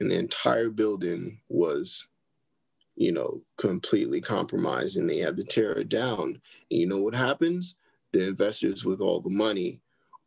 And 0.00 0.10
the 0.10 0.18
entire 0.18 0.70
building 0.70 1.40
was, 1.50 2.08
you 2.96 3.12
know, 3.12 3.38
completely 3.56 4.20
compromised 4.20 4.96
and 4.96 5.08
they 5.08 5.18
had 5.18 5.36
to 5.36 5.44
tear 5.44 5.72
it 5.72 5.88
down. 5.88 6.20
And 6.20 6.40
you 6.80 6.86
know 6.86 7.02
what 7.02 7.14
happens? 7.14 7.76
The 8.12 8.26
investors 8.26 8.84
with 8.84 9.00
all 9.00 9.20
the 9.20 9.34
money 9.34 9.80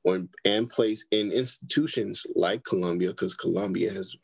or, 0.04 0.28
and 0.46 0.68
place 0.68 1.06
in 1.12 1.32
institutions 1.32 2.26
like 2.36 2.64
Columbia, 2.64 3.10
because 3.10 3.34
Columbia 3.34 3.92
has 3.92 4.16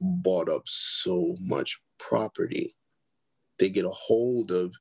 bought 0.00 0.48
up 0.48 0.62
so 0.66 1.36
much 1.46 1.80
property. 1.98 2.74
They 3.58 3.70
get 3.70 3.84
a 3.84 3.90
hold 3.90 4.50
of 4.50 4.74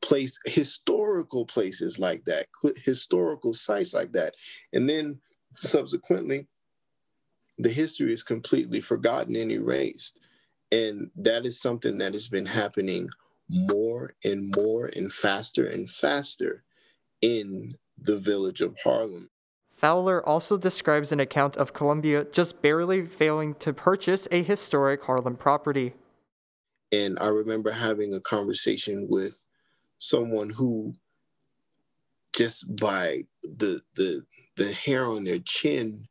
place 0.00 0.38
historical 0.44 1.44
places 1.44 1.98
like 1.98 2.24
that, 2.24 2.46
historical 2.76 3.54
sites 3.54 3.94
like 3.94 4.12
that. 4.12 4.34
And 4.72 4.88
then 4.88 5.20
subsequently, 5.54 6.46
the 7.58 7.68
history 7.68 8.12
is 8.12 8.22
completely 8.22 8.80
forgotten 8.80 9.36
and 9.36 9.50
erased. 9.50 10.27
And 10.70 11.10
that 11.16 11.46
is 11.46 11.60
something 11.60 11.98
that 11.98 12.12
has 12.12 12.28
been 12.28 12.46
happening 12.46 13.08
more 13.48 14.14
and 14.24 14.54
more 14.56 14.90
and 14.94 15.12
faster 15.12 15.66
and 15.66 15.88
faster 15.88 16.64
in 17.22 17.74
the 17.96 18.18
village 18.18 18.60
of 18.60 18.76
Harlem. 18.84 19.30
Fowler 19.76 20.26
also 20.28 20.56
describes 20.56 21.12
an 21.12 21.20
account 21.20 21.56
of 21.56 21.72
Columbia 21.72 22.26
just 22.32 22.60
barely 22.60 23.06
failing 23.06 23.54
to 23.56 23.72
purchase 23.72 24.26
a 24.30 24.42
historic 24.42 25.04
Harlem 25.04 25.36
property. 25.36 25.94
And 26.90 27.18
I 27.20 27.28
remember 27.28 27.70
having 27.70 28.12
a 28.12 28.20
conversation 28.20 29.06
with 29.08 29.44
someone 29.98 30.50
who 30.50 30.94
just 32.34 32.76
by 32.76 33.22
the 33.42 33.80
the 33.94 34.22
the 34.56 34.72
hair 34.72 35.04
on 35.06 35.24
their 35.24 35.40
chin 35.40 36.08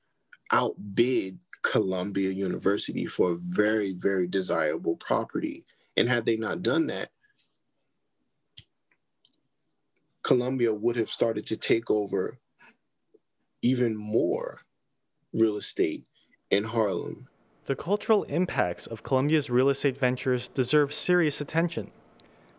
outbid 0.51 1.39
Columbia 1.71 2.29
University 2.31 3.05
for 3.05 3.31
a 3.31 3.35
very 3.35 3.91
very 3.93 4.27
desirable 4.27 4.95
property 4.95 5.65
and 5.95 6.07
had 6.07 6.25
they 6.25 6.37
not 6.37 6.61
done 6.61 6.87
that 6.87 7.09
Columbia 10.27 10.73
would 10.73 10.95
have 10.97 11.09
started 11.09 11.45
to 11.47 11.57
take 11.57 11.89
over 11.89 12.39
even 13.61 13.95
more 13.97 14.59
real 15.33 15.55
estate 15.55 16.05
in 16.49 16.65
Harlem. 16.65 17.27
The 17.65 17.75
cultural 17.75 18.23
impacts 18.23 18.87
of 18.87 19.03
Columbia's 19.03 19.49
real 19.49 19.69
estate 19.69 19.97
ventures 19.97 20.49
deserve 20.49 20.93
serious 20.93 21.39
attention. 21.39 21.91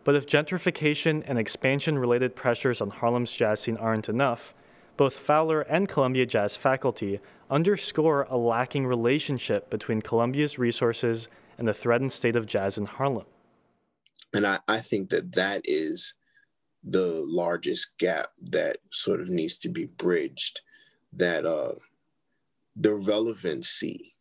But 0.03 0.15
if 0.15 0.25
gentrification 0.25 1.23
and 1.27 1.37
expansion 1.37 1.99
related 1.99 2.35
pressures 2.35 2.81
on 2.81 2.89
Harlem's 2.89 3.31
jazz 3.31 3.59
scene 3.59 3.77
aren't 3.77 4.09
enough, 4.09 4.53
both 4.97 5.13
Fowler 5.13 5.61
and 5.61 5.87
Columbia 5.87 6.25
Jazz 6.25 6.55
faculty 6.55 7.19
underscore 7.49 8.23
a 8.23 8.37
lacking 8.37 8.85
relationship 8.85 9.69
between 9.69 10.01
Columbia's 10.01 10.59
resources 10.59 11.27
and 11.57 11.67
the 11.67 11.73
threatened 11.73 12.11
state 12.11 12.35
of 12.35 12.45
jazz 12.45 12.77
in 12.77 12.85
Harlem. 12.85 13.25
And 14.33 14.45
I, 14.45 14.59
I 14.67 14.79
think 14.79 15.09
that 15.09 15.33
that 15.33 15.61
is 15.65 16.15
the 16.83 17.23
largest 17.25 17.97
gap 17.97 18.27
that 18.51 18.77
sort 18.91 19.19
of 19.19 19.29
needs 19.29 19.57
to 19.59 19.69
be 19.69 19.87
bridged 19.97 20.61
that 21.13 21.45
uh, 21.45 21.73
the 22.75 22.93
relevancy 22.93 24.15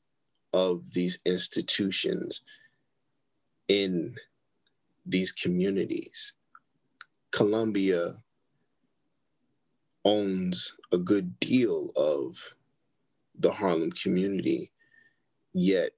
of 0.53 0.93
these 0.95 1.21
institutions 1.25 2.43
in 3.69 4.15
these 5.05 5.31
communities. 5.31 6.35
Columbia 7.31 8.13
owns 10.05 10.75
a 10.91 10.99
good 10.99 11.39
deal 11.39 11.91
of 11.97 12.55
the 13.39 13.53
Harlem 13.53 13.91
community, 13.93 14.71
yet 15.53 15.91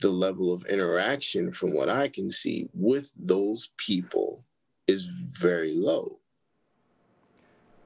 the 0.00 0.10
level 0.10 0.52
of 0.52 0.66
interaction, 0.66 1.52
from 1.52 1.74
what 1.74 1.88
I 1.88 2.08
can 2.08 2.30
see, 2.30 2.68
with 2.74 3.12
those 3.16 3.70
people 3.76 4.44
is 4.86 5.06
very 5.38 5.72
low. 5.74 6.18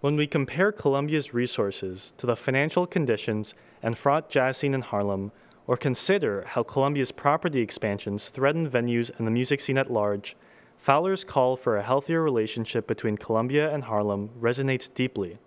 When 0.00 0.16
we 0.16 0.26
compare 0.26 0.72
Columbia's 0.72 1.34
resources 1.34 2.12
to 2.18 2.26
the 2.26 2.36
financial 2.36 2.86
conditions 2.86 3.54
and 3.82 3.98
fraught 3.98 4.30
jazz 4.30 4.56
scene 4.56 4.74
in 4.74 4.82
Harlem, 4.82 5.32
or 5.66 5.76
consider 5.76 6.44
how 6.46 6.62
Columbia's 6.62 7.12
property 7.12 7.60
expansions 7.60 8.30
threaten 8.30 8.68
venues 8.68 9.10
and 9.18 9.26
the 9.26 9.30
music 9.30 9.60
scene 9.60 9.76
at 9.76 9.90
large, 9.90 10.36
Fowler's 10.78 11.24
call 11.24 11.56
for 11.56 11.76
a 11.76 11.82
healthier 11.82 12.22
relationship 12.22 12.86
between 12.86 13.18
Columbia 13.18 13.72
and 13.74 13.84
Harlem 13.84 14.30
resonates 14.40 14.92
deeply. 14.92 15.38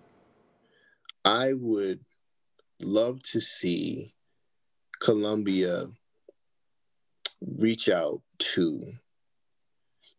I 1.24 1.54
would 1.54 2.02
love 2.84 3.22
to 3.24 3.40
see 3.40 4.14
Columbia 5.00 5.86
reach 7.42 7.90
out 7.90 8.22
to, 8.40 8.82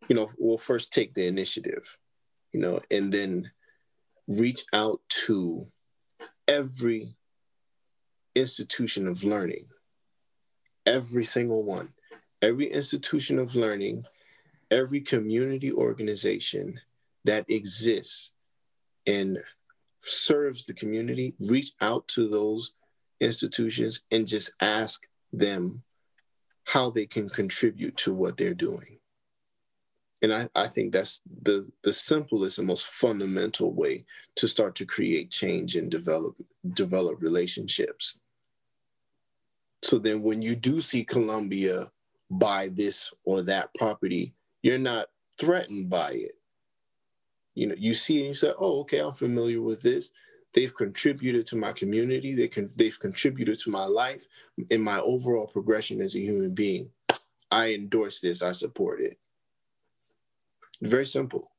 you 0.07 0.15
know, 0.15 0.29
well, 0.37 0.57
first 0.57 0.91
take 0.93 1.13
the 1.13 1.27
initiative, 1.27 1.97
you 2.51 2.59
know, 2.59 2.79
and 2.91 3.11
then 3.11 3.51
reach 4.27 4.63
out 4.73 4.99
to 5.09 5.59
every 6.47 7.15
institution 8.35 9.07
of 9.07 9.23
learning 9.23 9.63
every 10.85 11.23
single 11.23 11.65
one, 11.65 11.89
every 12.41 12.67
institution 12.67 13.39
of 13.39 13.55
learning, 13.55 14.03
every 14.71 15.01
community 15.01 15.71
organization 15.71 16.79
that 17.25 17.49
exists 17.49 18.33
and 19.07 19.37
serves 20.03 20.65
the 20.65 20.73
community, 20.73 21.33
reach 21.39 21.71
out 21.81 22.07
to 22.09 22.27
those 22.27 22.73
institutions 23.19 24.03
and 24.11 24.27
just 24.27 24.53
ask 24.61 25.07
them 25.31 25.83
how 26.65 26.89
they 26.89 27.05
can 27.05 27.29
contribute 27.29 27.95
to 27.97 28.13
what 28.13 28.37
they're 28.37 28.53
doing. 28.53 28.99
And 30.21 30.33
I, 30.33 30.47
I 30.55 30.67
think 30.67 30.93
that's 30.93 31.21
the, 31.41 31.69
the 31.83 31.91
simplest 31.91 32.57
and 32.57 32.67
most 32.67 32.85
fundamental 32.85 33.73
way 33.73 34.05
to 34.35 34.47
start 34.47 34.75
to 34.75 34.85
create 34.85 35.31
change 35.31 35.75
and 35.75 35.91
develop 35.91 36.35
develop 36.73 37.21
relationships. 37.21 38.17
So 39.81 39.99
then 39.99 40.23
when 40.23 40.41
you 40.41 40.55
do 40.55 40.79
see 40.79 41.03
Columbia 41.03 41.87
buy 42.31 42.69
this 42.71 43.13
or 43.25 43.41
that 43.43 43.73
property, 43.73 44.33
you're 44.61 44.77
not 44.77 45.07
threatened 45.37 45.89
by 45.89 46.11
it. 46.11 46.39
You 47.55 47.67
know, 47.67 47.75
you 47.77 47.93
see 47.93 48.19
and 48.19 48.27
you 48.27 48.33
say, 48.33 48.51
oh, 48.59 48.81
okay, 48.81 48.99
I'm 48.99 49.13
familiar 49.13 49.61
with 49.61 49.81
this. 49.81 50.11
They've 50.53 50.73
contributed 50.73 51.45
to 51.47 51.57
my 51.57 51.71
community. 51.71 52.35
They 52.35 52.47
can 52.47 52.69
they've 52.77 52.99
contributed 52.99 53.59
to 53.59 53.71
my 53.71 53.85
life 53.85 54.27
in 54.69 54.81
my 54.81 54.99
overall 54.99 55.47
progression 55.47 56.01
as 56.01 56.15
a 56.15 56.19
human 56.19 56.53
being. 56.53 56.91
I 57.51 57.73
endorse 57.73 58.21
this. 58.21 58.41
I 58.41 58.51
support 58.51 59.01
it. 59.01 59.17
Very 60.81 61.05
simple. 61.05 61.51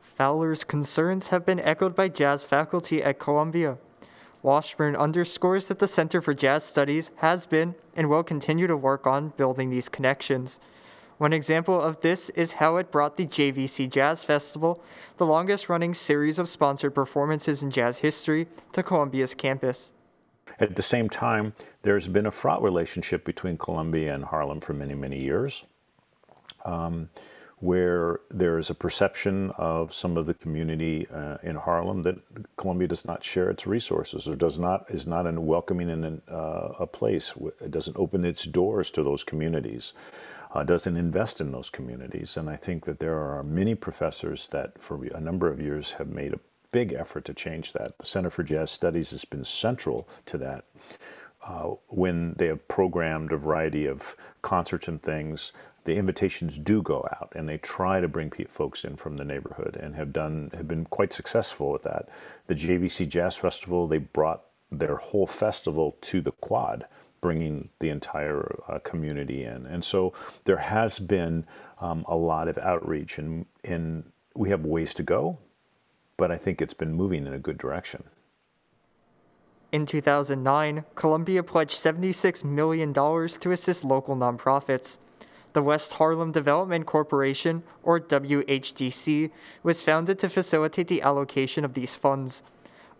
Fowler's 0.00 0.64
concerns 0.64 1.28
have 1.28 1.46
been 1.46 1.60
echoed 1.60 1.96
by 1.96 2.08
jazz 2.08 2.44
faculty 2.44 3.02
at 3.02 3.18
Columbia. 3.18 3.78
Washburn 4.42 4.96
underscores 4.96 5.68
that 5.68 5.78
the 5.78 5.88
Center 5.88 6.20
for 6.20 6.34
Jazz 6.34 6.64
Studies 6.64 7.10
has 7.16 7.46
been 7.46 7.74
and 7.94 8.08
will 8.08 8.22
continue 8.22 8.66
to 8.66 8.76
work 8.76 9.06
on 9.06 9.32
building 9.36 9.70
these 9.70 9.88
connections. 9.88 10.60
One 11.20 11.34
example 11.34 11.78
of 11.78 12.00
this 12.00 12.30
is 12.30 12.54
how 12.54 12.78
it 12.78 12.90
brought 12.90 13.18
the 13.18 13.26
JVC 13.26 13.90
Jazz 13.90 14.24
Festival, 14.24 14.82
the 15.18 15.26
longest 15.26 15.68
running 15.68 15.92
series 15.92 16.38
of 16.38 16.48
sponsored 16.48 16.94
performances 16.94 17.62
in 17.62 17.70
jazz 17.70 17.98
history, 17.98 18.46
to 18.72 18.82
Columbia's 18.82 19.34
campus. 19.34 19.92
At 20.60 20.76
the 20.76 20.82
same 20.82 21.10
time, 21.10 21.52
there's 21.82 22.08
been 22.08 22.24
a 22.24 22.30
fraught 22.30 22.62
relationship 22.62 23.22
between 23.26 23.58
Columbia 23.58 24.14
and 24.14 24.24
Harlem 24.24 24.62
for 24.62 24.72
many, 24.72 24.94
many 24.94 25.20
years. 25.20 25.64
Um, 26.64 27.10
where 27.58 28.20
there 28.30 28.58
is 28.58 28.70
a 28.70 28.74
perception 28.74 29.50
of 29.58 29.92
some 29.92 30.16
of 30.16 30.24
the 30.24 30.32
community 30.32 31.06
uh, 31.14 31.36
in 31.42 31.56
Harlem 31.56 32.02
that 32.02 32.16
Columbia 32.56 32.88
does 32.88 33.04
not 33.04 33.22
share 33.22 33.50
its 33.50 33.66
resources 33.66 34.26
or 34.26 34.34
does 34.34 34.58
not 34.58 34.86
is 34.88 35.06
not 35.06 35.26
in 35.26 35.44
welcoming 35.44 35.90
in 35.90 36.22
uh, 36.30 36.72
a 36.78 36.86
place. 36.86 37.34
It 37.60 37.70
doesn't 37.70 37.98
open 37.98 38.24
its 38.24 38.44
doors 38.44 38.90
to 38.92 39.02
those 39.02 39.24
communities. 39.24 39.92
Uh, 40.52 40.64
doesn't 40.64 40.96
invest 40.96 41.40
in 41.40 41.52
those 41.52 41.70
communities, 41.70 42.36
and 42.36 42.50
I 42.50 42.56
think 42.56 42.84
that 42.84 42.98
there 42.98 43.18
are 43.18 43.42
many 43.44 43.74
professors 43.74 44.48
that, 44.50 44.82
for 44.82 45.04
a 45.04 45.20
number 45.20 45.48
of 45.48 45.60
years, 45.60 45.92
have 45.92 46.08
made 46.08 46.32
a 46.32 46.40
big 46.72 46.92
effort 46.92 47.24
to 47.26 47.34
change 47.34 47.72
that. 47.72 47.96
The 47.98 48.06
Center 48.06 48.30
for 48.30 48.42
Jazz 48.42 48.70
Studies 48.70 49.10
has 49.10 49.24
been 49.24 49.44
central 49.44 50.08
to 50.26 50.38
that. 50.38 50.64
Uh, 51.44 51.74
when 51.86 52.34
they 52.36 52.48
have 52.48 52.66
programmed 52.68 53.32
a 53.32 53.36
variety 53.36 53.86
of 53.86 54.14
concerts 54.42 54.88
and 54.88 55.02
things 55.02 55.52
the 55.84 55.96
invitations 55.96 56.58
do 56.58 56.82
go 56.82 57.06
out 57.12 57.32
and 57.34 57.48
they 57.48 57.56
try 57.56 58.00
to 58.00 58.08
bring 58.08 58.30
folks 58.50 58.84
in 58.84 58.96
from 58.96 59.16
the 59.16 59.24
neighborhood 59.24 59.76
and 59.80 59.94
have 59.94 60.12
done 60.12 60.50
have 60.54 60.68
been 60.68 60.84
quite 60.84 61.12
successful 61.12 61.72
with 61.72 61.82
that 61.82 62.08
the 62.46 62.54
JVC 62.54 63.08
Jazz 63.08 63.36
Festival 63.36 63.88
they 63.88 63.98
brought 63.98 64.42
their 64.70 64.96
whole 64.96 65.26
festival 65.26 65.96
to 66.02 66.20
the 66.20 66.32
quad 66.32 66.86
bringing 67.20 67.68
the 67.80 67.90
entire 67.90 68.58
uh, 68.68 68.78
community 68.80 69.44
in 69.44 69.66
and 69.66 69.84
so 69.84 70.12
there 70.44 70.58
has 70.58 70.98
been 70.98 71.44
um, 71.80 72.04
a 72.08 72.16
lot 72.16 72.48
of 72.48 72.58
outreach 72.58 73.18
and 73.18 73.46
and 73.64 74.04
we 74.34 74.50
have 74.50 74.64
ways 74.64 74.94
to 74.94 75.02
go 75.02 75.38
but 76.16 76.30
I 76.30 76.36
think 76.36 76.60
it's 76.60 76.74
been 76.74 76.92
moving 76.92 77.26
in 77.26 77.34
a 77.34 77.38
good 77.38 77.58
direction 77.58 78.04
In 79.72 79.86
2009, 79.86 80.84
Columbia 80.96 81.42
pledged 81.44 81.76
$76 81.76 82.42
million 82.42 82.92
to 82.92 83.52
assist 83.52 83.84
local 83.84 84.16
nonprofits. 84.16 84.98
The 85.52 85.62
West 85.62 85.94
Harlem 85.94 86.32
Development 86.32 86.86
Corporation, 86.86 87.62
or 87.82 88.00
WHDC, 88.00 89.30
was 89.62 89.80
founded 89.82 90.18
to 90.20 90.28
facilitate 90.28 90.88
the 90.88 91.02
allocation 91.02 91.64
of 91.64 91.74
these 91.74 91.94
funds. 91.94 92.42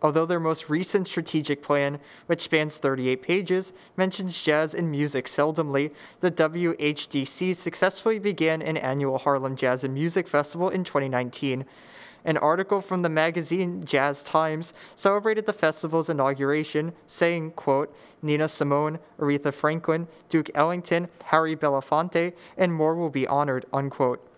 Although 0.02 0.26
their 0.26 0.40
most 0.40 0.70
recent 0.70 1.08
strategic 1.08 1.62
plan, 1.62 1.98
which 2.26 2.40
spans 2.40 2.78
38 2.78 3.22
pages, 3.22 3.72
mentions 3.96 4.42
jazz 4.42 4.74
and 4.74 4.90
music 4.90 5.26
seldomly, 5.26 5.92
the 6.20 6.30
WHDC 6.30 7.54
successfully 7.54 8.18
began 8.18 8.62
an 8.62 8.78
annual 8.78 9.18
Harlem 9.18 9.56
Jazz 9.56 9.84
and 9.84 9.92
Music 9.92 10.26
Festival 10.26 10.70
in 10.70 10.84
2019. 10.84 11.66
An 12.24 12.36
article 12.36 12.80
from 12.80 13.02
the 13.02 13.08
magazine 13.08 13.82
Jazz 13.84 14.22
Times 14.22 14.72
celebrated 14.94 15.46
the 15.46 15.52
festival's 15.52 16.10
inauguration, 16.10 16.92
saying, 17.06 17.52
quote, 17.52 17.94
Nina 18.22 18.48
Simone, 18.48 18.98
Aretha 19.18 19.52
Franklin, 19.52 20.06
Duke 20.28 20.50
Ellington, 20.54 21.08
Harry 21.24 21.56
Belafonte, 21.56 22.32
and 22.58 22.74
more 22.74 22.94
will 22.94 23.10
be 23.10 23.26
honored, 23.26 23.64
unquote 23.72 24.29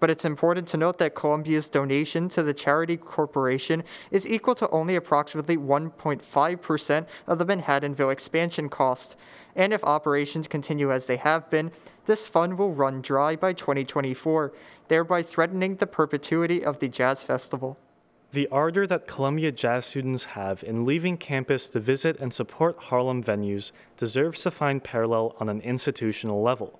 but 0.00 0.10
it's 0.10 0.24
important 0.24 0.68
to 0.68 0.76
note 0.76 0.98
that 0.98 1.14
Columbia's 1.14 1.68
donation 1.68 2.28
to 2.30 2.42
the 2.42 2.54
charity 2.54 2.96
corporation 2.96 3.82
is 4.10 4.26
equal 4.26 4.54
to 4.56 4.68
only 4.70 4.96
approximately 4.96 5.56
1.5% 5.56 7.06
of 7.26 7.38
the 7.38 7.46
Manhattanville 7.46 8.12
expansion 8.12 8.68
cost. 8.68 9.16
And 9.54 9.72
if 9.72 9.82
operations 9.84 10.48
continue 10.48 10.92
as 10.92 11.06
they 11.06 11.16
have 11.16 11.48
been, 11.50 11.72
this 12.04 12.28
fund 12.28 12.58
will 12.58 12.72
run 12.72 13.00
dry 13.00 13.36
by 13.36 13.52
2024, 13.52 14.52
thereby 14.88 15.22
threatening 15.22 15.76
the 15.76 15.86
perpetuity 15.86 16.64
of 16.64 16.78
the 16.78 16.88
Jazz 16.88 17.22
Festival. 17.22 17.78
The 18.32 18.48
ardor 18.48 18.86
that 18.88 19.06
Columbia 19.06 19.50
jazz 19.50 19.86
students 19.86 20.24
have 20.24 20.62
in 20.62 20.84
leaving 20.84 21.16
campus 21.16 21.68
to 21.70 21.80
visit 21.80 22.18
and 22.18 22.34
support 22.34 22.76
Harlem 22.76 23.22
venues 23.22 23.72
deserves 23.96 24.42
to 24.42 24.50
find 24.50 24.84
parallel 24.84 25.34
on 25.40 25.48
an 25.48 25.60
institutional 25.62 26.42
level. 26.42 26.78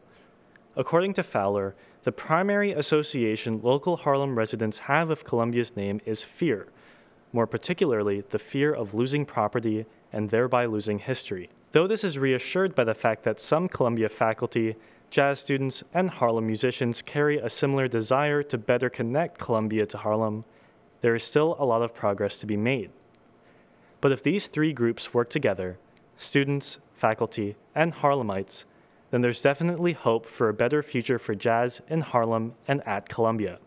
According 0.77 1.15
to 1.15 1.23
Fowler, 1.23 1.75
the 2.07 2.13
primary 2.13 2.71
association 2.71 3.61
local 3.65 3.97
Harlem 3.97 4.39
residents 4.39 4.79
have 4.79 5.11
of 5.11 5.25
Columbia's 5.25 5.75
name 5.75 6.01
is 6.07 6.23
fear, 6.23 6.69
more 7.33 7.49
particularly 7.49 8.21
the 8.31 8.39
fear 8.39 8.73
of 8.73 8.95
losing 8.95 9.27
property 9.27 9.87
and 10.13 10.31
thereby 10.31 10.67
losing 10.67 11.01
history. 11.01 11.51
Though 11.73 11.89
this 11.89 12.05
is 12.05 12.17
reassured 12.17 12.77
by 12.77 12.85
the 12.85 12.95
fact 12.95 13.25
that 13.25 13.41
some 13.41 13.69
Columbia 13.69 14.09
faculty, 14.09 14.77
jazz 15.11 15.41
students, 15.41 15.83
and 15.93 16.09
Harlem 16.09 16.47
musicians 16.47 17.03
carry 17.03 17.39
a 17.39 17.51
similar 17.51 17.89
desire 17.89 18.45
to 18.45 18.57
better 18.57 18.89
connect 18.89 19.41
Columbia 19.41 19.85
to 19.87 19.99
Harlem, 19.99 20.45
there 21.01 21.17
is 21.17 21.25
still 21.25 21.57
a 21.59 21.65
lot 21.65 21.83
of 21.83 21.93
progress 21.93 22.39
to 22.39 22.47
be 22.47 22.57
made. 22.57 22.91
But 24.01 24.13
if 24.13 24.23
these 24.23 24.47
three 24.47 24.73
groups 24.73 25.13
work 25.13 25.29
together, 25.29 25.77
students, 26.17 26.79
faculty, 26.95 27.57
and 27.75 27.95
Harlemites, 27.95 28.65
then 29.11 29.21
there's 29.21 29.43
definitely 29.43 29.93
hope 29.93 30.27
for 30.27 30.49
a 30.49 30.55
better 30.55 30.83
future 30.83 31.19
for 31.19 31.35
jazz 31.35 31.81
in 31.89 32.01
Harlem 32.01 32.55
and 32.67 32.87
at 32.87 33.09
Columbia. 33.09 33.59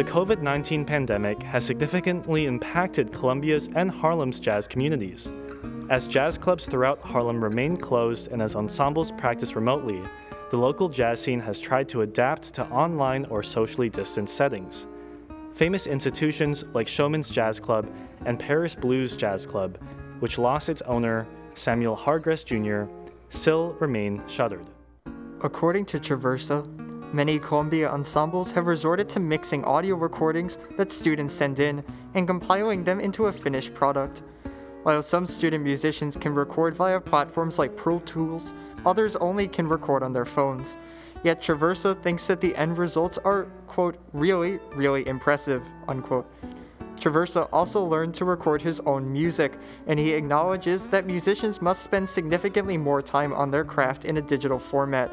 The 0.00 0.04
COVID 0.04 0.40
19 0.40 0.86
pandemic 0.86 1.42
has 1.42 1.62
significantly 1.62 2.46
impacted 2.46 3.12
Columbia's 3.12 3.68
and 3.74 3.90
Harlem's 3.90 4.40
jazz 4.40 4.66
communities. 4.66 5.28
As 5.90 6.06
jazz 6.06 6.38
clubs 6.38 6.66
throughout 6.66 7.00
Harlem 7.00 7.42
remain 7.42 7.76
closed 7.76 8.30
and 8.30 8.40
as 8.40 8.54
ensembles 8.54 9.10
practice 9.10 9.56
remotely, 9.56 10.00
the 10.52 10.56
local 10.56 10.88
jazz 10.88 11.20
scene 11.20 11.40
has 11.40 11.58
tried 11.58 11.88
to 11.88 12.02
adapt 12.02 12.54
to 12.54 12.64
online 12.66 13.24
or 13.24 13.42
socially 13.42 13.88
distanced 13.88 14.36
settings. 14.36 14.86
Famous 15.56 15.88
institutions 15.88 16.64
like 16.74 16.86
Showman's 16.86 17.28
Jazz 17.28 17.58
Club 17.58 17.92
and 18.24 18.38
Paris 18.38 18.72
Blues 18.72 19.16
Jazz 19.16 19.48
Club, 19.48 19.78
which 20.20 20.38
lost 20.38 20.68
its 20.68 20.80
owner, 20.82 21.26
Samuel 21.56 21.96
Hargress 21.96 22.44
Jr., 22.44 22.84
still 23.28 23.72
remain 23.80 24.22
shuttered. 24.28 24.66
According 25.40 25.86
to 25.86 25.98
Traversa, 25.98 26.64
many 27.12 27.40
Columbia 27.40 27.90
ensembles 27.90 28.52
have 28.52 28.68
resorted 28.68 29.08
to 29.08 29.18
mixing 29.18 29.64
audio 29.64 29.96
recordings 29.96 30.56
that 30.76 30.92
students 30.92 31.34
send 31.34 31.58
in 31.58 31.82
and 32.14 32.28
compiling 32.28 32.84
them 32.84 33.00
into 33.00 33.26
a 33.26 33.32
finished 33.32 33.74
product. 33.74 34.22
While 34.82 35.02
some 35.02 35.26
student 35.26 35.62
musicians 35.62 36.16
can 36.16 36.34
record 36.34 36.74
via 36.74 37.00
platforms 37.00 37.58
like 37.58 37.76
Pro 37.76 37.98
Tools, 38.00 38.54
others 38.86 39.14
only 39.16 39.46
can 39.46 39.68
record 39.68 40.02
on 40.02 40.14
their 40.14 40.24
phones. 40.24 40.78
Yet 41.22 41.42
Traversa 41.42 42.02
thinks 42.02 42.26
that 42.28 42.40
the 42.40 42.56
end 42.56 42.78
results 42.78 43.18
are, 43.18 43.44
quote, 43.66 43.98
really, 44.14 44.58
really 44.74 45.06
impressive, 45.06 45.62
unquote. 45.86 46.26
Traversa 46.96 47.46
also 47.52 47.84
learned 47.84 48.14
to 48.14 48.24
record 48.24 48.62
his 48.62 48.80
own 48.80 49.12
music, 49.12 49.58
and 49.86 49.98
he 49.98 50.12
acknowledges 50.12 50.86
that 50.86 51.06
musicians 51.06 51.60
must 51.60 51.82
spend 51.82 52.08
significantly 52.08 52.78
more 52.78 53.02
time 53.02 53.34
on 53.34 53.50
their 53.50 53.64
craft 53.64 54.06
in 54.06 54.16
a 54.16 54.22
digital 54.22 54.58
format. 54.58 55.10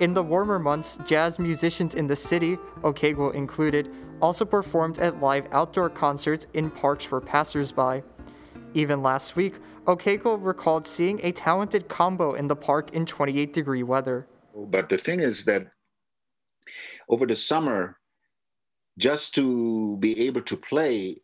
In 0.00 0.14
the 0.14 0.22
warmer 0.22 0.58
months, 0.58 0.98
jazz 1.06 1.38
musicians 1.38 1.94
in 1.94 2.06
the 2.06 2.16
city, 2.16 2.56
Okegwo 2.82 3.34
included, 3.34 3.92
also 4.22 4.46
performed 4.46 4.98
at 4.98 5.20
live 5.20 5.46
outdoor 5.52 5.90
concerts 5.90 6.46
in 6.54 6.70
parks 6.70 7.04
for 7.04 7.20
passersby. 7.20 8.02
Even 8.76 9.02
last 9.02 9.36
week, 9.36 9.54
Okegwo 9.86 10.36
recalled 10.38 10.86
seeing 10.86 11.18
a 11.22 11.32
talented 11.32 11.88
combo 11.88 12.34
in 12.34 12.46
the 12.46 12.54
park 12.54 12.92
in 12.92 13.06
28 13.06 13.54
degree 13.54 13.82
weather. 13.82 14.26
But 14.54 14.90
the 14.90 14.98
thing 14.98 15.20
is 15.20 15.46
that 15.46 15.68
over 17.08 17.24
the 17.24 17.34
summer, 17.34 17.98
just 18.98 19.34
to 19.36 19.96
be 19.96 20.26
able 20.26 20.42
to 20.42 20.58
play, 20.58 21.22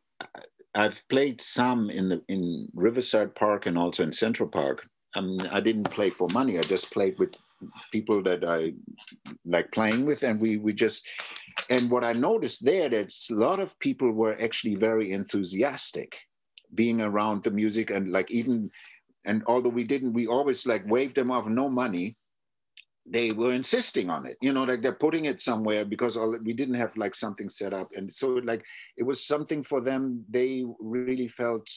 I've 0.75 1.07
played 1.11 1.43
some 1.43 1.91
in 1.91 2.09
the 2.09 2.23
in 2.27 2.69
Riverside 2.73 3.35
Park 3.35 3.67
and 3.67 3.77
also 3.77 4.03
in 4.03 4.13
Central 4.13 4.49
Park. 4.49 4.87
Um, 5.15 5.37
I 5.51 5.61
didn't 5.61 5.91
play 5.91 6.09
for 6.09 6.29
money. 6.33 6.59
I 6.59 6.63
just 6.63 6.91
played 6.91 7.19
with 7.19 7.35
people 7.93 8.23
that 8.23 8.45
I 8.45 8.73
like 9.45 9.71
playing 9.73 10.07
with, 10.07 10.23
and 10.23 10.41
we 10.41 10.57
we 10.57 10.73
just. 10.73 11.07
And 11.69 11.91
what 11.91 12.03
I 12.03 12.13
noticed 12.13 12.65
there, 12.65 12.89
that 12.89 13.13
a 13.31 13.35
lot 13.35 13.61
of 13.61 13.79
people 13.79 14.11
were 14.11 14.41
actually 14.41 14.77
very 14.77 15.13
enthusiastic 15.13 16.17
being 16.75 17.01
around 17.01 17.43
the 17.43 17.51
music 17.51 17.91
and 17.91 18.11
like 18.11 18.31
even 18.31 18.71
and 19.25 19.43
although 19.47 19.69
we 19.69 19.85
didn't 19.85 20.13
we 20.13 20.27
always 20.27 20.67
like 20.67 20.83
waved 20.87 21.17
them 21.17 21.31
off 21.31 21.47
no 21.47 21.69
money 21.69 22.17
they 23.07 23.33
were 23.33 23.53
insisting 23.53 24.11
on 24.11 24.27
it. 24.27 24.37
You 24.41 24.53
know 24.53 24.65
like 24.65 24.83
they're 24.83 24.93
putting 24.93 25.25
it 25.25 25.41
somewhere 25.41 25.85
because 25.85 26.17
all, 26.17 26.37
we 26.43 26.53
didn't 26.53 26.77
have 26.77 26.97
like 26.97 27.15
something 27.15 27.51
set 27.51 27.73
up. 27.73 27.89
And 27.97 28.15
so 28.15 28.41
like 28.45 28.65
it 28.97 29.03
was 29.03 29.25
something 29.25 29.63
for 29.63 29.81
them. 29.81 30.25
They 30.29 30.65
really 30.81 31.29
felt 31.29 31.69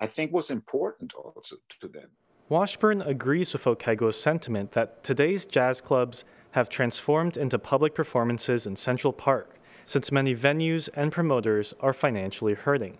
i 0.00 0.06
think 0.06 0.32
was 0.32 0.50
important 0.50 1.12
also 1.14 1.56
to 1.80 1.88
them. 1.88 2.08
Washburn 2.48 3.02
agrees 3.02 3.52
with 3.52 3.64
Okegwo's 3.64 4.18
sentiment 4.18 4.72
that 4.72 5.02
today's 5.04 5.44
jazz 5.44 5.80
clubs 5.80 6.24
have 6.52 6.68
transformed 6.68 7.36
into 7.36 7.58
public 7.58 7.94
performances 7.94 8.66
in 8.66 8.74
central 8.76 9.12
park 9.12 9.56
since 9.84 10.12
many 10.12 10.34
venues 10.34 10.88
and 10.94 11.12
promoters 11.12 11.74
are 11.80 11.92
financially 11.92 12.54
hurting 12.54 12.98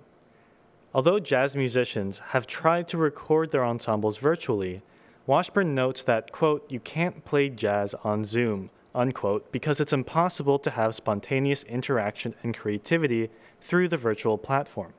Although 0.95 1.21
jazz 1.21 1.55
musicians 1.55 2.19
have 2.31 2.47
tried 2.47 2.89
to 2.89 2.97
record 2.97 3.51
their 3.51 3.65
ensembles 3.65 4.17
virtually, 4.17 4.81
Washburn 5.27 5.75
notes 5.75 6.03
that, 6.05 6.33
quote, 6.33 6.65
you 6.71 6.81
can't 6.81 7.25
play 7.27 7.51
jazz 7.51 7.95
on 8.03 8.25
Zoom, 8.25 8.71
unquote, 8.95 9.53
because 9.53 9.81
it's 9.81 9.93
impossible 9.93 10.59
to 10.61 10.71
have 10.71 10.95
spontaneous 10.95 11.63
interaction 11.65 12.35
and 12.43 12.57
creativity 12.57 13.29
through 13.61 13.89
the 13.89 13.99
virtual 13.99 14.39
platform. 14.39 14.95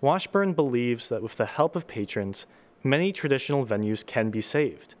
Washburn 0.00 0.54
believes 0.54 1.08
that 1.08 1.22
with 1.22 1.36
the 1.36 1.46
help 1.46 1.76
of 1.76 1.86
patrons, 1.86 2.46
many 2.82 3.12
traditional 3.12 3.64
venues 3.64 4.04
can 4.04 4.30
be 4.30 4.40
saved. 4.40 4.96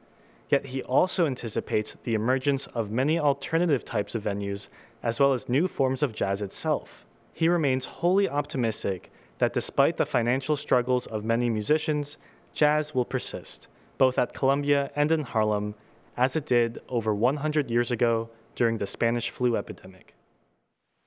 Yet 0.48 0.66
he 0.66 0.82
also 0.82 1.26
anticipates 1.26 1.96
the 2.04 2.14
emergence 2.14 2.68
of 2.68 2.92
many 2.92 3.18
alternative 3.18 3.84
types 3.84 4.14
of 4.14 4.22
venues, 4.22 4.68
as 5.02 5.18
well 5.18 5.32
as 5.32 5.48
new 5.48 5.66
forms 5.66 6.02
of 6.04 6.14
jazz 6.14 6.40
itself. 6.40 7.06
He 7.32 7.48
remains 7.48 7.86
wholly 7.86 8.28
optimistic 8.28 9.10
that 9.40 9.54
despite 9.54 9.96
the 9.96 10.04
financial 10.04 10.54
struggles 10.54 11.06
of 11.06 11.24
many 11.24 11.48
musicians, 11.48 12.18
jazz 12.52 12.94
will 12.94 13.06
persist, 13.06 13.68
both 13.96 14.18
at 14.18 14.34
Columbia 14.34 14.90
and 14.94 15.10
in 15.10 15.22
Harlem, 15.22 15.74
as 16.14 16.36
it 16.36 16.44
did 16.44 16.78
over 16.90 17.14
100 17.14 17.70
years 17.70 17.90
ago 17.90 18.28
during 18.54 18.76
the 18.76 18.86
Spanish 18.86 19.30
flu 19.30 19.56
epidemic. 19.56 20.14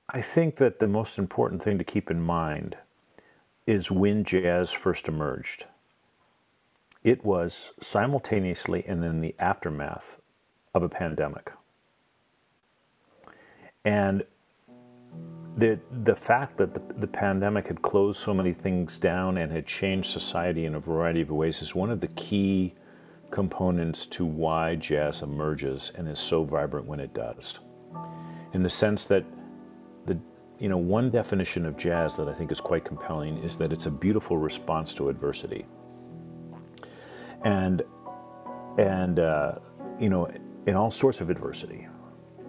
I 0.08 0.20
think 0.20 0.56
that 0.56 0.80
the 0.80 0.88
most 0.88 1.16
important 1.16 1.62
thing 1.62 1.78
to 1.78 1.84
keep 1.84 2.10
in 2.10 2.20
mind 2.20 2.76
is 3.68 3.90
when 3.90 4.24
jazz 4.24 4.72
first 4.72 5.06
emerged. 5.06 5.66
It 7.04 7.24
was 7.24 7.70
simultaneously 7.80 8.84
and 8.86 9.04
in 9.04 9.20
the 9.20 9.36
aftermath 9.38 10.18
of 10.74 10.82
a 10.82 10.88
pandemic. 10.88 11.52
And 13.84 14.24
the 15.56 15.78
the 16.02 16.16
fact 16.16 16.56
that 16.58 16.74
the, 16.74 16.94
the 16.98 17.06
pandemic 17.06 17.68
had 17.68 17.80
closed 17.82 18.20
so 18.20 18.34
many 18.34 18.52
things 18.52 18.98
down 18.98 19.38
and 19.38 19.52
had 19.52 19.66
changed 19.66 20.10
society 20.10 20.64
in 20.64 20.74
a 20.74 20.80
variety 20.80 21.20
of 21.20 21.30
ways 21.30 21.62
is 21.62 21.74
one 21.74 21.90
of 21.90 22.00
the 22.00 22.08
key 22.08 22.74
components 23.30 24.06
to 24.06 24.24
why 24.24 24.74
jazz 24.74 25.22
emerges 25.22 25.92
and 25.94 26.08
is 26.08 26.18
so 26.18 26.44
vibrant 26.44 26.86
when 26.86 27.00
it 27.00 27.14
does. 27.14 27.58
In 28.52 28.62
the 28.62 28.70
sense 28.70 29.06
that 29.06 29.24
the 30.06 30.18
you 30.58 30.68
know 30.68 30.76
one 30.76 31.10
definition 31.10 31.64
of 31.66 31.76
jazz 31.76 32.16
that 32.16 32.28
I 32.28 32.34
think 32.34 32.50
is 32.50 32.60
quite 32.60 32.84
compelling 32.84 33.38
is 33.38 33.56
that 33.58 33.72
it's 33.72 33.86
a 33.86 33.90
beautiful 33.90 34.38
response 34.38 34.92
to 34.94 35.08
adversity. 35.08 35.66
And 37.42 37.82
and 38.76 39.20
uh, 39.20 39.56
you 40.00 40.08
know 40.08 40.28
in 40.66 40.74
all 40.74 40.90
sorts 40.90 41.20
of 41.20 41.30
adversity 41.30 41.86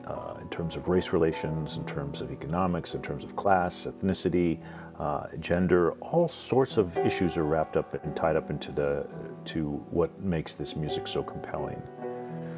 uh, 0.06 0.36
in 0.42 0.48
terms 0.50 0.76
of 0.76 0.88
race 0.88 1.14
relations, 1.14 1.78
in 1.78 1.86
terms 1.86 2.22
of 2.22 2.32
economics, 2.32 2.94
in 2.94 3.02
terms 3.02 3.24
of 3.24 3.36
class, 3.36 3.88
ethnicity, 3.88 4.60
uh, 5.00 5.28
gender, 5.40 5.92
all 5.94 6.28
sorts 6.28 6.78
of 6.78 6.98
issues 7.00 7.38
are 7.38 7.44
wrapped 7.44 7.76
up 7.76 7.94
and 8.04 8.16
tied 8.16 8.36
up 8.36 8.50
into 8.50 8.72
the 8.72 9.06
to 9.46 9.84
what 9.90 10.20
makes 10.22 10.56
this 10.56 10.76
music 10.76 11.08
so 11.08 11.24
compelling. 11.24 11.82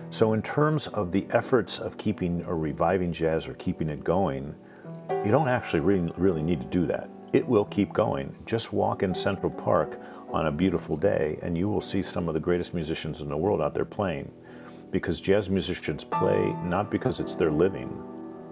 So, 0.10 0.34
in 0.34 0.42
terms 0.42 0.88
of 0.88 1.12
the 1.12 1.26
efforts 1.32 1.80
of 1.80 1.98
keeping 1.98 2.46
or 2.46 2.58
reviving 2.58 3.12
jazz 3.12 3.48
or 3.48 3.54
keeping 3.56 3.90
it 3.90 4.04
going, 4.04 4.56
you 5.26 5.32
don't 5.32 5.50
actually 5.50 5.82
really, 5.82 6.12
really 6.18 6.42
need 6.42 6.62
to 6.62 6.68
do 6.68 6.86
that. 6.88 7.10
It 7.34 7.46
will 7.46 7.66
keep 7.66 7.92
going. 7.92 8.36
Just 8.46 8.72
walk 8.72 9.04
in 9.04 9.14
Central 9.14 9.52
Park 9.52 10.00
on 10.32 10.48
a 10.48 10.52
beautiful 10.52 10.96
day, 10.96 11.40
and 11.42 11.58
you 11.58 11.68
will 11.68 11.82
see 11.82 12.02
some 12.02 12.28
of 12.28 12.34
the 12.34 12.40
greatest 12.40 12.74
musicians 12.74 13.22
in 13.22 13.30
the 13.30 13.38
world 13.38 13.62
out 13.62 13.74
there 13.74 13.86
playing 13.86 14.32
because 14.92 15.20
jazz 15.20 15.50
musicians 15.50 16.04
play 16.04 16.56
not 16.64 16.90
because 16.90 17.20
it's 17.20 17.36
their 17.36 17.52
living. 17.52 18.04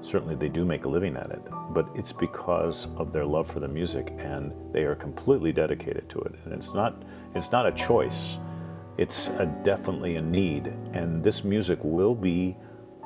Certainly, 0.02 0.36
they 0.36 0.50
do 0.50 0.66
make 0.66 0.86
a 0.86 0.90
living 0.90 1.16
at 1.16 1.32
it, 1.32 1.42
but 1.72 1.88
it's 1.96 2.14
because 2.14 2.88
of 2.98 3.12
their 3.12 3.26
love 3.26 3.50
for 3.50 3.60
the 3.60 3.68
music, 3.68 4.14
and 4.20 4.54
they 4.72 4.84
are 4.84 4.94
completely 4.94 5.52
dedicated 5.52 6.08
to 6.10 6.20
it. 6.20 6.36
And 6.46 6.54
it's 6.54 6.74
not 6.74 7.02
it's 7.34 7.52
not 7.52 7.66
a 7.66 7.72
choice; 7.72 8.38
it's 8.98 9.30
a, 9.30 9.46
definitely 9.64 10.18
a 10.18 10.22
need. 10.22 10.68
And 10.94 11.24
this 11.24 11.44
music 11.44 11.80
will 11.84 12.14
be 12.14 12.56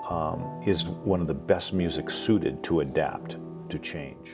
um, 0.09 0.61
is 0.65 0.85
one 0.85 1.21
of 1.21 1.27
the 1.27 1.33
best 1.33 1.73
music 1.73 2.09
suited 2.09 2.63
to 2.63 2.81
adapt 2.81 3.37
to 3.69 3.79
change. 3.79 4.31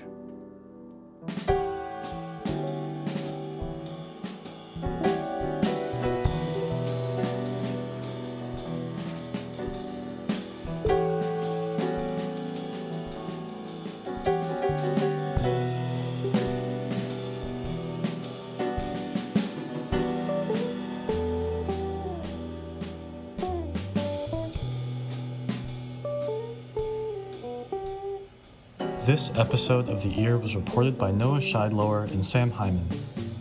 Episode 29.55 29.87
of 29.87 30.03
The 30.03 30.19
Ear 30.19 30.37
was 30.37 30.53
reported 30.53 30.97
by 30.97 31.11
Noah 31.11 31.39
Sheidlower 31.39 32.11
and 32.11 32.25
Sam 32.25 32.51
Hyman. 32.51 32.85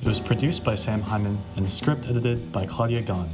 It 0.00 0.06
was 0.06 0.20
produced 0.20 0.62
by 0.62 0.76
Sam 0.76 1.02
Hyman 1.02 1.36
and 1.56 1.68
script 1.68 2.06
edited 2.06 2.52
by 2.52 2.66
Claudia 2.66 3.02
Gohn. 3.02 3.28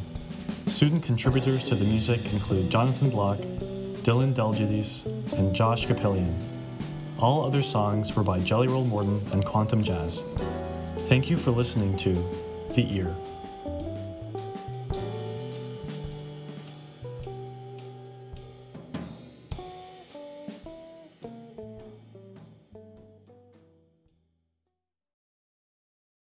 Student 0.66 1.03
contributors 1.03 1.66
to 1.66 1.74
the 1.74 1.85
music 1.85 2.33
include 2.33 2.70
Jonathan 2.70 3.11
Block, 3.11 3.37
Dylan 3.37 4.33
Delgiudice, 4.33 5.05
and 5.37 5.55
Josh 5.55 5.89
Kapilian. 5.89 6.35
All 7.18 7.45
other 7.45 7.61
songs 7.61 8.16
were 8.16 8.22
by 8.22 8.41
Jelly 8.41 8.68
Roll 8.68 8.87
Morton 8.87 9.20
and 9.31 9.45
Quantum 9.45 9.83
Jazz. 9.83 10.24
Thank 11.01 11.28
you 11.28 11.37
for 11.37 11.51
listening 11.51 11.99
to 11.99 12.14
The 12.74 12.97
Ear. 12.97 13.14